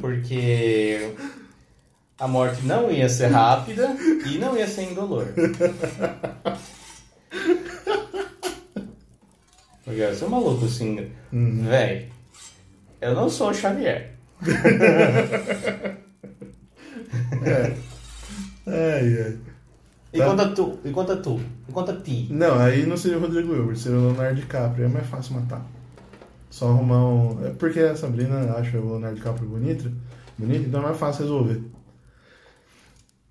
[0.00, 1.12] Porque
[2.18, 5.28] a morte não ia ser rápida e não ia ser indolor.
[9.84, 12.10] Porque eu sou maluco assim, véi.
[13.00, 14.16] Eu não sou o Xavier.
[18.66, 19.55] Ai, ai.
[20.16, 22.28] E conta tu, e conta tu, e conta ti.
[22.30, 24.86] Não, aí não seria o Rodrigo Hilbert, seria o Leonardo DiCaprio.
[24.86, 25.64] É mais fácil matar.
[26.50, 27.46] Só arrumar um.
[27.46, 29.92] É porque a Sabrina acha o Leonardo DiCaprio bonito,
[30.38, 31.62] bonito, então é mais fácil resolver.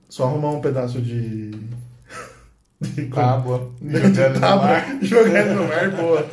[0.10, 1.52] Só arrumar um pedaço de.
[2.80, 3.72] de Tábua.
[3.82, 4.98] Jogando no mar.
[5.02, 6.26] Jogando no mar, boa.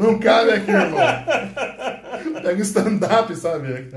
[0.00, 0.98] Não cabe aqui, irmão.
[2.42, 3.88] Pega o stand-up, sabe?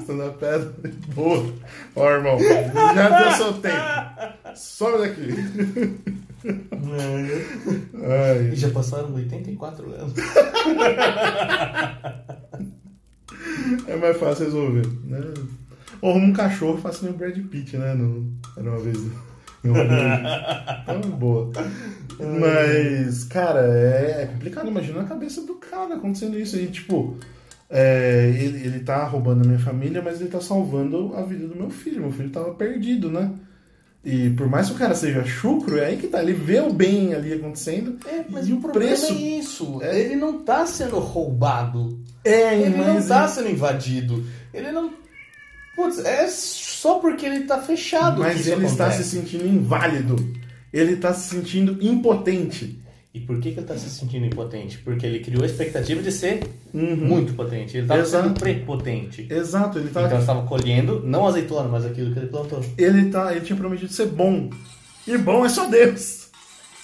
[0.00, 0.74] Stand-up pedra.
[1.14, 1.52] Boa.
[1.94, 2.38] Ó, irmão,
[2.94, 3.76] já deu seu tempo.
[4.54, 5.34] Some daqui.
[8.04, 8.50] Ai.
[8.52, 10.14] E já passaram 84 anos.
[13.88, 15.20] É mais fácil resolver, né?
[16.00, 17.94] Ou um cachorro, nem o Brad Pitt, né?
[17.94, 18.96] No, era uma vez
[19.64, 19.96] em Hollywood.
[20.82, 21.50] Então, boa.
[22.40, 24.68] Mas, cara, é, é complicado.
[24.68, 26.56] Imagina a cabeça do cara acontecendo isso.
[26.56, 27.18] E, tipo,
[27.68, 31.56] é, ele, ele tá roubando a minha família, mas ele tá salvando a vida do
[31.56, 32.02] meu filho.
[32.02, 33.32] Meu filho tava perdido, né?
[34.04, 36.22] E por mais que o cara seja chucro, é aí que tá.
[36.22, 37.98] Ele vê o bem ali acontecendo.
[38.06, 39.82] É, mas e o problema é isso.
[39.82, 39.98] É.
[39.98, 42.00] Ele não tá sendo roubado.
[42.24, 43.08] É, Ele não mas.
[43.08, 44.24] tá sendo invadido.
[44.54, 44.92] Ele não.
[45.74, 48.22] Putz, é só porque ele tá fechado.
[48.22, 49.10] Mas ele está acontece.
[49.10, 50.16] se sentindo inválido.
[50.72, 52.80] Ele está se sentindo impotente.
[53.16, 54.76] E por que, que ele tá se sentindo impotente?
[54.78, 56.40] Porque ele criou a expectativa de ser
[56.74, 57.78] muito potente.
[57.78, 58.06] Ele tava Uhum.
[58.06, 58.24] Exato.
[58.28, 59.26] sendo prepotente.
[59.30, 60.02] Exato, ele tá.
[60.02, 62.60] Então ele estava colhendo, não azeitona, mas aquilo que ele plantou.
[62.76, 63.32] Ele tá.
[63.34, 64.50] Ele tinha prometido ser bom.
[65.06, 66.26] E bom é só Deus.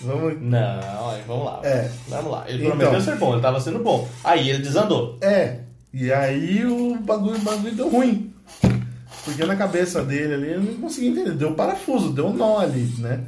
[0.01, 0.41] Vamos.
[0.41, 0.81] Não,
[1.27, 1.61] vamos lá.
[1.65, 1.91] É.
[2.09, 2.45] Vamos lá.
[2.49, 2.79] Ele Então.
[2.79, 4.09] prometeu ser bom, ele tava sendo bom.
[4.25, 5.19] Aí ele desandou.
[5.21, 5.59] É.
[5.93, 8.33] E aí o bagulho, o bagulho deu ruim.
[9.23, 11.33] Porque na cabeça dele ali ele não conseguia entender.
[11.33, 13.21] Deu parafuso, deu um nó ali, né?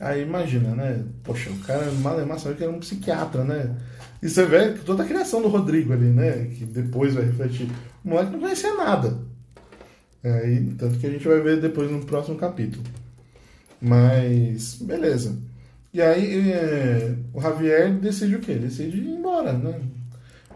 [0.00, 1.04] Aí imagina, né?
[1.22, 3.76] Poxa, o cara malemar sabe que era um psiquiatra, né?
[4.22, 6.46] E você vê toda a criação do Rodrigo ali, né?
[6.56, 7.68] Que depois vai refletir.
[8.02, 9.18] O moleque não conhecia nada.
[10.24, 12.82] Aí, tanto que a gente vai ver depois no próximo capítulo.
[13.80, 15.36] Mas, beleza.
[15.92, 18.54] E aí é, o Javier decide o quê?
[18.54, 19.80] Decide ir embora, né?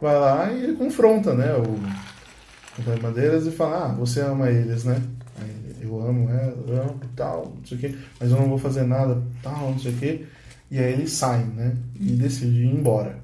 [0.00, 1.52] Vai lá e ele confronta, né?
[1.54, 5.02] O Antônio Bandeiras e fala, ah, você ama eles, né?
[6.00, 8.84] Eu amo ela, eu amo tal, não sei o que, mas eu não vou fazer
[8.84, 10.26] nada, tal, não sei o que.
[10.70, 11.76] E aí ele sai, né?
[11.98, 13.18] E decide ir embora,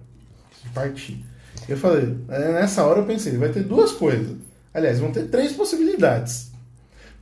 [0.75, 1.25] partir.
[1.69, 4.37] Eu falei, é, nessa hora eu pensei, vai ter duas coisas.
[4.73, 6.51] Aliás, vão ter três possibilidades.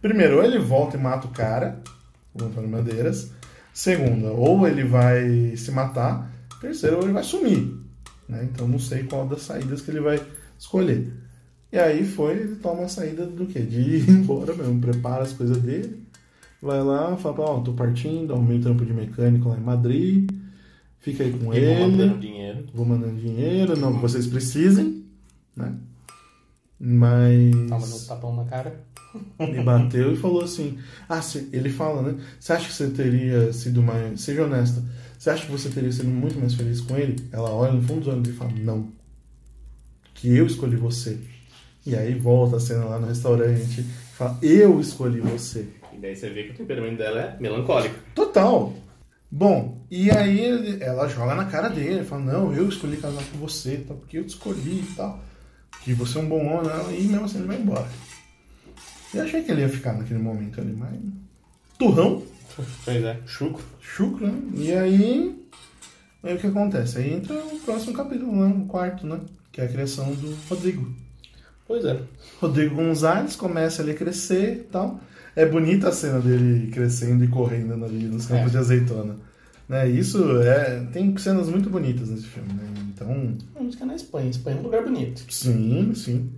[0.00, 1.80] Primeiro, ou ele volta e mata o cara,
[2.34, 3.30] o Antônio Bandeiras.
[3.72, 6.30] Segunda, ou ele vai se matar.
[6.60, 7.74] Terceiro, ou ele vai sumir.
[8.28, 8.48] Né?
[8.52, 10.20] Então não sei qual das saídas que ele vai
[10.58, 11.12] escolher.
[11.72, 13.60] E aí foi, ele toma a saída do quê?
[13.60, 16.02] De ir embora mesmo, prepara as coisas dele,
[16.62, 20.30] vai lá, fala, ó, oh, tô partindo, arrumei trampo de mecânico lá em Madrid,
[20.98, 21.74] fica aí com E ele.
[21.74, 22.66] vou mandando dinheiro.
[22.72, 25.04] Vou mandando dinheiro, não que vocês precisem,
[25.54, 25.74] né?
[26.80, 27.54] Mas.
[27.68, 28.84] Toma no tapão na cara.
[29.40, 30.78] Me bateu e falou assim:
[31.08, 31.20] Ah,
[31.52, 32.22] ele fala, né?
[32.38, 34.20] Você acha que você teria sido mais.
[34.20, 34.84] Seja honesta,
[35.18, 37.16] você acha que você teria sido muito mais feliz com ele?
[37.32, 38.92] Ela olha no fundo dos olhos e fala: Não.
[40.14, 41.18] Que eu escolhi você.
[41.88, 43.84] E aí volta a cena lá no restaurante e
[44.14, 45.66] fala: Eu escolhi você.
[45.92, 47.94] E daí você vê que o temperamento dela é melancólico.
[48.14, 48.74] Total.
[49.30, 53.76] Bom, e aí ela joga na cara dele, fala, não, eu escolhi casar com você,
[53.78, 55.22] tá, porque eu te escolhi e tal.
[55.82, 56.98] Que você é um bom homem, né?
[56.98, 57.88] e mesmo assim ele vai embora.
[59.14, 60.98] Eu achei que ele ia ficar naquele momento ali, mas.
[61.78, 62.22] Turrão,
[62.84, 63.64] Pois é, chucro.
[63.80, 64.42] chucro, né?
[64.54, 65.48] E aí.
[66.22, 66.98] Aí o que acontece?
[66.98, 68.54] Aí entra o próximo capítulo, né?
[68.62, 69.20] O quarto, né?
[69.52, 70.92] Que é a criação do Rodrigo.
[71.68, 72.00] Pois é.
[72.40, 74.98] Rodrigo Gonzalez começa ali a crescer e tal.
[75.36, 78.50] É bonita a cena dele crescendo e correndo ali nos campos É.
[78.50, 79.16] de azeitona.
[79.68, 79.86] Né?
[79.88, 80.84] Isso é.
[80.92, 82.64] Tem cenas muito bonitas nesse filme, né?
[82.92, 83.36] Então.
[83.54, 84.30] A música é na Espanha.
[84.30, 85.22] Espanha é um lugar bonito.
[85.30, 86.30] Sim, sim.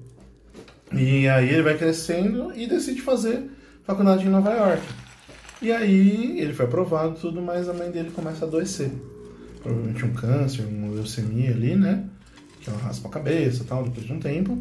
[0.93, 3.48] E aí ele vai crescendo e decide fazer
[3.85, 4.82] faculdade em Nova York.
[5.62, 8.90] E aí ele foi aprovado e tudo, mas a mãe dele começa a adoecer.
[9.62, 12.05] Provavelmente um câncer, uma leucemia ali, né?
[12.61, 14.59] Que ela raspa a cabeça e tal, depois de um tempo.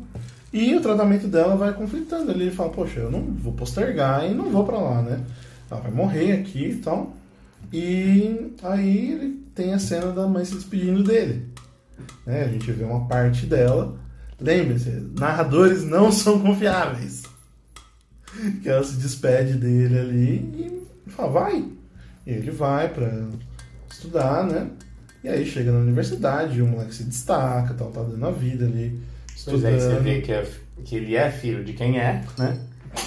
[0.52, 2.32] E o tratamento dela vai conflitando.
[2.32, 5.24] Ele fala, poxa, eu não vou postergar e não vou pra lá, né?
[5.70, 7.16] Ela vai morrer aqui e tal.
[7.72, 11.46] E aí ele tem a cena da mãe se despedindo dele.
[12.26, 12.46] Né?
[12.46, 13.96] A gente vê uma parte dela.
[14.40, 14.90] Lembre-se,
[15.20, 17.24] narradores não são confiáveis.
[18.62, 21.66] Que ela se despede dele ali e fala, vai.
[22.26, 23.28] E ele vai pra
[23.90, 24.70] estudar, né?
[25.24, 29.00] E aí chega na universidade, o moleque se destaca, tal, tá dando a vida ali.
[29.46, 30.52] Pois é, e você estudando, vê que, é-
[30.86, 32.60] que ele é filho de quem é, né?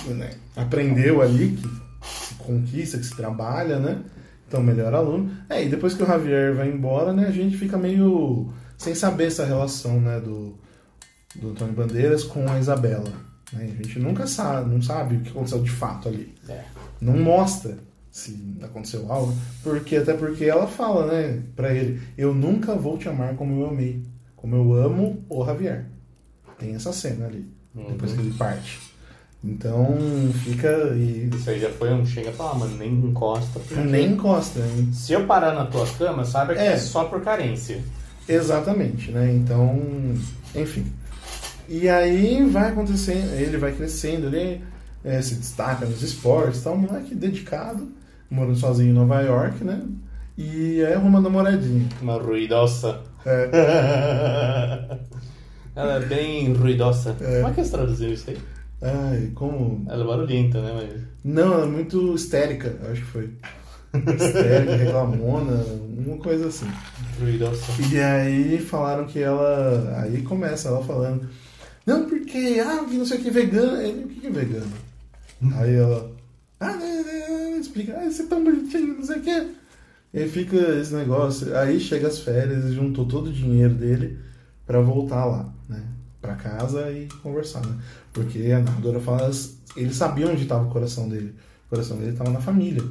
[0.07, 0.31] né?
[0.57, 3.99] Aprendeu ali que se conquista, que se trabalha, né?
[4.49, 5.31] Então, melhor aluno.
[5.49, 7.27] É, e depois que o Javier vai embora, né?
[7.27, 10.21] A gente fica meio sem saber essa relação, né?
[10.21, 10.55] Do,
[11.37, 13.09] do Antônio Bandeiras com a Isabela.
[13.53, 13.71] né?
[13.79, 16.35] A gente nunca sabe, não sabe o que aconteceu de fato ali.
[16.49, 16.63] É.
[17.01, 17.79] Não mostra
[18.11, 23.09] se aconteceu algo, porque até porque ela fala, né, pra ele, eu nunca vou te
[23.09, 24.03] amar como eu amei,
[24.37, 25.87] como eu amo o Javier.
[26.63, 27.45] Tem essa cena ali,
[27.75, 28.79] depois que ele parte.
[29.45, 29.99] Então
[30.45, 33.59] fica e Isso aí já foi um chega pra lá, mano, nem encosta.
[33.59, 34.91] porque nem encosta, hein?
[34.93, 36.75] Se eu parar na tua cama, saiba que É.
[36.75, 37.83] é só por carência.
[38.29, 39.33] Exatamente, né?
[39.35, 39.83] Então,
[40.55, 40.87] enfim.
[41.69, 44.61] E aí vai acontecendo, ele vai crescendo, ele
[45.05, 47.89] eh, se destaca nos esportes, tá um moleque dedicado,
[48.31, 49.83] morando sozinho em Nova York, né?
[50.39, 51.89] E aí arruma namoradinha.
[52.01, 53.01] Uma ruidosa.
[53.27, 54.99] É.
[55.75, 57.17] Ela é bem ruidosa.
[57.21, 57.37] É.
[57.37, 58.39] Como é que você traduziu isso aí?
[58.83, 59.85] Ai, como.
[59.89, 60.73] Ela é barulhenta, né?
[60.75, 61.03] Mas...
[61.25, 63.31] Não, ela é muito histérica, acho que foi.
[63.95, 65.65] Histérica, reclamona,
[66.07, 66.67] uma coisa assim.
[67.21, 67.63] Ruidosa.
[67.91, 70.03] E aí falaram que ela.
[70.03, 71.29] Aí começa ela falando.
[71.87, 73.81] Não, porque, ah, que não sei o que, vegano.
[73.81, 74.73] Ele, o que é vegano?
[75.57, 76.13] Aí ela.
[76.61, 79.47] Ah, né, né, explica, ah, você é tão bonitinho, não sei o que.
[80.15, 81.57] E aí fica esse negócio.
[81.57, 84.19] Aí chega as férias juntou todo o dinheiro dele
[84.67, 85.83] pra voltar lá, né?
[86.21, 87.79] Pra casa e conversar, né?
[88.13, 89.31] Porque a narradora fala.
[89.77, 91.35] Ele sabia onde estava o coração dele.
[91.67, 92.83] O coração dele estava na família.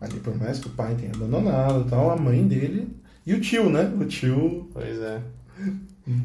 [0.00, 2.88] Ali, por mais que o pai tenha abandonado e tal, a mãe dele
[3.26, 3.92] e o tio, né?
[4.00, 5.20] O tio Pois é.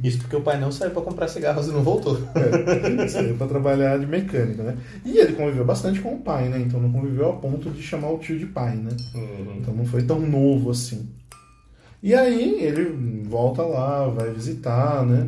[0.03, 2.17] Isso porque o pai não saiu pra comprar cigarros e não voltou.
[2.35, 4.77] é, saiu pra trabalhar de mecânico, né?
[5.03, 6.59] E ele conviveu bastante com o pai, né?
[6.59, 8.91] Então não conviveu a ponto de chamar o tio de pai, né?
[9.13, 9.57] Uhum.
[9.59, 11.09] Então não foi tão novo assim.
[12.05, 15.27] E aí ele volta lá, vai visitar, né?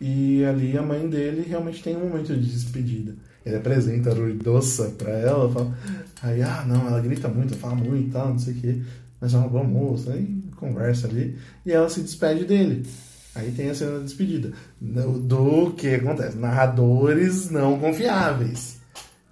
[0.00, 3.16] E ali a mãe dele realmente tem um momento de despedida.
[3.44, 5.76] Ele apresenta a ruidosa pra ela, fala,
[6.22, 8.82] aí, ah, não, ela grita muito, fala muito e tal, não sei o quê,
[9.20, 12.86] mas é uma boa moça, aí conversa ali, e ela se despede dele.
[13.34, 14.52] Aí tem a cena da despedida.
[14.80, 16.38] Do, que acontece?
[16.38, 18.78] Narradores não confiáveis.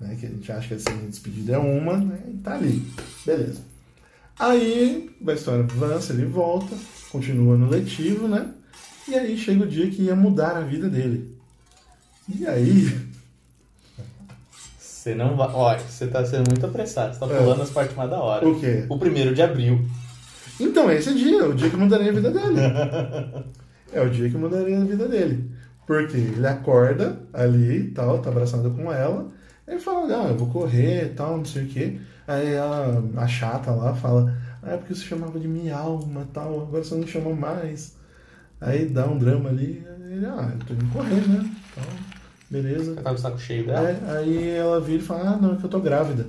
[0.01, 0.17] Né?
[0.19, 2.19] Que a gente acha que a cena de despedida é uma, né?
[2.27, 2.85] E tá ali.
[3.25, 3.74] Beleza.
[4.39, 6.75] Aí a história avança, ele volta,
[7.11, 8.51] continua no letivo, né?
[9.09, 11.37] E aí chega o dia que ia mudar a vida dele.
[12.35, 12.91] E aí.
[14.79, 15.49] Você não vai.
[15.53, 17.15] Olha, você tá sendo muito apressado.
[17.15, 17.39] Você tá É.
[17.39, 18.49] pulando as partes mais da hora.
[18.49, 18.87] O quê?
[18.89, 19.85] O primeiro de abril.
[20.59, 22.61] Então, esse dia, é o dia que mudaria a vida dele.
[23.93, 25.49] É o dia que mudaria a vida dele.
[25.87, 29.29] Porque ele acorda ali e tal, tá abraçado com ela.
[29.69, 32.01] Ele fala, não, eu vou correr e tal, não sei o quê.
[32.27, 36.33] Aí a, a chata lá fala, ah, é porque você chamava de minha alma e
[36.33, 37.95] tal, agora você não chama mais.
[38.61, 41.51] Aí dá um drama ali, ele, ah, eu tô indo correr, né?
[41.71, 41.85] Então,
[42.51, 42.95] beleza.
[42.95, 43.91] Você tá com o saco cheio dela?
[43.91, 46.29] É, aí ela vira e fala, ah, não, é que eu tô grávida.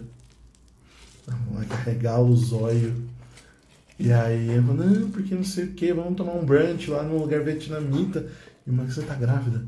[1.27, 2.93] A moleque arregala o zóio.
[3.97, 7.03] E aí eu falo, não, porque não sei o que, vamos tomar um brunch lá
[7.03, 8.27] num lugar vietnamita.
[8.67, 9.63] E o moleque, você tá grávida.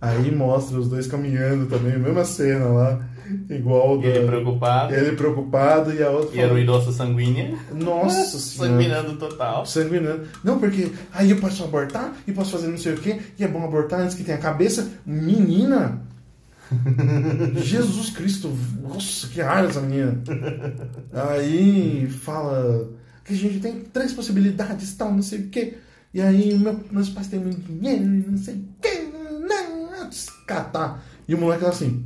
[0.00, 3.08] Aí mostra os dois caminhando também, mesma cena lá,
[3.50, 4.06] igual da...
[4.08, 4.94] ele preocupado.
[4.94, 7.56] Ele preocupado e a outra E a ruidosa sanguínea.
[7.72, 8.72] Nossa senhora.
[8.72, 9.66] Sanguinando total.
[9.66, 10.22] Sanguinando.
[10.44, 13.48] Não, porque aí eu posso abortar e posso fazer não sei o que, e é
[13.48, 14.90] bom abortar antes que tenha a cabeça.
[15.06, 16.00] Menina!
[17.62, 18.50] Jesus Cristo,
[18.82, 20.18] nossa, que raiva essa menina.
[21.12, 22.88] Aí fala
[23.24, 25.74] que a gente tem três possibilidades, tal, não sei o que.
[26.14, 29.02] E aí meu- meus pais têm muito dinheiro, não sei o que.
[30.46, 31.02] Catar.
[31.26, 32.04] E o moleque lá assim,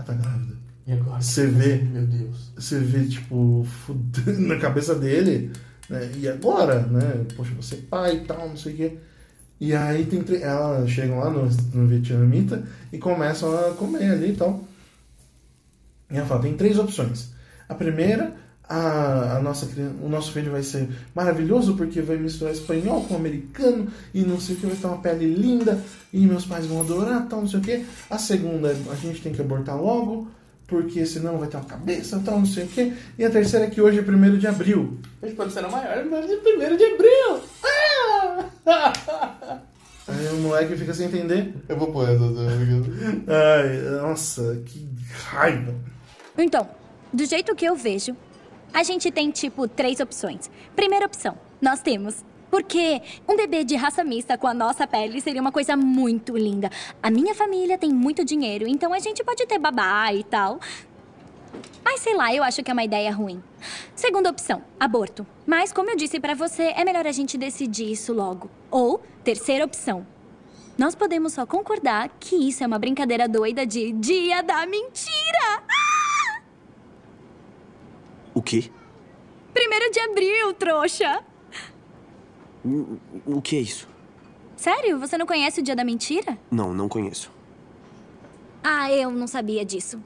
[0.00, 0.54] ah, tá grávida.
[0.86, 1.20] E agora?
[1.20, 1.76] Você vê.
[1.76, 2.52] Meu Deus.
[2.56, 5.52] Você vê, tipo, fudendo na cabeça dele,
[5.88, 6.10] né?
[6.16, 7.26] E agora, né?
[7.36, 8.96] Poxa, você é pai e tal, não sei o quê.
[9.60, 11.44] E aí tem elas chegam lá no,
[11.74, 14.64] no vietnamita e começam a comer ali e tal.
[16.10, 17.32] E ela fala, tem três opções.
[17.68, 18.34] A primeira,
[18.70, 23.16] a, a nossa, criança- o nosso filho vai ser maravilhoso porque vai misturar espanhol com
[23.16, 25.82] americano e não sei o que, vai ter uma pele linda
[26.12, 27.84] e meus pais vão adorar, tal, não sei o que.
[28.08, 30.28] A segunda, a gente tem que abortar logo
[30.68, 32.92] porque senão vai ter uma cabeça, tal, não sei o que.
[33.18, 34.98] E a terceira é que hoje é 1 de abril.
[35.20, 37.40] Hoje pode ser a maior, mas de 1 de abril.
[37.64, 38.44] Ah!
[40.06, 41.54] Aí o moleque fica sem entender.
[41.68, 42.36] Eu vou pôr essas
[43.28, 45.74] Ai, nossa, que raiva.
[46.38, 46.68] Então,
[47.12, 48.16] do jeito que eu vejo,
[48.72, 50.50] a gente tem tipo três opções.
[50.74, 52.24] Primeira opção, nós temos.
[52.50, 56.68] Porque um bebê de raça mista com a nossa pele seria uma coisa muito linda.
[57.00, 60.58] A minha família tem muito dinheiro, então a gente pode ter babá e tal.
[61.84, 63.42] Mas sei lá, eu acho que é uma ideia ruim.
[63.94, 65.26] Segunda opção, aborto.
[65.46, 68.50] Mas como eu disse pra você, é melhor a gente decidir isso logo.
[68.70, 70.06] Ou terceira opção,
[70.76, 75.62] nós podemos só concordar que isso é uma brincadeira doida de Dia da Mentira!
[78.40, 78.70] O quê?
[79.52, 81.22] Primeiro de abril, trouxa!
[83.26, 83.86] O, que é isso?
[84.56, 84.98] Sério?
[84.98, 86.38] Você não conhece o Dia da Mentira?
[86.50, 87.30] Não, não conheço.
[88.64, 90.02] Ah, eu não sabia disso.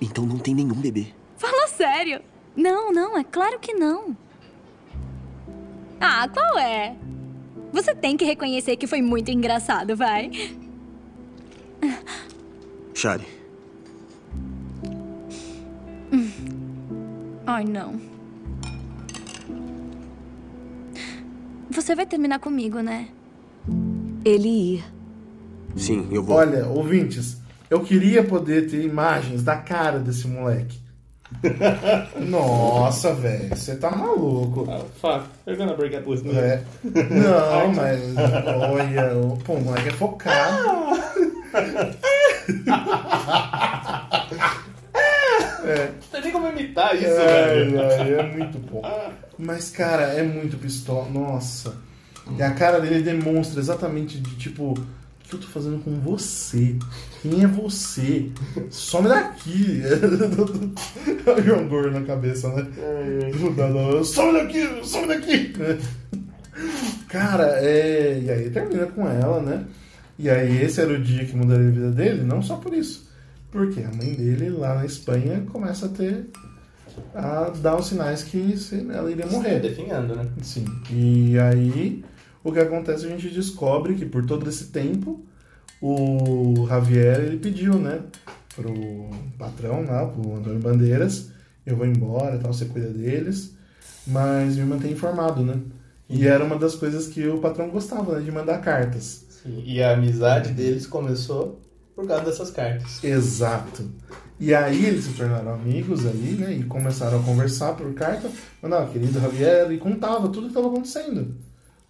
[0.00, 1.08] Então não tem nenhum bebê.
[1.36, 2.22] Fala sério!
[2.56, 4.16] Não, não, é claro que não.
[6.00, 6.96] Ah, qual é?
[7.74, 10.30] Você tem que reconhecer que foi muito engraçado, vai.
[12.94, 13.26] Shari,
[17.52, 18.00] Ai, não.
[21.70, 23.08] Você vai terminar comigo, né?
[24.24, 24.82] Ele ia.
[25.76, 26.36] sim, eu vou.
[26.36, 27.36] Olha, ouvintes,
[27.68, 30.80] eu queria poder ter imagens da cara desse moleque.
[32.26, 34.66] Nossa, velho, você tá maluco.
[34.66, 35.26] Oh, fuck.
[35.46, 36.32] You're gonna break up with me.
[36.34, 36.62] É.
[36.84, 41.02] Não, mas olha, o- pô, o moleque é focado.
[45.64, 47.80] Não tem nem como imitar isso, Ai, velho.
[47.80, 48.82] ai, é muito bom.
[49.38, 51.08] Mas, cara, é muito pistola.
[51.10, 51.74] Nossa.
[52.38, 54.72] E a cara dele demonstra exatamente de tipo.
[54.72, 56.76] O que eu tô fazendo com você?
[57.22, 58.30] Quem é você?
[58.70, 59.80] Some daqui!
[61.26, 62.66] o João Gordo na cabeça, né?
[63.32, 64.68] Do Dado, Some daqui!
[64.84, 65.54] Some daqui!
[67.08, 68.20] Cara, é.
[68.22, 69.64] E aí termina com ela, né?
[70.18, 73.10] E aí esse era o dia que mudaria a vida dele, não só por isso.
[73.52, 76.26] Porque a mãe dele lá na Espanha começa a ter.
[77.14, 78.54] a dar os sinais que
[78.92, 79.60] ela iria morrer.
[79.60, 80.26] Definhando, né?
[80.42, 80.64] Sim.
[80.90, 82.04] E aí,
[82.42, 85.24] o que acontece, a gente descobre que por todo esse tempo,
[85.80, 88.00] o Javier, ele pediu, né,
[88.56, 91.30] pro patrão lá, pro Antônio Bandeiras,
[91.64, 93.54] eu vou embora, tal, você cuida deles,
[94.06, 95.60] mas me mantém informado, né?
[96.08, 99.24] E era uma das coisas que o patrão gostava, né, de mandar cartas.
[99.42, 99.62] Sim.
[99.64, 101.61] E a amizade deles começou
[101.94, 103.02] por causa dessas cartas.
[103.02, 103.88] Exato.
[104.40, 106.52] E aí eles se tornaram amigos ali, né?
[106.52, 108.28] E começaram a conversar por carta.
[108.60, 111.36] Mandava, querido Javier, e contava tudo que estava acontecendo,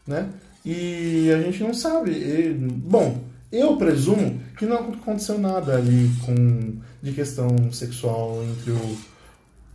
[0.07, 0.29] né?
[0.65, 2.11] E a gente não sabe.
[2.11, 8.97] E, bom, eu presumo que não aconteceu nada ali com de questão sexual entre o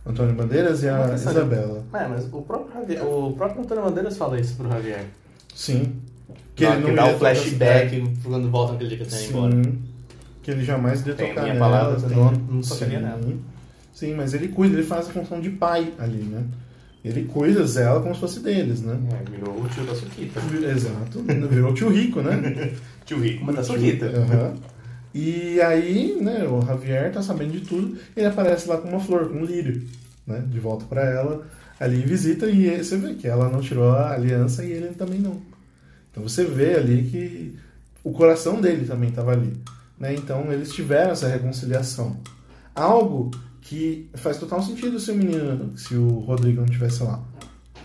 [0.06, 1.84] Antônio Bandeiras e a Isabela.
[1.92, 5.04] É, mas o próprio, Javier, o próprio Antônio Bandeiras fala isso pro Javier.
[5.54, 5.96] Sim.
[6.54, 9.30] Que, ele que não dá ia o flashback quando volta naquele dia que tá indo
[9.30, 9.54] embora.
[10.48, 10.54] Sim.
[10.54, 11.58] que ele jamais Tem tocar minha nela.
[11.58, 13.20] palavra, tem- senão não sim, tocaria nela.
[13.92, 16.44] Sim, mas ele cuida, ele faz a função de pai ali, né?
[17.04, 18.96] Ele cuida dela como se fosse deles, né?
[19.12, 20.40] É, virou o tio da Suquita.
[20.74, 21.22] Exato.
[21.48, 22.72] Virou tio rico, né?
[23.04, 24.04] Tio Rico, mas da Suquita.
[24.06, 24.54] Aham.
[25.14, 29.30] E aí, né, o Javier tá sabendo de tudo, ele aparece lá com uma flor,
[29.30, 29.82] com um lírio,
[30.26, 30.44] né?
[30.46, 31.46] De volta pra ela,
[31.80, 35.40] ali visita e você vê que ela não tirou a aliança e ele também não.
[36.10, 37.56] Então você vê ali que
[38.04, 39.54] o coração dele também estava ali,
[39.98, 40.14] né?
[40.14, 42.16] Então eles tiveram essa reconciliação.
[42.74, 43.30] Algo
[43.60, 47.22] que faz total sentido se o menino, se o Rodrigo não estivesse lá,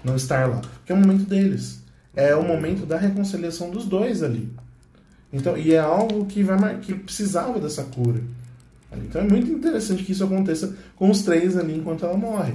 [0.04, 1.84] não estar lá, porque é o momento deles.
[2.16, 4.54] É o momento da reconciliação dos dois ali.
[5.32, 8.22] Então, e é algo que vai que precisava dessa cura.
[8.98, 12.54] Então é muito interessante que isso aconteça com os três ali enquanto ela morre.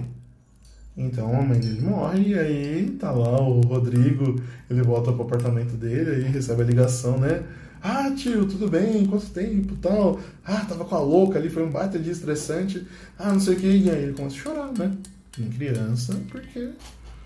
[0.97, 5.75] Então a mãe dele morre e aí tá lá o Rodrigo, ele volta pro apartamento
[5.75, 7.43] dele aí recebe a ligação, né?
[7.83, 9.07] Ah, tio, tudo bem?
[9.07, 10.21] Quanto tempo tal?
[10.45, 12.87] Ah, tava com a louca ali, foi um baita dia estressante.
[13.19, 13.67] Ah, não sei o que.
[13.67, 14.93] E aí ele começa a chorar, né?
[15.39, 16.71] Em criança, porque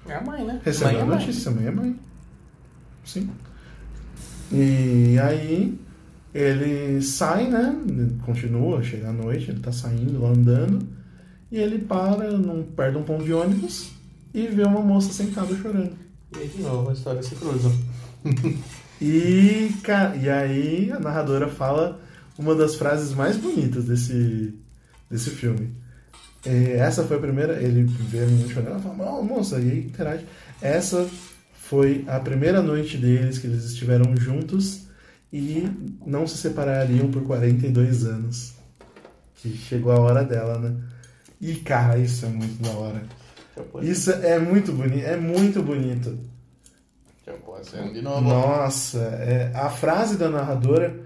[0.06, 0.60] É a mãe, né?
[0.64, 1.18] recebe mãe é a mãe.
[1.18, 1.96] notícia, mãe é mãe.
[3.04, 3.30] Sim.
[4.52, 5.78] E aí
[6.34, 7.74] ele sai, né?
[8.24, 10.86] Continua, chega à noite, ele tá saindo lá andando.
[11.50, 13.90] E ele para, num, perto de um ponto de ônibus
[14.34, 15.92] e vê uma moça sentada chorando.
[16.34, 17.70] E aí, de novo, a história se cruza.
[19.02, 19.74] E,
[20.22, 22.00] e aí a narradora fala
[22.38, 24.54] uma das frases mais bonitas desse,
[25.10, 25.74] desse filme.
[26.46, 27.60] É, essa foi a primeira.
[27.60, 30.24] Ele vê a menina chorando, ela fala, oh, moça, e aí interage.
[30.60, 31.08] Essa
[31.52, 34.86] foi a primeira noite deles que eles estiveram juntos
[35.32, 35.68] e
[36.06, 38.52] não se separariam por 42 anos.
[39.34, 40.76] Que chegou a hora dela, né?
[41.40, 43.02] E cara, isso é muito da hora.
[43.82, 46.16] Isso é muito bonito, é muito bonito.
[47.24, 48.20] Já um de novo.
[48.20, 51.00] Nossa, é, a frase da narradora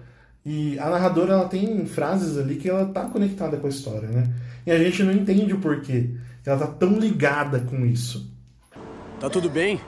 [0.45, 4.33] e a narradora ela tem frases ali que ela tá conectada com a história, né?
[4.65, 6.11] E a gente não entende o porquê.
[6.45, 8.33] Ela tá tão ligada com isso.
[9.21, 9.81] Tá tudo bem?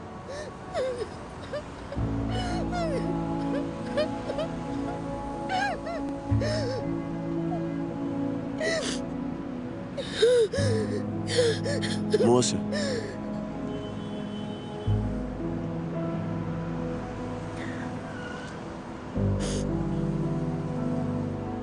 [12.25, 12.57] Moça,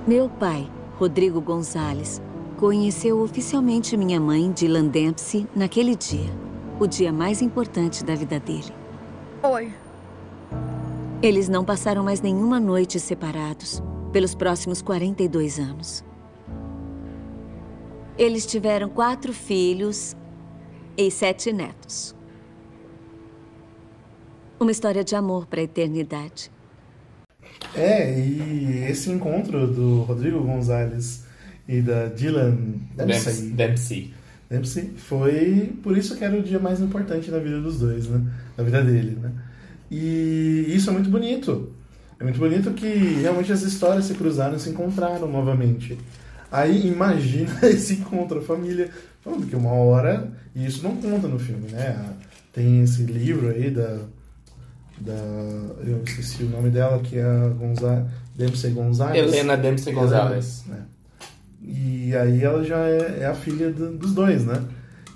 [0.08, 2.22] Meu pai, Rodrigo Gonzalez,
[2.58, 6.30] conheceu oficialmente minha mãe, Dylan Dempsey, naquele dia.
[6.80, 8.72] O dia mais importante da vida dele.
[9.42, 9.74] Oi.
[11.24, 16.06] Eles não passaram mais nenhuma noite separados pelos próximos 42 anos.
[18.16, 20.16] Eles tiveram quatro filhos
[20.96, 22.16] e sete netos.
[24.60, 26.52] Uma história de amor para a eternidade.
[27.74, 31.24] É, e esse encontro do Rodrigo Gonzalez
[31.68, 32.58] e da Dylan
[32.96, 34.14] Dempsey, Dempsey.
[34.50, 34.94] Dempsey.
[34.98, 38.22] Foi por isso que era o dia mais importante na vida dos dois, né?
[38.58, 39.32] Na vida dele, né?
[39.90, 41.74] E isso é muito bonito.
[42.20, 42.88] É muito bonito que
[43.22, 45.98] realmente as histórias se cruzaram e se encontraram novamente.
[46.52, 48.90] Aí imagina esse encontro, a família.
[49.22, 52.14] Falando que uma hora, e isso não conta no filme, né?
[52.54, 54.00] Tem esse livro aí da.
[55.00, 55.14] Da
[55.86, 59.18] eu esqueci o nome dela, que é a Gonza, Dempsey Gonzalez.
[59.34, 60.64] Helena Dempsey Gonzalez.
[60.72, 60.96] É.
[61.62, 64.62] E aí ela já é, é a filha do- dos dois, né?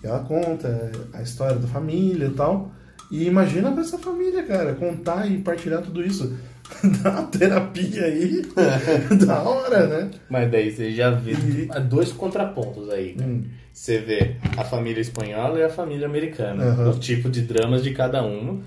[0.03, 2.71] E ela conta a história da família e tal.
[3.11, 6.35] E imagina pra essa família, cara, contar e partilhar tudo isso.
[7.03, 8.43] Dá uma terapia aí,
[9.25, 10.11] da hora, né?
[10.29, 13.15] Mas daí você já vê E- há dois contrapontos aí.
[13.17, 13.25] né?
[13.25, 13.43] Hum.
[13.73, 16.63] Você vê a família espanhola e a família americana.
[16.65, 16.89] Aham.
[16.91, 18.59] O tipo de dramas de cada uma.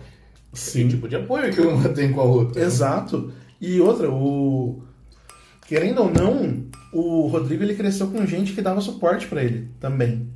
[0.52, 0.86] Sim.
[0.86, 2.62] o tipo de apoio que uma tem com a outra.
[2.62, 3.32] Exato.
[3.60, 4.82] E outra, o.
[5.66, 10.28] Querendo ou não, o Rodrigo ele cresceu com gente que dava suporte pra ele também.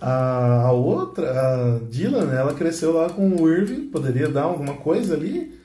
[0.00, 5.14] A, a outra, a Dylan, ela cresceu lá com o Irving, poderia dar alguma coisa
[5.14, 5.58] ali,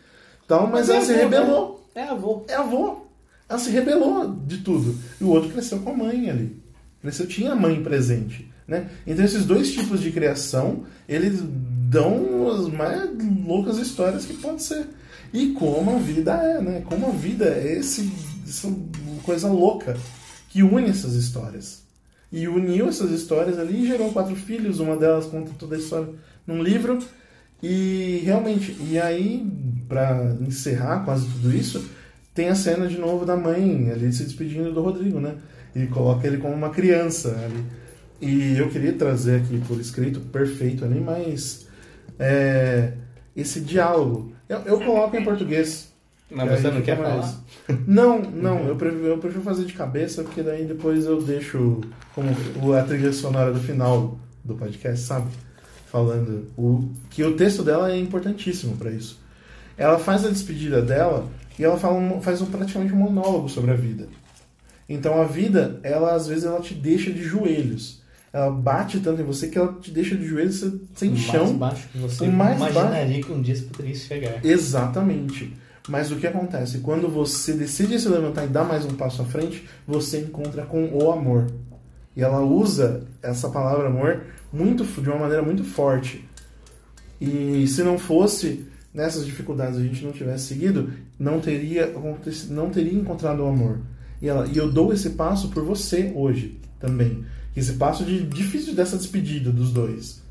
[0.47, 1.85] tal, mas, ela é se avô, rebelou.
[1.95, 2.01] né?
[2.01, 2.45] É avô.
[2.47, 3.07] É avô.
[3.49, 4.95] Ela se rebelou de tudo.
[5.19, 6.61] E o outro cresceu com a mãe ali.
[7.01, 8.51] Cresceu, tinha a mãe presente.
[8.67, 8.87] Né?
[9.07, 11.41] Então esses dois tipos de criação, eles
[11.89, 13.09] dão as mais
[13.45, 14.87] loucas histórias que pode ser.
[15.33, 16.81] E como a vida é, né?
[16.85, 18.11] Como a vida é esse,
[18.47, 18.71] essa
[19.23, 19.97] coisa louca
[20.49, 21.83] que une essas histórias.
[22.31, 26.09] E uniu essas histórias ali e gerou quatro filhos, uma delas conta toda a história
[26.45, 26.99] num livro.
[27.61, 29.45] E realmente, e aí,
[29.87, 31.83] pra encerrar quase tudo isso,
[32.33, 35.35] tem a cena de novo da mãe ali se despedindo do Rodrigo, né?
[35.75, 37.63] E coloca ele como uma criança ali.
[38.21, 41.67] E eu queria trazer aqui por escrito, perfeito ali, mas
[42.19, 42.93] é,
[43.35, 44.33] esse diálogo.
[44.47, 45.87] Eu, eu coloco em português,
[46.31, 47.39] Mas Que você não quer mais- falar?
[47.87, 51.81] Não, não, eu prefiro, eu prefiro fazer de cabeça, porque daí depois eu deixo
[52.15, 52.29] como
[52.63, 55.27] o- a trilha sonora do final do podcast, sabe?
[55.91, 59.19] Falando o, que o texto dela é importantíssimo para isso.
[59.77, 61.27] Ela faz a despedida dela
[61.57, 64.07] e ela fala um- faz um, praticamente um monólogo sobre a vida.
[64.87, 67.98] Então a vida, ela às vezes ela te deixa de joelhos.
[68.31, 71.57] Ela bate tanto em você que ela te deixa de joelhos sem mais chão.
[71.57, 74.45] baixo que você mais imaginaria que um dia você poderia chegar.
[74.45, 75.53] Exatamente.
[75.87, 76.79] Mas o que acontece?
[76.79, 80.87] Quando você decide se levantar e dar mais um passo à frente, você encontra com
[80.93, 81.47] o amor.
[82.15, 84.23] E ela usa essa palavra amor
[84.53, 86.23] muito de uma maneira muito forte.
[87.19, 92.69] E se não fosse nessas dificuldades a gente não tivesse seguido, não teria acontecido, não
[92.69, 93.79] teria encontrado o amor.
[94.21, 97.25] E, ela, e eu dou esse passo por você hoje também.
[97.59, 100.21] Esse passo de difícil dessa despedida dos dois.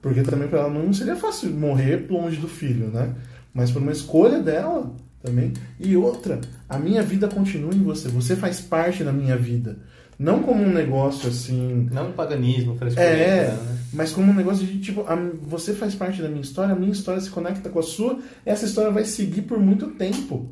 [0.00, 3.14] Porque também para ela não seria fácil morrer longe do filho, né?
[3.52, 4.92] Mas por uma escolha dela
[5.22, 5.52] também.
[5.80, 8.08] E outra, a minha vida continua em você.
[8.08, 9.78] Você faz parte da minha vida.
[10.18, 11.88] Não como um negócio assim.
[11.92, 13.78] Não um paganismo, É, né?
[13.92, 16.92] mas como um negócio de tipo, a- você faz parte da minha história, a minha
[16.92, 20.48] história se conecta com a sua, essa história vai seguir por muito tempo.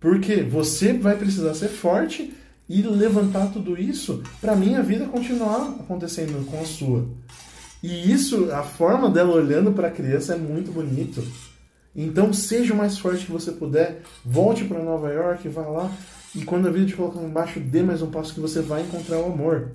[0.00, 2.32] Porque você vai precisar ser forte
[2.68, 7.06] e levantar tudo isso para minha vida continuar acontecendo com a sua.
[7.82, 11.24] E isso, a forma dela olhando para a criança é muito bonito.
[11.94, 15.90] Então seja o mais forte que você puder, volte para Nova York, vá lá
[16.34, 19.18] e quando a vida te colocar embaixo, dê mais um passo que você vai encontrar
[19.18, 19.72] o amor.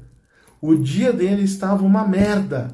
[0.62, 2.74] O dia dele estava uma merda.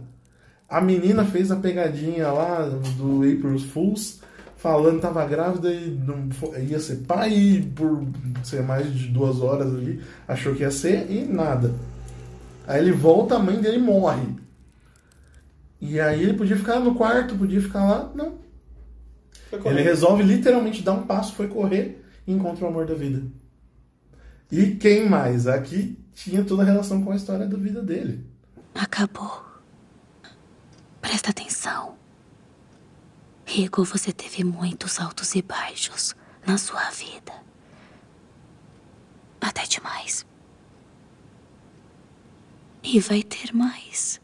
[0.68, 4.19] A menina fez a pegadinha lá do April Fools,
[4.60, 6.30] falando que estava grávida e não
[6.62, 8.06] ia ser pai e por
[8.44, 11.74] ser mais de duas horas ali, achou que ia ser e nada.
[12.68, 14.28] Aí ele volta, a mãe dele morre.
[15.80, 18.38] E aí ele podia ficar no quarto, podia ficar lá, não.
[19.64, 23.24] Ele resolve literalmente dar um passo, foi correr e encontra o amor da vida.
[24.52, 25.48] E quem mais?
[25.48, 28.26] Aqui tinha toda a relação com a história da vida dele.
[28.76, 29.42] Acabou.
[31.02, 31.99] Presta atenção.
[33.52, 36.16] Rico, você teve muitos altos e baixos
[36.46, 37.34] na sua vida.
[39.42, 40.24] Até demais.
[42.84, 44.22] E vai ter mais.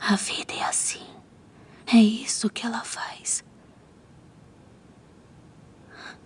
[0.00, 1.06] A vida é assim.
[1.86, 3.44] É isso que ela faz.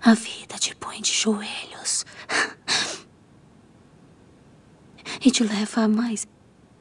[0.01, 2.07] A vida te põe de joelhos.
[5.21, 6.29] e te leva mais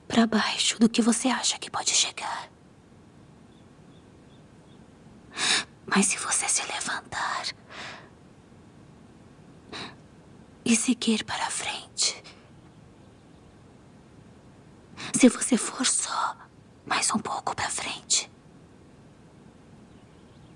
[0.08, 2.52] para baixo do que você acha que pode chegar.
[5.86, 7.48] Mas se você se levantar
[10.64, 12.24] e seguir para frente,
[15.14, 16.38] se você for só
[16.86, 18.32] mais um pouco para frente,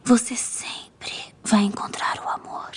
[0.03, 2.71] você sempre vai encontrar o amor.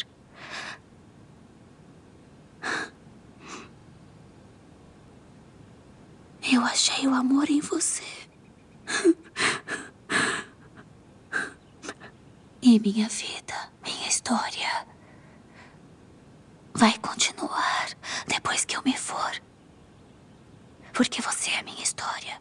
[6.52, 8.04] Eu achei o amor em você.
[12.62, 14.86] E minha vida, minha história,
[16.74, 17.88] vai continuar
[18.26, 19.40] depois que eu me for.
[20.92, 22.40] Porque você é minha história.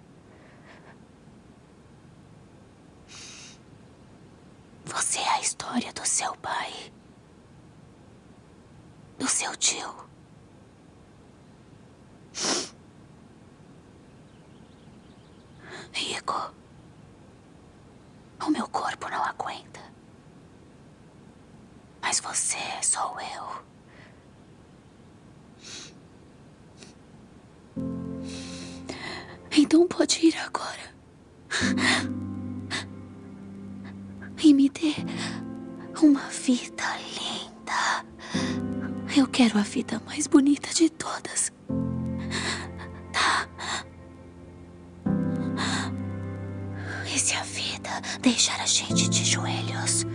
[4.85, 6.91] Você é a história do seu pai,
[9.19, 9.93] do seu tio.
[15.91, 16.53] Rico,
[18.45, 19.94] o meu corpo não aguenta.
[22.05, 23.65] Mas você sou eu.
[29.57, 30.93] Então pode ir agora.
[34.43, 34.93] E me dê
[35.99, 36.83] uma vida
[37.17, 38.05] linda.
[39.17, 41.51] Eu quero a vida mais bonita de todas.
[43.11, 43.47] Tá?
[47.11, 47.89] E se a vida
[48.21, 50.05] deixar a gente de joelhos?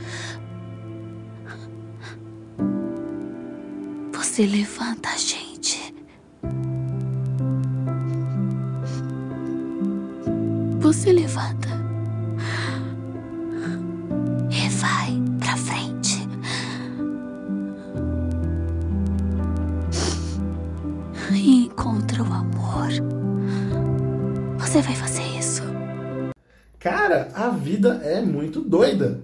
[4.40, 5.94] Você levanta a gente.
[10.80, 11.68] Você levanta.
[14.50, 16.26] E vai pra frente.
[21.34, 22.88] E encontra o amor.
[24.58, 25.62] Você vai fazer isso.
[26.78, 29.22] Cara, a vida é muito doida.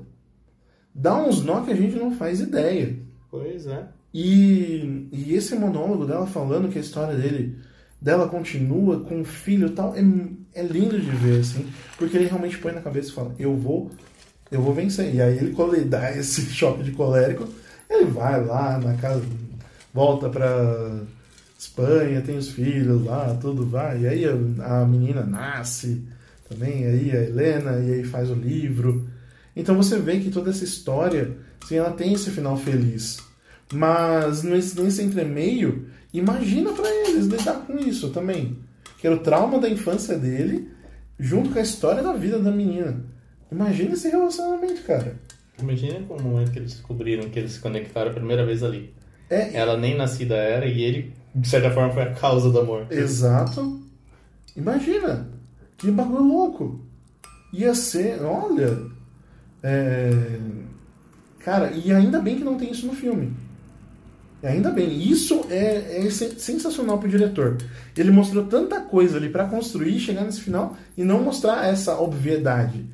[0.95, 2.99] Dá uns nó que a gente não faz ideia.
[3.31, 3.96] Pois é.
[4.13, 7.59] E, e esse monólogo dela falando que a história dele
[8.01, 10.01] dela continua com o filho e tal, é,
[10.55, 11.67] é lindo de ver, assim,
[11.99, 13.91] porque ele realmente põe na cabeça e fala, eu vou
[14.51, 15.15] eu vou vencer.
[15.15, 17.49] E aí ele, quando ele dá esse choque de colérico,
[17.89, 19.23] ele vai lá na casa,
[19.93, 21.01] volta pra
[21.59, 24.03] Espanha, tem os filhos lá, tudo vai.
[24.03, 26.03] E aí a, a menina nasce
[26.49, 29.09] também, aí a Helena, e aí faz o livro.
[29.55, 33.19] Então você vê que toda essa história, assim, ela tem esse final feliz.
[33.73, 38.59] Mas nesse, nesse entremeio, imagina para eles lidar com isso também.
[38.99, 40.71] Que era o trauma da infância dele,
[41.19, 43.05] junto com a história da vida da menina.
[43.51, 45.17] Imagina esse relacionamento, cara.
[45.61, 48.95] Imagina o momento que eles descobriram que eles se conectaram a primeira vez ali.
[49.29, 52.87] É, Ela nem nascida era e ele, de certa forma, foi a causa do amor.
[52.91, 53.81] Exato.
[54.57, 55.29] Imagina.
[55.77, 56.81] Que bagulho louco.
[57.53, 58.79] Ia ser, olha.
[59.63, 60.11] é,
[61.41, 63.33] Cara, e ainda bem que não tem isso no filme.
[64.43, 65.03] E ainda bem.
[65.03, 67.57] Isso é, é sen- sensacional pro diretor.
[67.97, 72.85] Ele mostrou tanta coisa ali pra construir, chegar nesse final e não mostrar essa obviedade.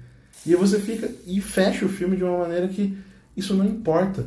[0.46, 2.96] E você fica e fecha o filme de uma maneira que
[3.36, 4.26] isso não importa.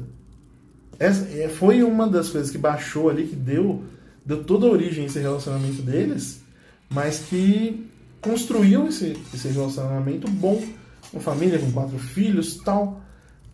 [0.99, 3.83] Essa, é, foi uma das coisas que baixou ali, que deu,
[4.25, 6.41] deu toda a origem a esse relacionamento deles,
[6.89, 7.85] mas que
[8.21, 10.63] construiu esse, esse relacionamento bom,
[11.11, 13.01] uma família com quatro filhos tal.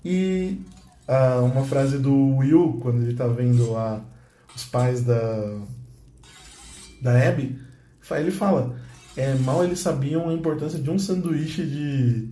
[0.05, 0.57] E
[1.11, 4.01] ah, uma frase do Will, quando ele tá vendo lá
[4.55, 5.59] os pais da,
[7.01, 7.59] da Abby,
[8.11, 8.77] ele fala:
[9.17, 12.29] é, mal eles sabiam a importância de um sanduíche de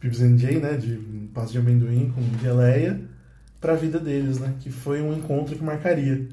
[0.00, 0.96] Pips and J, né, de
[1.34, 2.98] pasta de amendoim com geleia,
[3.60, 6.26] para a vida deles, né, que foi um encontro que marcaria.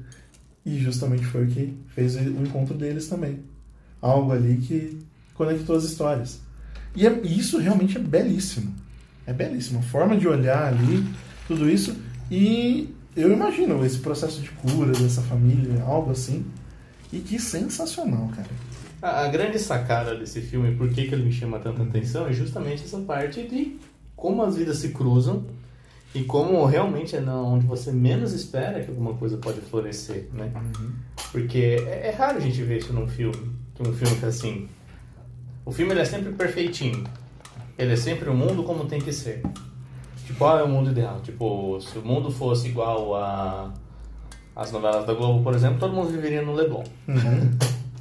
[0.64, 3.40] E justamente foi o que fez o encontro deles também.
[4.00, 4.98] Algo ali que
[5.34, 6.40] conectou as histórias.
[6.96, 8.74] E é- isso realmente é belíssimo.
[9.26, 9.80] É belíssimo.
[9.80, 11.04] A forma de olhar ali,
[11.46, 11.96] tudo isso.
[12.30, 16.44] E eu imagino esse processo de cura dessa família, algo assim.
[17.12, 18.48] E que sensacional, cara.
[19.00, 22.32] A, a grande sacada desse filme, por que, que ele me chama tanta atenção, é
[22.32, 23.76] justamente essa parte de
[24.16, 25.44] como as vidas se cruzam
[26.14, 30.50] e como realmente é onde você menos espera que alguma coisa pode florescer, né?
[31.32, 34.68] Porque é, é raro a gente ver isso num filme, que um filme que assim,
[35.64, 37.02] o filme é sempre perfeitinho,
[37.76, 39.42] ele é sempre o mundo como tem que ser.
[40.26, 41.20] Tipo, ah, é o mundo ideal.
[41.22, 43.72] Tipo, se o mundo fosse igual a
[44.56, 46.84] as novelas da Globo, por exemplo, todo mundo viveria no Leblon.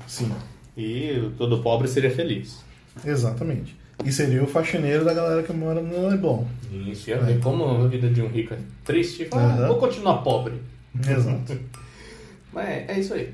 [0.08, 0.32] Sim,
[0.78, 2.64] E todo pobre seria feliz.
[3.06, 3.76] exatamente.
[4.04, 6.46] E seria o faxineiro da galera que mora no Leblon.
[6.72, 9.26] Isso, ia ver como a vida de um rico é triste.
[9.26, 9.68] Fala, ah, Aham.
[9.68, 10.62] vou continuar pobre.
[11.08, 11.58] Exato.
[12.54, 13.34] Mas é, é isso aí.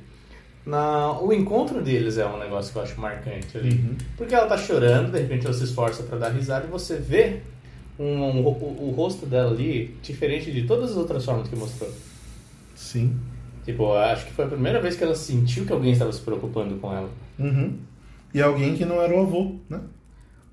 [0.65, 3.97] Na, o encontro deles é um negócio que eu acho marcante ali.
[4.15, 7.41] Porque ela tá chorando, de repente ela se esforça pra dar risada e você vê
[7.99, 11.91] um, um- o, o rosto dela ali diferente de todas as outras formas que mostrou.
[12.75, 13.17] Sim.
[13.65, 16.75] Tipo, acho que foi a primeira vez que ela sentiu que alguém estava se preocupando
[16.77, 17.09] com ela.
[17.37, 17.77] Uhum.
[18.33, 19.81] E alguém que não era o avô, né?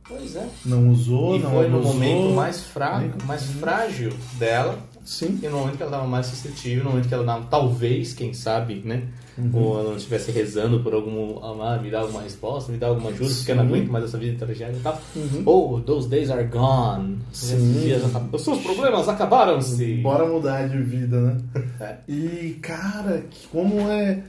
[0.09, 0.48] Pois é.
[0.64, 1.94] Não usou, E não foi no abusou.
[1.94, 5.39] momento mais fraco, Nem- mais frágil dela Sim.
[5.40, 8.35] E no momento que ela estava mais suscetível, no momento que ela não, talvez, quem
[8.35, 9.05] sabe, né?
[9.39, 9.51] Uhum.
[9.53, 11.39] Ou ela não estivesse rezando por algum.
[11.63, 14.17] Ah, me dá alguma resposta, me dá alguma ajuda, porque eu não aguento mais essa
[14.17, 14.99] vida tragédia e tal.
[15.15, 15.43] Uhum.
[15.45, 17.19] Ou those days are gone.
[17.33, 17.57] Sim.
[17.57, 19.97] Esses dias acab- Os seus problemas acabaram-se.
[19.97, 21.37] Bora mudar de vida, né?
[21.81, 21.97] É.
[22.09, 24.23] E, cara, como é.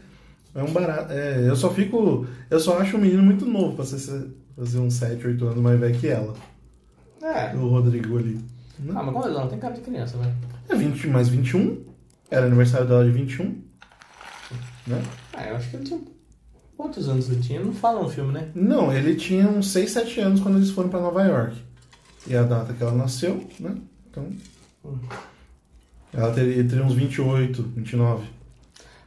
[0.54, 1.14] É um barato.
[1.14, 2.26] É, eu só fico.
[2.50, 4.28] Eu só acho o menino muito novo pra ser,
[4.58, 6.34] fazer uns 7, 8 anos mais velho que ela.
[7.22, 7.56] É.
[7.56, 8.40] O Rodrigo ali.
[8.80, 8.94] Né?
[8.96, 10.34] Ah, mas como ela não tem cara de criança, né?
[10.68, 11.78] É 20 mais 21.
[12.30, 13.56] Era aniversário dela de 21.
[14.88, 15.04] Né?
[15.34, 16.00] Ah, eu acho que ele tinha.
[16.78, 17.60] Quantos anos ele tinha?
[17.60, 18.50] Não fala no filme, né?
[18.56, 21.56] Não, ele tinha uns 6, 7 anos quando eles foram pra Nova York.
[22.28, 23.76] E a data que ela nasceu, né?
[24.10, 24.28] Então.
[26.14, 28.26] Ela teria, teria uns 28, 29.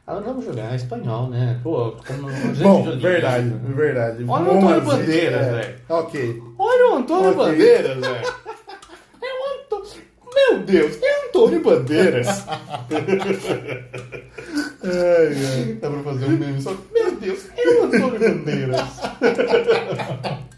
[0.05, 1.59] Ah, vamos jogar espanhol, né?
[1.63, 2.23] Pô, como
[2.61, 4.25] Bom, joga- verdade, verdade.
[4.27, 5.75] Olha o Antônio Bandeiras, é, velho.
[5.89, 6.43] Ok.
[6.57, 7.37] Olha o Antônio Ok.
[7.45, 8.25] Bandeiras, velho.
[9.21, 10.01] É o Antônio.
[10.33, 12.27] Meu Deus, é Antônio Bandeiras.
[14.83, 15.35] Ai,
[15.67, 15.73] ai.
[15.79, 16.75] Dá pra fazer um meme só.
[16.91, 18.81] Meu Deus, é o Antônio Bandeiras.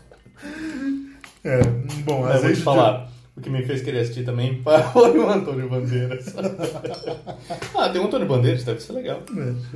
[1.45, 1.61] É,
[2.05, 2.63] bom, às eu vou te vezes.
[2.63, 3.11] falar.
[3.35, 4.61] O que me fez querer assistir também
[4.93, 6.33] foi o Antônio Bandeiras.
[7.75, 9.21] ah, tem o Antônio Bandeiras, deve ser legal.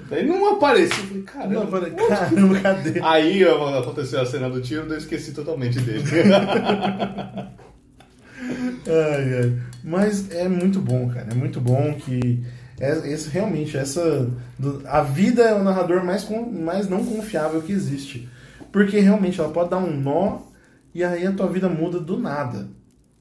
[0.10, 0.98] Daí não apareceu.
[0.98, 1.54] Eu falei, caramba.
[1.56, 3.02] Não, falei, caramba, cadê?
[3.04, 6.04] Aí aconteceu a cena do tiro, eu esqueci totalmente dele.
[8.88, 9.54] Ai, ai.
[9.84, 11.28] Mas é muito bom, cara.
[11.32, 12.42] É muito bom que.
[12.80, 14.30] É, esse, realmente, essa.
[14.58, 18.30] do- a vida é o narrador mais, con- mais não confiável que existe.
[18.72, 20.40] Porque realmente ela pode dar um nó
[20.94, 22.68] e aí a tua vida muda do nada.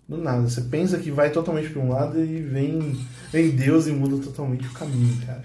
[0.09, 0.43] Do nada.
[0.43, 2.99] Você pensa que vai totalmente para um lado e vem,
[3.33, 5.45] vem Deus e muda totalmente o caminho, cara.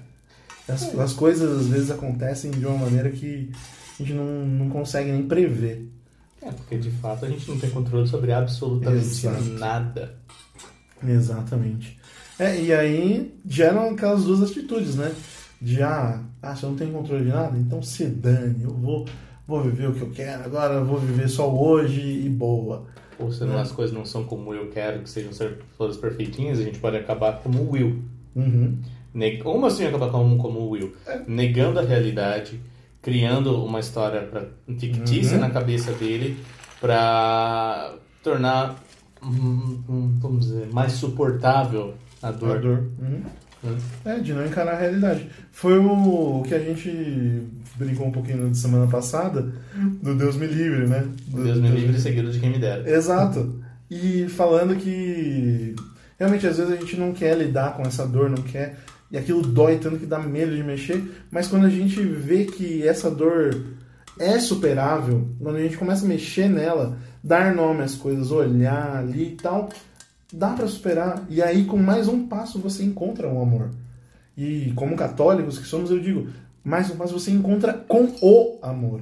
[0.67, 3.51] As, as coisas às vezes acontecem de uma maneira que
[3.99, 5.88] a gente não, não consegue nem prever.
[6.41, 9.43] É, porque Porque de fato a gente não tem controle sobre absolutamente Exato.
[9.57, 10.15] nada.
[11.05, 11.97] Exatamente.
[12.41, 15.11] É, e aí geram aquelas duas atitudes, né?
[15.61, 19.05] De ah, ah, você não tem controle de nada, então se dane, eu vou,
[19.47, 22.88] vou viver o que eu quero, agora eu vou viver só hoje e boa.
[23.19, 25.31] Ou se não, as coisas não são como eu quero, que sejam
[25.77, 28.01] todas perfeitinhas, a gente pode acabar como o Will.
[28.35, 28.80] Uhum.
[29.43, 30.95] Como assim acabar como, como o Will?
[31.27, 32.59] Negando a realidade,
[33.03, 34.47] criando uma história pra,
[34.80, 35.41] fictícia Uhum.
[35.41, 36.39] na cabeça dele
[36.80, 37.93] pra
[38.23, 38.84] tornar,
[39.23, 42.60] hum, hum, vamos dizer, mais suportável a A dor.
[42.60, 42.77] dor.
[42.99, 43.22] Uhum.
[43.64, 43.77] Hum.
[44.06, 45.27] É, de não encarar a realidade.
[45.52, 47.43] Foi o que a gente
[47.76, 49.53] brincou um pouquinho de semana passada,
[50.02, 51.06] do Deus me livre, né?
[51.27, 52.89] Do- Deus me do- livre seguido de quem me dera.
[52.89, 53.61] Exato.
[53.89, 55.76] E falando que
[56.19, 58.77] realmente às vezes a gente não quer lidar com essa dor, não quer.
[59.11, 61.03] E aquilo dói tanto que dá medo de mexer.
[61.30, 63.56] Mas quando a gente vê que essa dor
[64.18, 69.34] é superável, quando a gente começa a mexer nela, dar nome às coisas, olhar ali
[69.34, 69.69] e tal,
[70.32, 71.26] dá pra superar.
[71.30, 73.72] E aí com mais um passo você encontra o amor.
[74.38, 76.28] E como católicos que somos, eu digo,
[76.64, 79.02] mais um passo você encontra com o amor.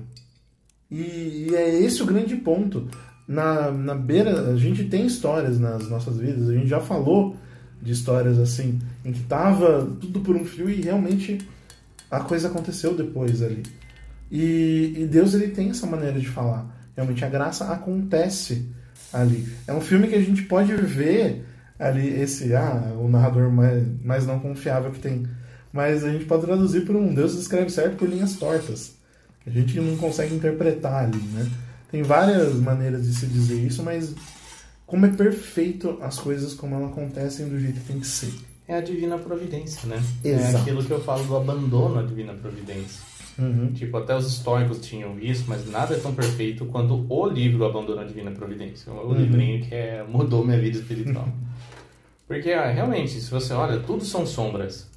[0.90, 2.88] E, e é esse o grande ponto.
[3.28, 7.36] Na, na beira, a gente tem histórias nas nossas vidas, a gente já falou
[7.80, 11.38] de histórias assim, em que tava tudo por um fio e realmente
[12.10, 13.64] a coisa aconteceu depois ali.
[14.32, 16.66] E, e Deus ele tem essa maneira de falar.
[16.96, 18.68] Realmente a graça acontece
[19.14, 19.48] ali.
[19.68, 21.46] É um filme que a gente pode ver
[21.78, 25.26] ali esse, ah, o narrador mais, mais não confiável que tem.
[25.72, 28.96] Mas a gente pode traduzir por um Deus escreve certo por linhas tortas.
[29.46, 31.50] A gente não consegue interpretar ali, né?
[31.92, 34.14] Tem várias maneiras de se dizer isso, mas
[34.86, 38.34] como é perfeito as coisas como elas acontecem do jeito que tem que ser.
[38.68, 40.02] É a divina providência, né?
[40.24, 40.58] Exato.
[40.58, 43.09] É aquilo que eu falo do abandono à divina providência.
[43.40, 43.72] Uhum.
[43.74, 48.02] Tipo, até os históricos tinham isso, mas nada é tão perfeito quanto o livro Abandono
[48.02, 48.92] à Divina Providência.
[48.92, 49.14] O Uhum.
[49.16, 51.28] livrinho que é, mudou minha vida espiritual.
[52.28, 54.88] Porque, ah, realmente, se você olha, tudo são sombras.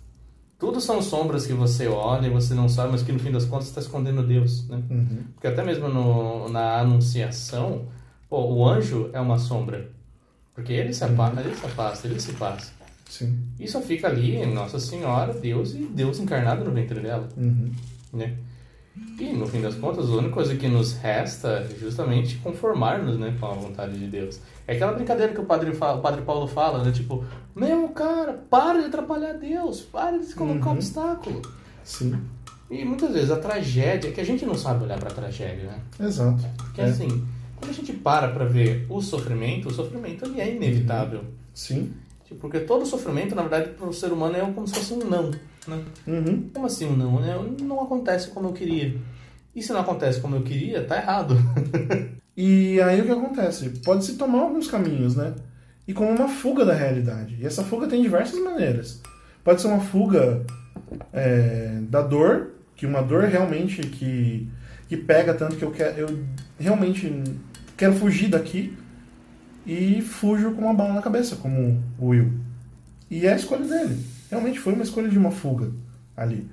[0.58, 3.44] Tudo são sombras que você olha e você não sabe, mas que no fim das
[3.44, 4.82] contas está escondendo Deus, né?
[4.90, 5.18] Uhum.
[5.34, 7.86] Porque até mesmo no, na Anunciação,
[8.28, 9.88] pô, o anjo é uma sombra.
[10.54, 12.70] Porque ele se, apa ele se afasta, ele se passa.
[13.08, 13.38] Sim.
[13.58, 17.70] E só fica ali Nossa Senhora, Deus e Deus encarnado no ventre dela Uhum.
[18.12, 18.36] Né?
[19.18, 23.34] E no fim das contas, a única coisa que nos resta é justamente conformar-nos, né,
[23.40, 24.38] com a vontade de Deus.
[24.66, 27.24] É aquela brincadeira que o padre, fala, o padre Paulo fala, né, tipo,
[27.56, 30.72] meu cara, para de atrapalhar Deus, para de se colocar Uhum.
[30.76, 31.40] obstáculo.
[31.82, 32.20] Sim.
[32.70, 35.78] E muitas vezes a tragédia, é que a gente não sabe olhar pra tragédia, né?
[36.00, 36.44] Exato.
[36.58, 36.84] Porque É.
[36.84, 37.08] assim,
[37.56, 41.24] quando a gente para pra ver o sofrimento, o sofrimento ele é inevitável.
[41.54, 41.92] Sim.
[42.26, 44.98] Tipo, porque todo sofrimento, na verdade, para o ser humano é como se fosse um
[45.08, 45.30] não,
[45.66, 45.82] né?
[46.06, 46.50] Uhum.
[46.52, 47.20] Como assim um não?
[47.20, 47.34] né?
[47.60, 48.96] Não acontece como eu queria.
[49.54, 51.36] E se não acontece como eu queria, tá errado.
[52.36, 53.68] E aí o que acontece?
[53.84, 55.34] Pode se tomar alguns caminhos, né?
[55.86, 57.36] E como uma fuga da realidade.
[57.38, 59.02] E essa fuga tem diversas maneiras.
[59.44, 60.44] Pode ser uma fuga
[61.12, 64.48] é, da dor, que uma dor realmente que,
[64.88, 66.24] que pega tanto que eu quero, eu
[66.58, 67.22] realmente
[67.76, 68.76] quero fugir daqui
[69.66, 72.32] e fujo com uma bala na cabeça, como o Will.
[73.10, 73.98] E é a escolha dele.
[74.32, 75.70] Realmente foi uma escolha de uma fuga
[76.16, 76.50] ali.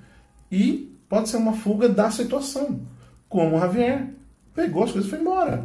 [0.52, 2.82] E pode ser uma fuga da situação,
[3.30, 4.06] como o Javier.
[4.54, 5.64] Pegou as coisas e foi embora.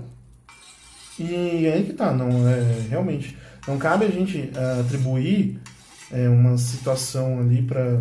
[1.18, 3.36] E aí que tá, não é realmente
[3.66, 5.58] não cabe a gente ah, atribuir
[6.12, 8.00] é, uma situação ali para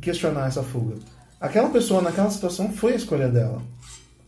[0.00, 0.94] questionar essa fuga.
[1.40, 3.60] Aquela pessoa naquela situação foi a escolha dela,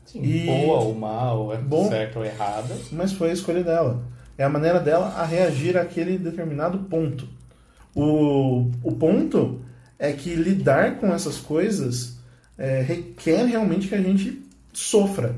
[0.05, 1.89] Sim, E- boa ou mal, é Bom.
[1.89, 2.75] certa ou errada.
[2.91, 4.03] mas foi a escolha dela.
[4.37, 7.29] É a maneira dela a reagir àquele determinado ponto.
[7.95, 9.61] O, o ponto
[9.99, 12.17] é que lidar com essas coisas
[12.59, 14.43] é, requer realmente que a gente
[14.73, 15.35] sofra.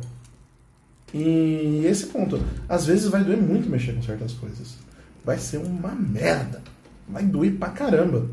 [1.12, 4.76] E esse ponto, às vezes vai doer muito mexer com certas coisas.
[5.24, 6.62] Vai ser uma merda.
[7.08, 8.28] Vai doer pra caramba.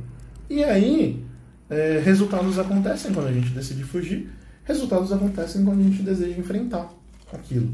[0.49, 1.23] E aí,
[1.69, 4.29] é, resultados acontecem quando a gente decide fugir.
[4.63, 6.91] Resultados acontecem quando a gente deseja enfrentar
[7.31, 7.73] aquilo.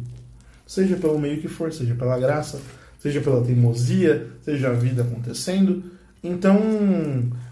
[0.66, 2.60] Seja pelo meio que for, seja pela graça,
[3.00, 5.84] seja pela teimosia, seja a vida acontecendo.
[6.28, 6.60] Então,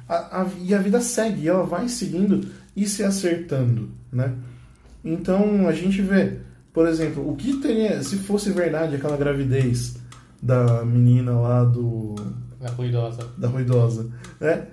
[0.07, 4.33] a, a- e a vida segue, e ela vai seguindo e se acertando, né?
[5.03, 6.37] Então, a gente vê,
[6.73, 9.95] por exemplo, o que teria, se fosse verdade aquela gravidez
[10.41, 12.15] da menina lá do
[12.61, 13.27] É ruidosa.
[13.37, 14.07] da ruidosa,
[14.39, 14.63] né?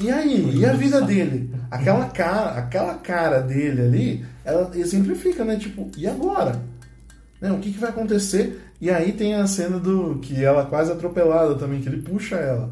[0.00, 1.54] E aí, e a vida dele?
[1.70, 5.56] Aquela cara, aquela cara dele ali, ela exemplifica, né?
[5.56, 6.60] Tipo, e agora?
[7.40, 7.52] Né?
[7.52, 8.60] O que, que vai acontecer?
[8.80, 12.68] E aí tem a cena do que ela quase atropelada também, que ele puxa ela.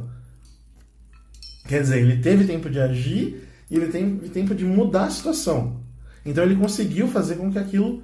[1.69, 5.81] Quer dizer, ele teve tempo de agir e ele teve tempo de mudar a situação.
[6.25, 8.03] Então ele conseguiu fazer com que aquilo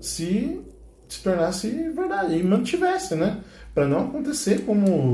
[0.00, 0.60] se
[1.08, 3.40] se tornasse verdade e mantivesse, né?
[3.74, 5.12] Pra não acontecer como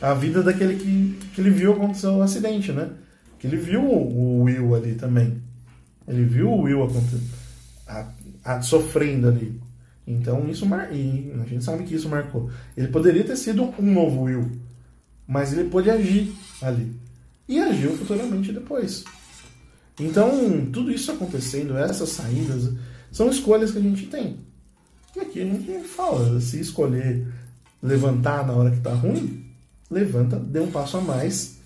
[0.00, 2.90] a vida daquele que, que ele viu acontecer o acidente, né?
[3.38, 5.40] Que ele viu o Will ali também.
[6.06, 6.86] Ele viu o Will
[7.86, 8.06] a,
[8.44, 9.60] a- sofrendo ali.
[10.06, 10.92] Então isso mar...
[10.92, 12.50] e a gente sabe que isso marcou.
[12.76, 14.50] Ele poderia ter sido um novo Will,
[15.26, 16.92] mas ele pôde agir ali.
[17.48, 19.04] E agiu futuramente depois.
[20.00, 22.70] Então, tudo isso acontecendo, essas saídas,
[23.10, 24.38] são escolhas que a gente tem.
[25.14, 27.26] E aqui a gente fala, se escolher
[27.82, 29.44] levantar na hora que tá ruim,
[29.90, 31.58] levanta, dê um passo a mais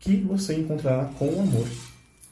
[0.00, 1.66] que você encontrará com o amor.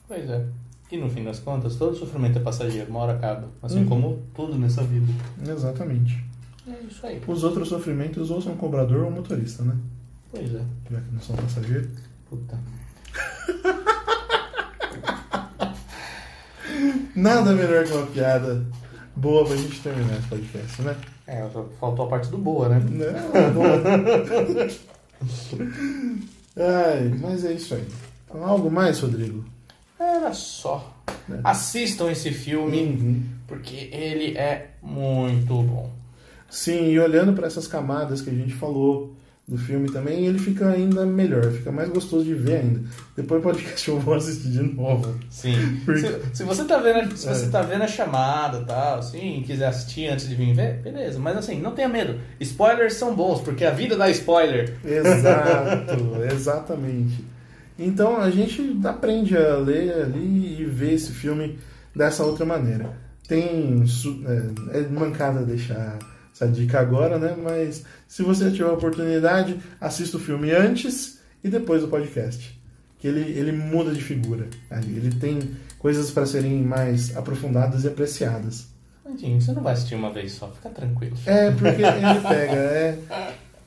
[0.09, 0.45] Pois é.
[0.91, 3.49] E no fim das contas, todo sofrimento é passageiro, uma hora acaba.
[3.63, 3.87] Assim Uhum.
[3.89, 5.07] como tudo nessa vida.
[5.49, 6.17] Exatamente.
[6.67, 7.21] É isso aí.
[7.27, 9.77] Os outros sofrimentos ou são cobrador ou motorista, né?
[10.31, 10.63] Pois é.
[10.91, 11.89] Já que não são passageiros.
[12.29, 12.57] Puta.
[17.15, 18.65] Nada melhor que uma piada
[19.15, 20.97] boa pra gente terminar esse podcast, né?
[21.27, 21.47] É,
[21.81, 22.81] faltou a parte do boa, né?
[22.89, 23.67] Não, não.
[26.57, 27.85] Ai, mas é isso aí.
[28.29, 29.45] Então, algo mais, Rodrigo?
[29.99, 30.95] Era só.
[31.31, 31.39] É.
[31.43, 33.23] Assistam esse filme, Uhum.
[33.47, 35.91] porque ele é muito bom.
[36.51, 39.15] Sim, e olhando para essas camadas que a gente falou
[39.49, 42.81] do filme também, ele fica ainda melhor, fica mais gostoso de ver ainda.
[43.17, 45.15] Depois do podcast eu vou assistir de novo.
[45.31, 45.81] Sim.
[45.85, 47.33] Porque- Se, se você tá vendo, se É.
[47.35, 50.81] você tá vendo a chamada e tal, assim, e quiser assistir antes de vir ver,
[50.83, 51.19] beleza.
[51.21, 52.19] Mas assim, não tenha medo.
[52.41, 54.75] Spoilers são bons, porque a vida dá spoiler.
[54.85, 57.25] Exato, exatamente.
[57.79, 61.59] Então a gente aprende a ler ali e ver esse filme
[61.95, 62.91] dessa outra maneira.
[63.29, 63.85] Tem.
[64.73, 65.99] É, é mancada deixar
[66.37, 67.35] essa dica agora, né?
[67.43, 72.55] Mas se você tiver a oportunidade, assista o filme antes e depois do podcast.
[72.99, 74.97] Que ele, ele muda de figura ali.
[74.97, 75.39] Ele tem
[75.79, 78.67] coisas para serem mais aprofundadas e apreciadas.
[79.03, 81.17] Tadinho, você não vai assistir uma vez só, fica tranquilo.
[81.25, 82.57] É, porque ele pega.
[82.57, 82.99] É,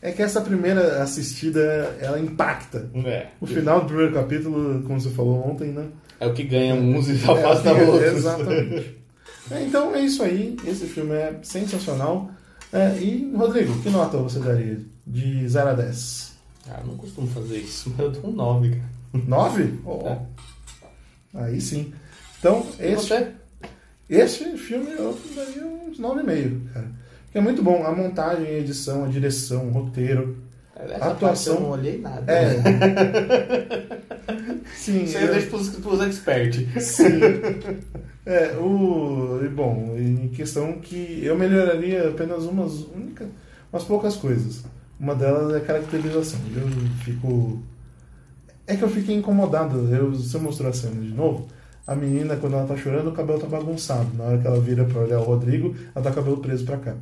[0.01, 1.61] é que essa primeira assistida
[1.99, 2.89] ela impacta.
[3.05, 3.27] É.
[3.39, 5.87] O final do primeiro capítulo, como você falou ontem, né?
[6.19, 8.13] É o que ganha uns e afasta É, outros.
[8.13, 8.99] Exatamente.
[9.51, 10.55] É, então é isso aí.
[10.63, 12.29] Esse filme é sensacional.
[12.71, 16.33] É, e, Rodrigo, que nota você daria de 0 a 10?
[16.69, 19.23] Ah, eu não costumo fazer isso, mas eu dou um 9, cara.
[19.27, 19.73] 9?
[19.85, 20.15] Oh.
[21.35, 21.43] É.
[21.43, 21.93] Aí sim.
[22.39, 23.27] Então, E esse, você?
[24.09, 26.87] esse filme eu daria uns 9,5, cara.
[27.25, 27.85] Porque é muito bom.
[27.85, 30.37] A montagem, a edição, a direção, o roteiro.
[30.75, 32.31] Essa atuação- parte eu não olhei nada.
[32.31, 32.55] É.
[34.75, 36.83] Sim, Isso aí eu eu- deixo pros, pros experts.
[36.83, 37.19] Sim.
[38.29, 39.41] É, o.
[39.43, 43.27] e Bom, em questão que eu melhoraria apenas umas única,
[43.73, 44.63] umas poucas coisas.
[44.99, 46.39] Uma delas é a caracterização.
[46.55, 46.67] Eu
[47.03, 47.59] fico.
[48.67, 49.91] É que eu fiquei incomodado.
[49.91, 51.47] Eu, você mostrou a cena de novo.
[51.87, 54.15] A menina, quando ela tá chorando, o cabelo tá bagunçado.
[54.15, 56.63] Na hora que ela vira pra olhar o Rodrigo, ela tá com o cabelo preso
[56.65, 56.95] pra cá.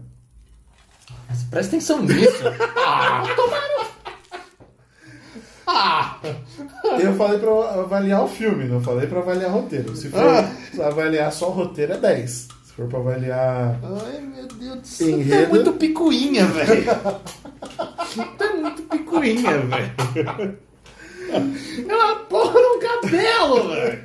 [1.28, 2.44] Mas presta atenção nisso.
[2.88, 3.77] ah, tomaram.
[5.68, 6.18] Ah!
[7.00, 9.96] Eu falei pra avaliar o filme, não falei pra avaliar roteiro.
[9.96, 10.22] Se for
[10.82, 12.30] avaliar só o roteiro, é 10.
[12.64, 15.10] Se for pra avaliar Ai, meu Deus do céu.
[15.10, 15.44] Enredo.
[15.44, 16.86] É muito picuinha, velho.
[18.40, 20.58] é muito picuinha, velho.
[21.90, 24.00] É uma porra no cabelo, velho.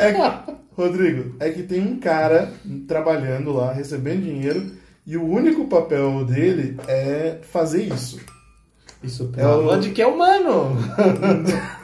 [0.00, 2.52] É que- Rodrigo, é que tem um cara
[2.86, 4.70] trabalhando lá, recebendo dinheiro,
[5.06, 8.20] e o único papel dele é fazer isso.
[9.02, 10.76] Isso É o- de que é humano.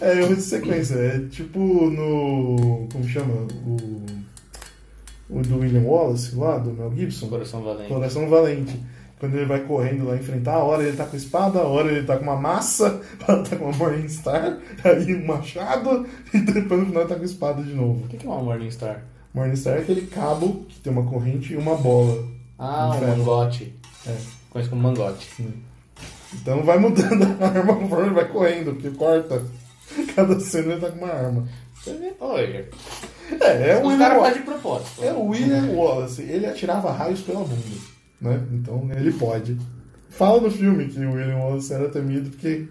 [0.00, 0.94] É erro de sequência.
[0.94, 2.86] É tipo no.
[2.92, 3.34] Como chama?
[3.66, 4.02] O.
[5.30, 7.28] O do William Wallace lá, do Mel Gibson.
[7.28, 7.88] Coração valente.
[7.88, 8.80] Coração Valente.
[9.20, 12.06] Quando ele vai correndo lá enfrentar, a hora ele tá com espada, a hora ele
[12.06, 16.80] tá com uma massa, a hora tá com uma Morningstar, aí um machado, e depois
[16.80, 18.04] no final ele tá com espada de novo.
[18.04, 19.02] O que que é uma Morningstar?
[19.34, 22.24] Morningstar é aquele cabo que tem uma corrente e uma bola.
[22.56, 23.74] Ah, um mangote.
[24.06, 24.16] É.
[24.50, 25.28] Conheço como mangote.
[26.34, 29.42] Então vai mudando a arma conforme vai correndo, porque corta.
[30.14, 31.48] Cada cena ele tá com uma arma.
[32.20, 32.68] Olha.
[33.40, 34.20] É, é o William Wallace.
[34.20, 35.04] fazem de propósito.
[35.04, 36.22] É o William Wallace.
[36.22, 37.62] Ele atirava raios pela bunda.
[38.20, 38.46] Né?
[38.52, 39.56] Então ele pode.
[40.10, 42.66] Fala no filme que o William Wallace era temido porque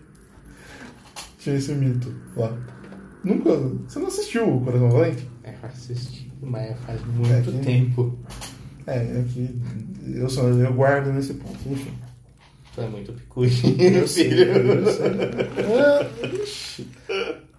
[1.39, 2.55] tinha esse mito lá.
[3.23, 3.49] Nunca.
[3.87, 5.27] Você não assistiu o Coração Valente?
[5.43, 8.17] É, assisti, mas faz muito É tempo.
[8.87, 9.49] É, é que
[10.15, 11.57] eu, só, eu guardo nesse ponto.
[11.69, 11.91] Enfim.
[12.73, 13.13] Tu é muito
[14.07, 14.51] sei, filho.
[15.75, 16.07] Ah,
[16.43, 16.87] ixi.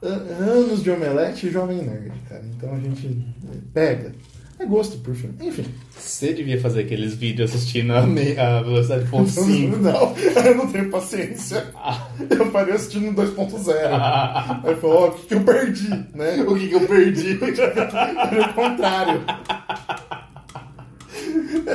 [0.02, 0.06] Ah,
[0.40, 2.42] Anos de omelete e jovem nerd, cara.
[2.56, 3.18] Então a gente
[3.74, 4.12] pega.
[4.60, 5.36] É gosto por filme.
[5.40, 5.64] Enfim.
[5.96, 9.76] Você devia fazer aqueles vídeos assistindo a, me- a velocidade ponto 5.
[9.76, 11.64] Não, eu não tenho paciência.
[12.30, 13.72] Eu parei assistindo 2.0.
[14.64, 16.42] Aí falou, ó, o que, que eu perdi, né?
[16.48, 17.34] O que, que eu perdi?
[17.38, 19.20] Pelo contrário.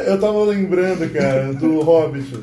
[0.05, 2.38] Eu tava lembrando, cara, do Hobbit.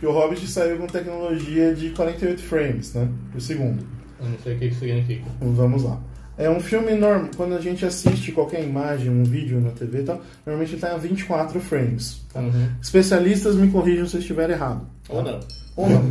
[0.00, 3.08] Que o Hobbit saiu com tecnologia de 48 frames, né?
[3.30, 3.84] Por segundo.
[4.20, 5.24] Eu não sei o que isso significa.
[5.40, 6.00] Vamos lá.
[6.38, 7.30] É um filme normal.
[7.36, 10.96] Quando a gente assiste qualquer imagem, um vídeo na TV e tal, normalmente tá a
[10.96, 12.20] 24 frames.
[12.32, 12.40] tá?
[12.40, 12.68] Uhum.
[12.80, 14.86] Especialistas me corrijam se eu estiver errado.
[15.08, 15.40] Ou não.
[15.76, 16.02] Ou não.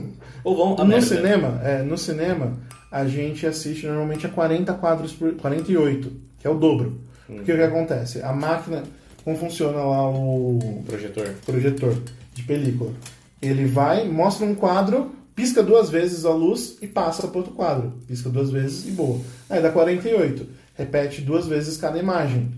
[0.42, 1.06] Ou vão a no merda.
[1.06, 2.52] cinema, é, no cinema,
[2.90, 6.10] a gente assiste normalmente a 40 quadros por 48,
[6.40, 7.00] que é o dobro.
[7.26, 8.22] Porque o que acontece?
[8.22, 8.84] A máquina,
[9.26, 11.34] como funciona lá o Projetor.
[11.44, 12.00] projetor
[12.32, 12.92] de película?
[13.42, 17.92] Ele vai, mostra um quadro, pisca duas vezes a luz e passa para outro quadro.
[18.06, 19.20] Pisca duas vezes e boa.
[19.50, 20.46] Aí dá 48.
[20.76, 22.52] Repete duas vezes cada imagem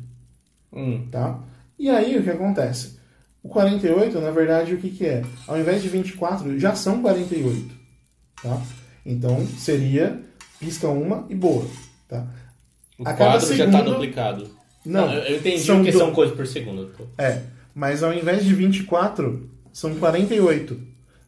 [0.71, 1.07] Hum.
[1.11, 1.41] tá?
[1.79, 2.99] E aí o que acontece?
[3.43, 5.23] O 48, na verdade, o que, que é?
[5.47, 7.75] Ao invés de 24, já são 48,
[8.43, 8.61] tá?
[9.07, 10.21] Então seria
[10.61, 11.65] pisca uma e boa,
[12.07, 12.27] tá?
[12.99, 14.51] O A quadro já tá segundo- duplicado.
[14.85, 16.91] Não, eu entendi são que do- são coisas por segundo.
[17.19, 17.43] É,
[17.75, 20.81] mas ao invés de 24, são 48.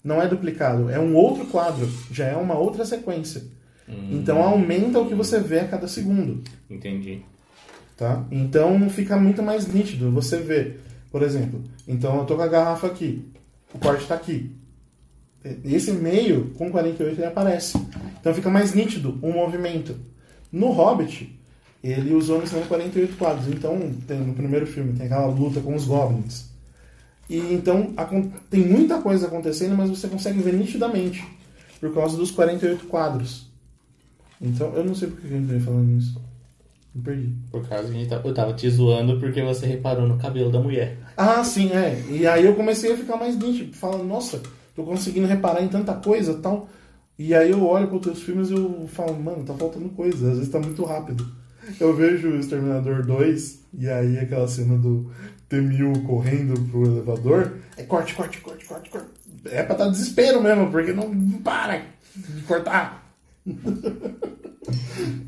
[0.03, 3.43] Não é duplicado, é um outro quadro, já é uma outra sequência.
[4.11, 6.43] Então aumenta o que você vê a cada segundo.
[6.71, 7.23] Entendi.
[7.97, 8.25] tá?
[8.31, 10.11] Então fica muito mais nítido.
[10.13, 10.77] Você vê,
[11.11, 13.27] por exemplo, então eu tô com a garrafa aqui,
[13.75, 14.51] o corte tá aqui.
[15.65, 17.77] Esse meio, com 48, ele aparece.
[18.21, 19.97] Então fica mais nítido o movimento.
[20.53, 21.39] No Hobbit,
[21.83, 23.49] ele usou no cinema 48 quadros.
[23.49, 26.51] Então, tem, no primeiro filme, tem aquela luta com os goblins.
[27.29, 27.95] E então
[28.51, 31.25] tem muita coisa acontecendo, mas você consegue ver nitidamente.
[31.81, 33.49] Por causa dos 48 quadros.
[34.41, 36.21] Então, eu não sei por que a gente tá falando isso.
[36.95, 37.35] Me perdi.
[37.51, 40.51] Por causa que a gente tá- eu tava te zoando porque você reparou no cabelo
[40.51, 40.99] da mulher.
[41.17, 42.03] Ah, sim, é.
[42.11, 44.43] E aí eu comecei a ficar mais nítido, falando, nossa,
[44.75, 46.69] tô conseguindo reparar em tanta coisa tal.
[47.19, 50.31] E aí eu olho para os teus filmes e eu falo, mano, tá faltando coisa,
[50.31, 51.31] às vezes tá muito rápido.
[51.79, 55.11] Eu vejo o Exterminador 2, e aí aquela cena do
[55.49, 59.07] T-1000 correndo pro elevador, é corte, corte, corte, corte, corte.
[59.47, 61.11] É pra dar desespero mesmo, porque não
[61.43, 61.83] para
[62.15, 63.15] de cortar.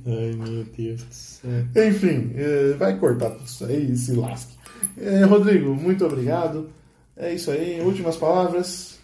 [0.07, 1.51] Ai, meu Deus do céu.
[1.89, 4.55] Enfim, eh, vai cortar tudo isso aí e se lasque.
[4.99, 6.71] Eh, Rodrigo, muito obrigado.
[7.17, 7.81] É isso aí.
[7.81, 8.99] Últimas palavras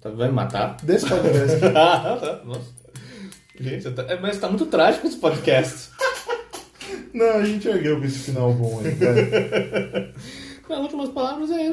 [0.00, 0.76] Tá- Vai me matar?
[0.82, 1.60] desse podcast.
[2.46, 2.70] Nossa.
[3.60, 5.90] Gente, é, mas tá muito trágico esse podcast.
[7.12, 10.14] Não, a gente ergueu com esse final bom aí, cara.
[10.70, 11.70] As últimas palavras é.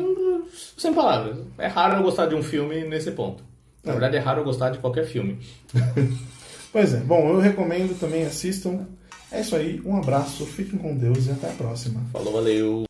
[0.78, 1.38] Sem palavras.
[1.58, 3.44] É raro eu gostar de um filme nesse ponto.
[3.84, 5.40] Na verdade, é raro eu gostar de qualquer filme.
[6.70, 8.86] Pois é, bom, eu recomendo também, assistam.
[9.32, 12.02] É isso aí, um abraço, fiquem com Deus e até a próxima.
[12.12, 12.87] Falou, valeu.